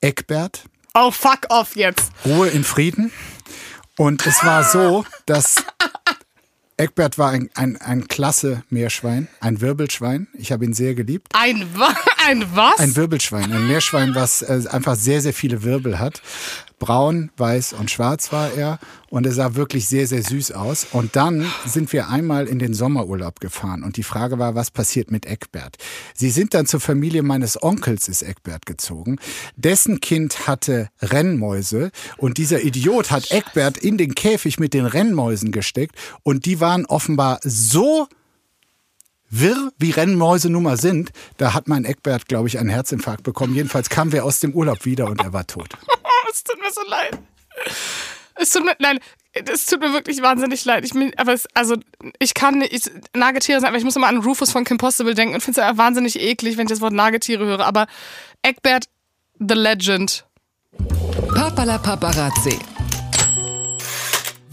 Eckbert, 0.00 0.64
oh 0.94 1.10
fuck 1.10 1.46
off 1.50 1.76
jetzt. 1.76 2.10
Ruhe 2.24 2.48
in 2.48 2.64
Frieden. 2.64 3.12
Und 3.96 4.26
es 4.26 4.42
war 4.44 4.64
so, 4.64 5.04
dass 5.26 5.56
Eckbert 6.76 7.18
war 7.18 7.30
ein, 7.30 7.50
ein, 7.54 7.76
ein 7.76 8.08
klasse 8.08 8.64
Meerschwein, 8.68 9.28
ein 9.38 9.60
Wirbelschwein. 9.60 10.26
Ich 10.34 10.50
habe 10.50 10.64
ihn 10.64 10.74
sehr 10.74 10.94
geliebt. 10.94 11.28
Ein 11.32 11.68
ein 12.26 12.44
was? 12.54 12.78
Ein 12.78 12.96
Wirbelschwein, 12.96 13.52
ein 13.52 13.68
Meerschwein, 13.68 14.14
was 14.16 14.42
äh, 14.42 14.62
einfach 14.70 14.96
sehr, 14.96 15.20
sehr 15.20 15.34
viele 15.34 15.62
Wirbel 15.62 16.00
hat. 16.00 16.20
Braun, 16.78 17.30
weiß 17.36 17.72
und 17.74 17.90
schwarz 17.90 18.32
war 18.32 18.52
er 18.52 18.78
und 19.10 19.26
er 19.26 19.32
sah 19.32 19.54
wirklich 19.54 19.86
sehr, 19.88 20.06
sehr 20.06 20.22
süß 20.22 20.52
aus. 20.52 20.86
Und 20.92 21.16
dann 21.16 21.46
sind 21.64 21.92
wir 21.92 22.08
einmal 22.08 22.46
in 22.46 22.58
den 22.58 22.74
Sommerurlaub 22.74 23.40
gefahren 23.40 23.82
und 23.82 23.96
die 23.96 24.02
Frage 24.02 24.38
war, 24.38 24.54
was 24.54 24.70
passiert 24.70 25.10
mit 25.10 25.26
Eckbert? 25.26 25.76
Sie 26.14 26.30
sind 26.30 26.54
dann 26.54 26.66
zur 26.66 26.80
Familie 26.80 27.22
meines 27.22 27.62
Onkels, 27.62 28.08
ist 28.08 28.22
Eckbert 28.22 28.66
gezogen. 28.66 29.18
Dessen 29.56 30.00
Kind 30.00 30.46
hatte 30.46 30.88
Rennmäuse 31.00 31.90
und 32.16 32.38
dieser 32.38 32.62
Idiot 32.62 33.10
hat 33.10 33.30
Eckbert 33.30 33.78
in 33.78 33.98
den 33.98 34.14
Käfig 34.14 34.58
mit 34.58 34.74
den 34.74 34.86
Rennmäusen 34.86 35.52
gesteckt 35.52 35.96
und 36.22 36.44
die 36.46 36.60
waren 36.60 36.86
offenbar 36.86 37.40
so 37.42 38.08
wirr, 39.30 39.72
wie 39.78 39.90
Rennmäuse 39.90 40.50
nun 40.50 40.62
mal 40.62 40.76
sind, 40.76 41.10
da 41.36 41.54
hat 41.54 41.68
mein 41.68 41.84
Eckbert, 41.84 42.28
glaube 42.28 42.48
ich, 42.48 42.58
einen 42.58 42.68
Herzinfarkt 42.68 43.22
bekommen. 43.22 43.54
Jedenfalls 43.54 43.90
kamen 43.90 44.12
wir 44.12 44.24
aus 44.24 44.40
dem 44.40 44.52
Urlaub 44.52 44.84
wieder 44.84 45.08
und 45.08 45.20
er 45.20 45.32
war 45.32 45.46
tot. 45.46 45.70
Es 46.30 46.42
tut 46.44 46.58
mir 46.60 46.70
so 46.72 46.82
leid. 46.88 47.18
Es 48.36 48.50
tut 48.50 48.64
mir, 48.64 48.74
nein, 48.80 48.98
es 49.32 49.66
tut 49.66 49.80
mir 49.80 49.92
wirklich 49.92 50.20
wahnsinnig 50.22 50.64
leid. 50.64 50.84
Ich, 50.84 50.92
bin- 50.92 51.12
aber 51.16 51.32
es, 51.32 51.46
also, 51.54 51.76
ich 52.18 52.34
kann 52.34 52.58
nicht, 52.58 52.72
ich, 52.72 52.82
Nagetiere 53.14 53.60
sind 53.60 53.66
einfach, 53.66 53.78
ich 53.78 53.84
muss 53.84 53.96
immer 53.96 54.08
an 54.08 54.18
Rufus 54.18 54.50
von 54.50 54.64
Kim 54.64 54.76
Possible 54.78 55.14
denken 55.14 55.34
und 55.34 55.40
finde 55.40 55.60
es 55.60 55.66
einfach 55.66 55.82
wahnsinnig 55.84 56.20
eklig, 56.20 56.56
wenn 56.56 56.66
ich 56.66 56.70
das 56.72 56.80
Wort 56.80 56.92
Nagetiere 56.92 57.44
höre. 57.44 57.64
Aber 57.64 57.86
Eckbert, 58.42 58.86
the 59.38 59.54
legend. 59.54 60.24
Papala 61.34 61.78
Paparazzi. 61.78 62.58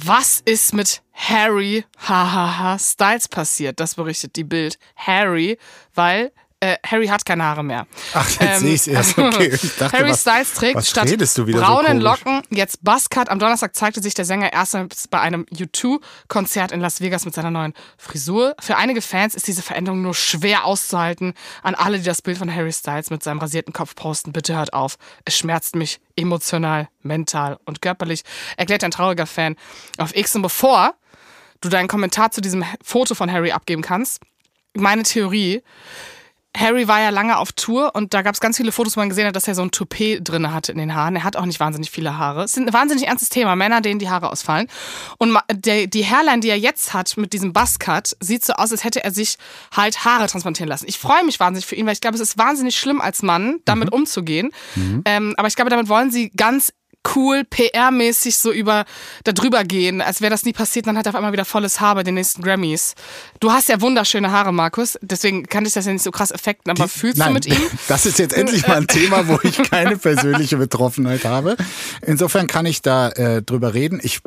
Was 0.04 0.42
ist 0.46 0.74
mit 0.74 1.02
Harry, 1.14 1.86
hahaha, 2.08 2.80
Styles 2.80 3.28
passiert? 3.28 3.80
Das 3.80 3.96
berichtet 3.96 4.36
die 4.36 4.44
Bild. 4.44 4.80
Harry, 4.96 5.58
weil 5.94 6.32
äh, 6.64 6.78
Harry 6.86 7.08
hat 7.08 7.26
keine 7.26 7.44
Haare 7.44 7.64
mehr. 7.64 7.88
Ach, 8.14 8.30
jetzt 8.30 8.60
sehe 8.60 8.74
ich's 8.74 8.88
erst. 8.88 9.18
Okay, 9.18 9.48
ich 9.52 9.76
dachte, 9.78 9.98
Harry 9.98 10.12
was- 10.12 10.22
Styles 10.22 10.54
trägt 10.54 10.86
statt 10.86 11.10
so 11.28 11.46
braunen 11.46 11.88
komisch? 12.00 12.04
Locken 12.04 12.42
jetzt 12.52 12.84
Buzzcut. 12.84 13.30
Am 13.30 13.40
Donnerstag 13.40 13.76
zeigte 13.76 14.02
sich 14.02 14.14
der 14.14 14.26
Sänger 14.26 14.54
erstmals 14.54 15.08
bei 15.08 15.20
einem 15.20 15.46
U2-Konzert 15.52 16.72
in 16.72 16.80
Las 16.80 17.02
Vegas 17.02 17.26
mit 17.26 17.34
seiner 17.34 17.50
neuen 17.52 17.74
Frisur. 17.98 18.56
Für 18.60 18.78
einige 18.78 19.02
Fans 19.02 19.34
ist 19.36 19.48
diese 19.48 19.62
Veränderung 19.64 20.02
nur 20.04 20.14
schwer 20.14 20.66
auszuhalten. 20.66 21.34
An 21.64 21.74
alle, 21.76 21.98
die 21.98 22.04
das 22.04 22.22
Bild 22.22 22.38
von 22.38 22.54
Harry 22.54 22.72
Styles 22.72 23.10
mit 23.10 23.24
seinem 23.24 23.40
rasierten 23.40 23.74
Kopf 23.74 23.96
posten, 23.96 24.32
bitte 24.32 24.56
hört 24.56 24.74
auf. 24.74 24.98
Es 25.26 25.36
schmerzt 25.38 25.76
mich 25.76 26.00
emotional, 26.16 26.90
mental 27.02 27.58
und 27.66 27.82
körperlich, 27.82 28.22
erklärt 28.58 28.84
ein 28.84 28.92
trauriger 28.92 29.26
Fan 29.26 29.56
auf 29.98 30.16
X. 30.16 30.36
Und 30.36 30.44
bevor 30.44 30.94
du 31.62 31.70
deinen 31.70 31.88
Kommentar 31.88 32.30
zu 32.32 32.42
diesem 32.42 32.64
Foto 32.84 33.16
von 33.16 33.32
Harry 33.32 33.52
abgeben 33.52 33.82
kannst, 33.82 34.22
meine 34.74 35.04
Theorie, 35.04 35.64
Harry 36.56 36.88
war 36.88 37.00
ja 37.00 37.10
lange 37.10 37.38
auf 37.38 37.54
Tour 37.54 37.96
und 37.96 38.14
da 38.14 38.22
gab 38.22 38.34
es 38.34 38.42
ganz 38.42 38.58
viele 38.58 38.72
Fotos, 38.72 38.98
wo 38.98 39.00
man 39.00 39.10
gesehen 39.10 39.26
hat, 39.26 39.36
dass 39.36 39.48
er 39.48 39.56
so 39.56 39.62
ein 39.62 39.72
Toupet 39.72 40.20
drin 40.22 40.54
hatte 40.54 40.72
in 40.72 40.78
den 40.78 40.94
Haaren. 40.94 41.16
Er 41.16 41.24
hat 41.24 41.36
auch 41.38 41.46
nicht 41.46 41.60
wahnsinnig 41.60 41.90
viele 41.90 42.18
Haare. 42.18 42.44
Es 42.44 42.58
ist 42.58 42.58
ein 42.58 42.74
wahnsinnig 42.74 43.08
ernstes 43.08 43.30
Thema, 43.30 43.56
Männer, 43.56 43.82
denen 43.82 44.00
die 44.00 44.10
Haare 44.10 44.32
ausfallen. 44.32 44.68
Und 45.18 45.38
der, 45.52 45.88
die 45.88 46.06
Hairline, 46.06 46.42
die 46.42 46.50
er 46.50 46.58
jetzt 46.58 46.94
hat 46.94 47.16
mit 47.18 47.34
diesem 47.34 47.54
Buzzcut, 47.54 48.16
sieht 48.20 48.44
so 48.44 48.54
aus, 48.54 48.72
als 48.72 48.84
hätte 48.84 49.04
er 49.04 49.12
sich 49.12 49.38
halt 49.76 50.04
Haare 50.04 50.28
transplantieren 50.28 50.68
lassen. 50.68 50.86
Ich 50.88 51.00
freue 51.00 51.24
mich 51.24 51.40
wahnsinnig 51.40 51.66
für 51.66 51.76
ihn, 51.76 51.86
weil 51.86 51.94
ich 51.94 52.02
glaube, 52.02 52.16
es 52.16 52.22
ist 52.22 52.38
wahnsinnig 52.38 52.76
schlimm 52.76 53.00
als 53.00 53.24
Mann, 53.24 53.60
damit 53.66 53.92
umzugehen. 53.94 54.52
Ähm, 55.06 55.34
aber 55.38 55.48
ich 55.48 55.56
glaube, 55.56 55.70
damit 55.70 55.88
wollen 55.88 56.12
sie 56.12 56.32
ganz 56.32 56.74
cool, 57.16 57.44
PR-mäßig 57.50 58.38
so 58.38 58.52
über 58.52 58.86
da 59.24 59.32
drüber 59.32 59.64
gehen, 59.64 60.02
als 60.02 60.22
wäre 60.22 60.30
das 60.30 60.44
nie 60.44 60.54
passiert, 60.54 60.88
dann 60.88 60.98
hat 60.98 61.06
er 61.06 61.10
auf 61.10 61.16
einmal 61.16 61.32
wieder 61.34 61.46
volles 61.46 61.80
Haar 61.80 61.96
bei 61.96 62.04
den 62.04 62.16
nächsten 62.16 62.42
Grammys. 62.42 62.96
Du 63.40 63.52
hast 63.52 63.70
ja 63.70 63.82
wunderschöne 63.82 64.32
Haare, 64.32 64.54
Markus, 64.54 64.98
deswegen 65.02 65.46
kann 65.48 65.66
ich 65.66 65.74
das 65.74 65.86
ja 65.86 65.94
nicht 65.94 66.04
so 66.04 66.12
krass 66.12 66.32
affekten, 66.32 66.72
aber 66.72 66.88
fühlst 66.88 67.18
Nein, 67.18 67.30
du 67.30 67.34
mit 67.34 67.46
ihm? 67.48 67.62
Das 67.88 68.06
ist 68.06 68.20
jetzt 68.20 68.34
endlich 68.34 68.68
mal 68.68 68.78
ein 68.78 68.88
Thema, 68.88 69.28
wo 69.28 69.40
ich 69.44 69.58
keine 69.70 69.98
persönliche 69.98 70.58
Betroffenheit 70.58 71.26
habe. 71.26 71.58
Insofern 72.02 72.48
kann 72.48 72.66
ich 72.66 72.82
da 72.82 73.10
äh, 73.10 73.42
drüber 73.42 73.74
reden. 73.74 74.00
Ich 74.02 74.22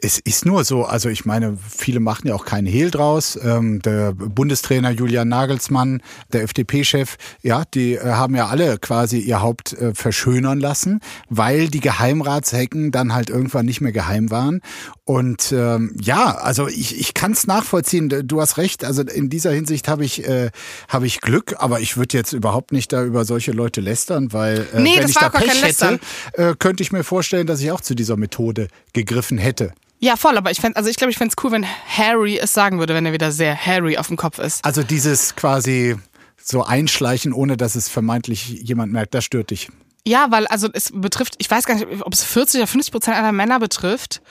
es 0.00 0.20
ist 0.20 0.46
nur 0.46 0.62
so, 0.62 0.84
also 0.84 1.08
ich 1.08 1.24
meine, 1.24 1.58
viele 1.68 1.98
machen 1.98 2.28
ja 2.28 2.34
auch 2.34 2.44
keinen 2.44 2.66
Hehl 2.66 2.92
draus. 2.92 3.36
Ähm, 3.42 3.82
der 3.82 4.12
Bundestrainer 4.12 4.90
Julian 4.90 5.28
Nagelsmann, 5.28 6.02
der 6.32 6.44
FDP-Chef, 6.44 7.16
ja, 7.42 7.64
die 7.74 7.94
äh, 7.94 8.04
haben 8.04 8.36
ja 8.36 8.46
alle 8.46 8.78
quasi 8.78 9.18
ihr 9.18 9.42
Haupt 9.42 9.72
äh, 9.72 9.94
verschönern 9.94 10.60
lassen, 10.60 11.00
weil 11.30 11.66
die 11.66 11.80
Geheimratshecken 11.80 12.92
dann 12.92 13.12
halt 13.12 13.28
irgendwann 13.28 13.66
nicht 13.66 13.80
mehr 13.80 13.90
geheim 13.90 14.30
waren. 14.30 14.60
Und 15.02 15.50
ähm, 15.50 15.96
ja, 16.00 16.36
also 16.36 16.68
ich, 16.68 17.00
ich 17.00 17.14
kann 17.14 17.32
es 17.32 17.48
nachvollziehen. 17.48 18.08
Du 18.08 18.40
hast 18.40 18.56
recht. 18.56 18.84
Also 18.84 19.02
in 19.02 19.30
dieser 19.30 19.50
Hinsicht 19.50 19.88
habe 19.88 20.04
ich 20.04 20.24
äh, 20.28 20.50
habe 20.86 21.06
ich 21.06 21.20
Glück, 21.20 21.56
aber 21.58 21.80
ich 21.80 21.96
würde 21.96 22.16
jetzt 22.16 22.32
überhaupt 22.32 22.70
nicht 22.70 22.92
da 22.92 23.02
über 23.02 23.24
solche 23.24 23.50
Leute 23.50 23.80
lästern, 23.80 24.32
weil 24.32 24.64
äh, 24.74 24.80
Nee, 24.80 24.98
wenn 24.98 25.08
ich 25.08 25.14
da 25.16 25.28
Pech 25.28 25.60
hätte, 25.60 25.98
äh, 26.34 26.54
könnte 26.56 26.84
ich 26.84 26.92
mir 26.92 27.02
vorstellen, 27.02 27.48
dass 27.48 27.60
ich 27.60 27.72
auch 27.72 27.80
zu 27.80 27.96
dieser 27.96 28.16
Methode 28.16 28.68
gegriffen 28.92 29.38
hätte. 29.38 29.72
Ja, 30.00 30.16
voll, 30.16 30.36
aber 30.36 30.50
ich 30.50 30.60
fänd, 30.60 30.76
also 30.76 30.88
ich 30.88 30.96
glaube, 30.96 31.10
ich 31.10 31.18
fände 31.18 31.34
es 31.36 31.44
cool, 31.44 31.50
wenn 31.50 31.66
Harry 31.66 32.38
es 32.38 32.52
sagen 32.52 32.78
würde, 32.78 32.94
wenn 32.94 33.04
er 33.04 33.12
wieder 33.12 33.32
sehr 33.32 33.56
Harry 33.56 33.98
auf 33.98 34.06
dem 34.06 34.16
Kopf 34.16 34.38
ist. 34.38 34.64
Also 34.64 34.82
dieses 34.82 35.34
quasi 35.34 35.96
so 36.42 36.62
einschleichen, 36.62 37.32
ohne 37.32 37.56
dass 37.56 37.74
es 37.74 37.88
vermeintlich 37.88 38.48
jemand 38.48 38.92
merkt, 38.92 39.14
das 39.14 39.24
stört 39.24 39.50
dich. 39.50 39.68
Ja, 40.08 40.28
weil 40.30 40.46
also 40.46 40.68
es 40.72 40.90
betrifft, 40.94 41.34
ich 41.36 41.50
weiß 41.50 41.66
gar 41.66 41.74
nicht, 41.74 41.86
ob 42.00 42.14
es 42.14 42.24
40 42.24 42.60
oder 42.60 42.66
50 42.66 42.92
Prozent 42.92 43.16
aller 43.16 43.32
Männer 43.32 43.60
betrifft. 43.60 44.22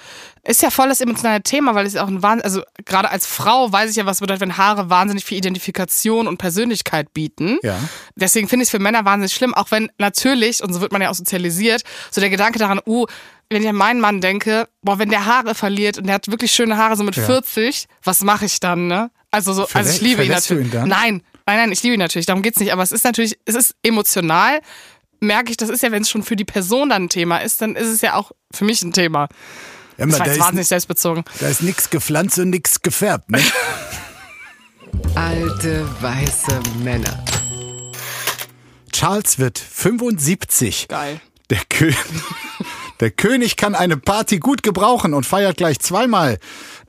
Ist 0.43 0.63
ja 0.63 0.71
voll 0.71 0.89
das 0.89 1.01
emotionale 1.01 1.43
Thema, 1.43 1.75
weil 1.75 1.85
es 1.85 1.95
auch 1.97 2.07
ein 2.07 2.23
Wahnsinn, 2.23 2.45
also 2.45 2.61
gerade 2.85 3.11
als 3.11 3.27
Frau 3.27 3.71
weiß 3.71 3.91
ich 3.91 3.97
ja, 3.97 4.07
was 4.07 4.21
bedeutet, 4.21 4.41
wenn 4.41 4.57
Haare 4.57 4.89
wahnsinnig 4.89 5.23
viel 5.23 5.37
Identifikation 5.37 6.27
und 6.27 6.37
Persönlichkeit 6.37 7.13
bieten. 7.13 7.59
Ja. 7.61 7.77
Deswegen 8.15 8.47
finde 8.47 8.63
ich 8.63 8.67
es 8.67 8.71
für 8.71 8.79
Männer 8.79 9.05
wahnsinnig 9.05 9.33
schlimm, 9.33 9.53
auch 9.53 9.69
wenn 9.69 9.91
natürlich, 9.99 10.63
und 10.63 10.73
so 10.73 10.81
wird 10.81 10.91
man 10.91 11.01
ja 11.01 11.09
auch 11.11 11.15
sozialisiert, 11.15 11.83
so 12.09 12.21
der 12.21 12.31
Gedanke 12.31 12.57
daran, 12.57 12.79
uh, 12.87 13.05
wenn 13.51 13.61
ich 13.61 13.69
an 13.69 13.75
meinen 13.75 13.99
Mann 14.01 14.19
denke, 14.19 14.67
boah, 14.81 14.97
wenn 14.97 15.09
der 15.09 15.25
Haare 15.25 15.53
verliert 15.53 15.99
und 15.99 16.07
der 16.07 16.15
hat 16.15 16.31
wirklich 16.31 16.51
schöne 16.51 16.77
Haare 16.77 16.95
so 16.95 17.03
mit 17.03 17.15
40, 17.15 17.85
was 18.03 18.21
mache 18.23 18.45
ich 18.45 18.59
dann, 18.59 18.87
ne? 18.87 19.11
Also 19.29 19.53
so, 19.53 19.67
also 19.73 19.89
ich 19.91 19.97
Verlä- 19.97 20.03
liebe 20.03 20.23
ihn 20.23 20.27
verlässt 20.27 20.49
du 20.49 20.55
natürlich. 20.55 20.73
ihn 20.73 20.79
dann? 20.79 20.89
Nein, 20.89 21.21
nein, 21.45 21.57
nein, 21.57 21.71
ich 21.71 21.83
liebe 21.83 21.93
ihn 21.95 21.99
natürlich, 21.99 22.25
darum 22.25 22.41
geht's 22.41 22.59
nicht, 22.59 22.71
aber 22.73 22.81
es 22.83 22.91
ist 22.91 23.03
natürlich, 23.03 23.37
es 23.45 23.55
ist 23.55 23.75
emotional, 23.83 24.61
merke 25.19 25.51
ich, 25.51 25.58
das 25.58 25.69
ist 25.69 25.84
ja, 25.84 25.91
wenn 25.91 26.01
es 26.03 26.10
schon 26.10 26.23
für 26.23 26.36
die 26.36 26.45
Person 26.45 26.89
dann 26.89 27.03
ein 27.03 27.10
Thema 27.10 27.38
ist, 27.39 27.62
dann 27.62 27.75
ist 27.75 27.88
es 27.88 28.01
ja 28.01 28.15
auch 28.15 28.32
für 28.51 28.65
mich 28.65 28.82
ein 28.84 28.93
Thema. 28.93 29.27
Ja, 29.97 30.06
Das 30.06 30.15
aber 30.15 30.19
war 30.19 30.19
da, 30.19 30.25
jetzt 30.25 30.38
ist, 30.38 30.43
wahnsinnig 30.43 30.67
selbstbezogen. 30.67 31.23
da 31.39 31.47
ist 31.47 31.63
nichts 31.63 31.89
gepflanzt 31.89 32.38
und 32.39 32.49
nichts 32.49 32.82
gefärbt. 32.82 33.32
Ne? 33.32 33.41
Alte 35.15 35.88
weiße 36.01 36.60
Männer. 36.84 37.23
Charles 38.91 39.38
wird 39.39 39.60
75. 39.60 40.88
Geil. 40.88 41.21
Der, 41.49 41.62
Kö 41.69 41.91
Der 42.99 43.12
König 43.12 43.58
kann 43.58 43.75
eine 43.75 43.97
Party 43.97 44.39
gut 44.39 44.63
gebrauchen 44.63 45.13
und 45.13 45.25
feiert 45.25 45.58
gleich 45.58 45.80
zweimal. 45.80 46.39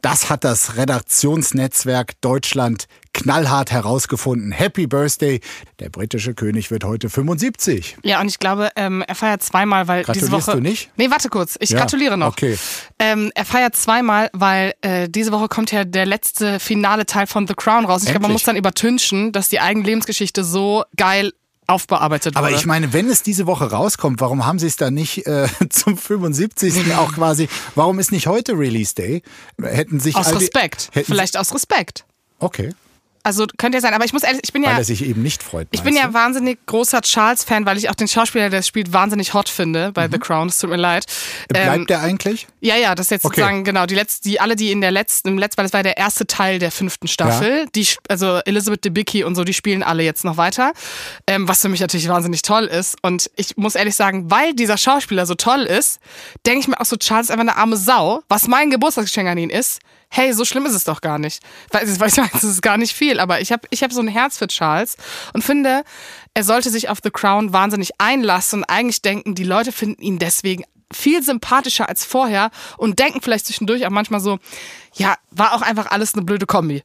Das 0.00 0.30
hat 0.30 0.44
das 0.44 0.76
Redaktionsnetzwerk 0.76 2.20
Deutschland 2.20 2.86
knallhart 3.18 3.70
herausgefunden. 3.70 4.52
Happy 4.52 4.86
Birthday. 4.86 5.40
Der 5.80 5.88
britische 5.90 6.34
König 6.34 6.70
wird 6.70 6.84
heute 6.84 7.10
75. 7.10 7.96
Ja, 8.02 8.20
und 8.20 8.28
ich 8.28 8.38
glaube, 8.38 8.70
ähm, 8.76 9.02
er 9.06 9.14
feiert 9.14 9.42
zweimal, 9.42 9.88
weil 9.88 10.04
diese 10.04 10.30
Woche. 10.30 10.52
du 10.52 10.60
nicht? 10.60 10.90
Nee, 10.96 11.10
warte 11.10 11.28
kurz. 11.28 11.56
Ich 11.60 11.70
Ja, 11.70 11.78
gratuliere 11.80 12.16
noch. 12.16 12.28
okay. 12.28 12.56
Ähm, 12.98 13.30
er 13.34 13.44
feiert 13.44 13.76
zweimal, 13.76 14.30
weil 14.32 14.74
äh, 14.82 15.08
diese 15.08 15.32
Woche 15.32 15.48
kommt 15.48 15.72
ja 15.72 15.84
der 15.84 16.06
letzte 16.06 16.60
finale 16.60 17.06
Teil 17.06 17.26
von 17.26 17.46
The 17.46 17.54
Crown 17.54 17.84
raus. 17.84 18.02
Ich 18.04 18.08
glaube, 18.10 18.22
man 18.22 18.32
muss 18.32 18.42
dann 18.44 18.56
übertünchen, 18.56 19.32
dass 19.32 19.48
die 19.48 19.60
eigene 19.60 19.84
Lebensgeschichte 19.84 20.44
so 20.44 20.84
geil 20.96 21.32
aufbearbeitet 21.66 22.34
wurde. 22.34 22.46
Aber 22.46 22.56
ich 22.56 22.64
meine, 22.64 22.92
wenn 22.94 23.10
es 23.10 23.22
diese 23.22 23.46
Woche 23.46 23.70
rauskommt, 23.70 24.20
warum 24.22 24.46
haben 24.46 24.58
sie 24.58 24.66
es 24.66 24.76
dann 24.76 24.94
nicht 24.94 25.26
äh, 25.26 25.48
zum 25.70 25.98
75. 25.98 26.94
auch 26.96 27.12
quasi? 27.12 27.48
Warum 27.74 27.98
ist 27.98 28.10
nicht 28.10 28.26
heute 28.26 28.52
Release 28.58 28.94
Day? 28.94 29.22
Hätten 29.60 30.00
sich 30.00 30.16
aus 30.16 30.28
die- 30.28 30.34
Respekt. 30.36 30.88
Hätten 30.92 31.06
Vielleicht 31.12 31.36
aus 31.36 31.52
Respekt. 31.54 32.04
Okay, 32.38 32.72
Also 33.22 33.46
könnte 33.58 33.76
ja 33.78 33.82
sein. 33.82 33.94
Aber 33.94 34.04
ich 34.04 34.12
muss 34.12 34.22
ehrlich, 34.22 34.40
ich 34.44 34.52
bin 34.52 34.62
weil 34.62 34.72
ja. 34.72 34.78
er 34.78 34.84
sich 34.84 35.04
eben 35.04 35.22
nicht 35.22 35.42
freut. 35.42 35.68
Ich 35.70 35.82
bin 35.82 35.94
meinst 35.94 36.08
ja 36.08 36.14
wahnsinnig 36.14 36.58
großer 36.66 37.00
Charles-Fan, 37.02 37.66
weil 37.66 37.76
ich 37.76 37.90
auch 37.90 37.94
den 37.94 38.08
Schauspieler, 38.08 38.48
der 38.50 38.62
spielt, 38.62 38.92
wahnsinnig 38.92 39.34
hot 39.34 39.48
finde 39.48 39.92
bei 39.92 40.08
The 40.10 40.18
Crown. 40.18 40.48
Es 40.48 40.58
tut 40.58 40.70
mir 40.70 40.76
leid. 40.76 41.04
du? 41.48 41.58
Ähm, 41.58 41.66
Bleibt 41.74 41.90
der 41.90 42.00
eigentlich? 42.00 42.46
Ja, 42.60 42.76
ja, 42.76 42.94
das 42.94 43.06
ist 43.06 43.10
jetzt 43.10 43.24
Okay. 43.24 43.40
sozusagen, 43.40 43.64
genau, 43.64 43.86
die 43.86 43.94
letzten, 43.94 44.28
die 44.28 44.40
alle, 44.40 44.56
die 44.56 44.72
in 44.72 44.80
der 44.80 44.90
letzten, 44.90 45.28
im 45.28 45.38
letzten, 45.38 45.58
weil 45.58 45.64
das 45.66 45.72
war 45.72 45.82
der 45.82 45.96
erste 45.98 46.26
Teil 46.26 46.58
der 46.58 46.70
fünften 46.70 47.08
Staffel, 47.08 47.66
die, 47.74 47.82
sp- 47.84 48.00
also 48.08 48.38
Elizabeth 48.44 48.84
Debicki 48.84 49.24
und 49.24 49.34
so, 49.34 49.44
die 49.44 49.54
spielen 49.54 49.82
alle 49.82 50.02
jetzt 50.02 50.24
noch 50.24 50.36
weiter, 50.36 50.72
ähm, 51.26 51.48
was 51.48 51.60
für 51.62 51.68
mich 51.68 51.80
natürlich 51.80 52.08
wahnsinnig 52.08 52.42
toll 52.42 52.64
ist. 52.64 52.96
Und 53.02 53.30
ich 53.36 53.56
muss 53.56 53.74
ehrlich 53.74 53.96
sagen, 53.96 54.30
weil 54.30 54.54
dieser 54.54 54.76
Schauspieler 54.76 55.26
so 55.26 55.34
toll 55.34 55.60
ist, 55.62 55.98
denke 56.46 56.60
ich 56.60 56.68
mir 56.68 56.80
auch 56.80 56.84
so, 56.86 56.96
Charles 56.96 57.26
ist 57.26 57.30
einfach 57.30 57.42
eine 57.42 57.56
arme 57.56 57.76
Sau, 57.76 58.22
was 58.28 58.48
mein 58.48 58.70
Geburtstagsgeschenk 58.70 59.28
an 59.28 59.38
ihn 59.38 59.50
ist. 59.50 59.80
Hey, 60.10 60.32
so 60.32 60.44
schlimm 60.44 60.66
ist 60.66 60.74
es 60.74 60.84
doch 60.84 61.00
gar 61.00 61.18
nicht. 61.18 61.42
Weil 61.70 61.88
ich 61.88 62.00
weiß, 62.00 62.18
es 62.34 62.44
ist 62.44 62.62
gar 62.62 62.76
nicht 62.76 62.94
viel, 62.94 63.20
aber 63.20 63.40
ich 63.40 63.52
habe 63.52 63.66
ich 63.70 63.82
hab 63.82 63.92
so 63.92 64.00
ein 64.00 64.08
Herz 64.08 64.38
für 64.38 64.48
Charles 64.48 64.96
und 65.32 65.42
finde, 65.42 65.84
er 66.34 66.44
sollte 66.44 66.70
sich 66.70 66.88
auf 66.88 66.98
The 67.02 67.10
Crown 67.10 67.52
wahnsinnig 67.52 67.92
einlassen 67.98 68.60
und 68.60 68.64
eigentlich 68.64 69.02
denken, 69.02 69.34
die 69.34 69.44
Leute 69.44 69.72
finden 69.72 70.02
ihn 70.02 70.18
deswegen 70.18 70.64
viel 70.92 71.22
sympathischer 71.22 71.88
als 71.88 72.04
vorher 72.04 72.50
und 72.76 72.98
denken 72.98 73.20
vielleicht 73.20 73.46
zwischendurch 73.46 73.86
auch 73.86 73.90
manchmal 73.90 74.20
so, 74.20 74.38
ja, 74.94 75.16
war 75.30 75.54
auch 75.54 75.62
einfach 75.62 75.90
alles 75.90 76.14
eine 76.14 76.24
blöde 76.24 76.46
Kombi. 76.46 76.82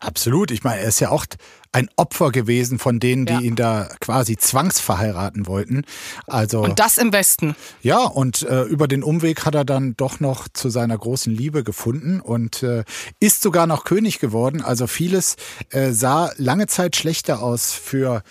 Absolut. 0.00 0.50
Ich 0.52 0.62
meine, 0.62 0.80
er 0.80 0.88
ist 0.88 1.00
ja 1.00 1.10
auch 1.10 1.26
ein 1.72 1.88
Opfer 1.96 2.30
gewesen 2.30 2.78
von 2.78 3.00
denen, 3.00 3.26
die 3.26 3.32
Ja. 3.32 3.40
ihn 3.40 3.56
da 3.56 3.88
quasi 4.00 4.36
zwangsverheiraten 4.36 5.46
wollten. 5.48 5.82
Also 6.26 6.62
Und 6.62 6.78
das 6.78 6.98
im 6.98 7.12
Westen. 7.12 7.56
ja, 7.82 8.04
und 8.04 8.42
äh, 8.42 8.62
über 8.62 8.86
den 8.88 9.02
Umweg 9.02 9.44
hat 9.44 9.54
er 9.56 9.64
dann 9.64 9.94
doch 9.96 10.20
noch 10.20 10.46
zu 10.52 10.70
seiner 10.70 10.96
großen 10.96 11.34
Liebe 11.34 11.64
gefunden 11.64 12.20
und 12.20 12.62
äh, 12.62 12.84
ist 13.20 13.42
sogar 13.42 13.66
noch 13.66 13.84
König 13.84 14.18
geworden. 14.20 14.62
Also 14.62 14.86
vieles 14.86 15.36
äh, 15.70 15.90
sah 15.90 16.30
lange 16.36 16.68
Zeit 16.68 16.94
schlechter 16.96 17.42
aus 17.42 17.72
für 17.72 18.22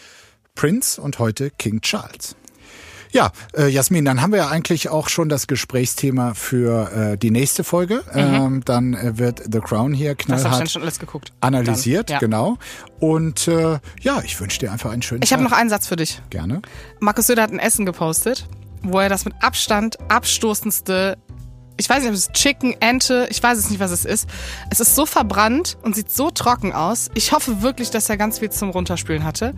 Prince 0.55 0.99
und 1.01 1.20
heute 1.20 1.51
King 1.51 1.82
Charles. 1.82 2.36
Ja, 3.12 3.32
äh, 3.55 3.68
Jasmin, 3.68 4.05
dann 4.05 4.22
haben 4.22 4.32
wir 4.32 4.39
ja 4.39 4.47
eigentlich 4.49 4.89
auch 4.89 5.10
schon 5.10 5.30
das 5.30 5.47
Gesprächsthema 5.47 6.34
für 6.34 6.91
äh, 7.14 7.18
die 7.18 7.32
nächste 7.32 7.64
Folge. 7.64 8.03
Ähm, 8.14 8.62
dann 8.66 8.93
äh, 8.93 9.18
wird 9.18 9.41
The 9.51 9.60
Crown 9.60 9.93
hier 9.93 10.16
Das 10.16 10.20
ich 10.20 10.26
knallhart 10.26 10.72
schon 10.72 10.82
alles 10.82 10.99
geguckt. 10.99 11.32
analysiert, 11.41 12.10
Dann, 12.10 12.16
ja. 12.16 12.20
genau. 12.20 12.58
Und 12.99 13.47
äh, 13.47 13.80
ja, 14.01 14.22
ich 14.24 14.39
wünsche 14.39 14.60
dir 14.60 14.72
einfach 14.72 14.91
einen 14.91 15.01
schönen 15.01 15.22
Ich 15.24 15.30
Tag. 15.30 15.39
habe 15.39 15.49
noch 15.49 15.55
einen 15.58 15.70
Satz 15.70 15.88
für 15.88 15.95
dich. 15.95 16.22
Gerne. 16.30 16.62
Markus 16.99 17.28
Söder 17.28 17.43
hat 17.43 17.51
ein 17.51 17.60
Essen 17.60 17.86
gepostet, 17.86 18.47
wo 18.84 18.99
er 18.99 19.10
das 19.10 19.26
mit 19.26 19.34
Abstand 19.41 19.97
abstoßendste, 20.10 21.18
ich 21.78 21.90
weiß 21.90 22.00
nicht, 22.00 22.10
ob 22.10 22.16
es 22.16 22.32
Chicken, 22.32 22.76
Ente, 22.80 23.28
ich 23.30 23.42
weiß 23.42 23.58
es 23.58 23.70
nicht, 23.70 23.80
was 23.80 23.92
es 23.92 24.04
ist. 24.04 24.28
Es 24.70 24.80
ist 24.80 24.96
so 24.96 25.06
verbrannt 25.06 25.78
und 25.84 25.96
sieht 25.96 26.12
so 26.12 26.32
trocken 26.32 26.74
aus. 26.74 27.10
Ich 27.14 27.32
hoffe 27.32 27.62
wirklich, 27.62 27.92
dass 27.92 28.10
er 28.10 28.18
ganz 28.18 28.40
viel 28.40 28.50
zum 28.50 28.72
Runterspülen 28.72 29.24
hatte. 29.24 29.54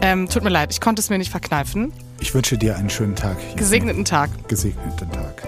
Ähm, 0.00 0.28
tut 0.28 0.42
mir 0.42 0.50
leid, 0.50 0.72
ich 0.72 0.80
konnte 0.80 1.00
es 1.00 1.10
mir 1.10 1.18
nicht 1.18 1.30
verkneifen. 1.30 1.92
Ich 2.20 2.34
wünsche 2.34 2.58
dir 2.58 2.76
einen 2.76 2.90
schönen 2.90 3.14
Tag. 3.14 3.36
Jasmin. 3.38 3.56
Gesegneten 3.56 4.04
Tag. 4.04 4.30
Gesegneten 4.48 5.10
Tag. 5.12 5.42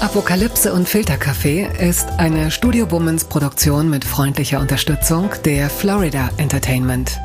Apokalypse 0.00 0.72
und 0.72 0.88
Filterkaffee 0.88 1.68
ist 1.78 2.08
eine 2.18 2.50
Studio 2.50 2.90
Womans 2.90 3.24
Produktion 3.24 3.88
mit 3.88 4.04
freundlicher 4.04 4.58
Unterstützung 4.58 5.30
der 5.44 5.70
Florida 5.70 6.28
Entertainment. 6.38 7.20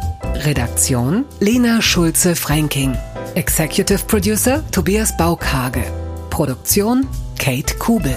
Redaktion 0.46 1.26
Lena 1.40 1.82
Schulze-Franking. 1.82 2.96
Executive 3.34 4.06
Producer 4.06 4.64
Tobias 4.72 5.16
Baukhage. 5.18 6.07
Produktion 6.38 7.08
Kate 7.40 7.80
Kubel. 7.80 8.16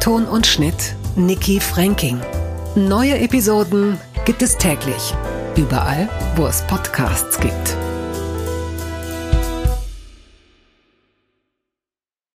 Ton 0.00 0.24
und 0.24 0.44
Schnitt 0.44 0.96
Nikki 1.14 1.60
Franking. 1.60 2.18
Neue 2.74 3.16
Episoden 3.20 3.96
gibt 4.24 4.42
es 4.42 4.58
täglich. 4.58 5.14
Überall, 5.54 6.08
wo 6.34 6.46
es 6.48 6.62
Podcasts 6.62 7.38
gibt. 7.38 7.76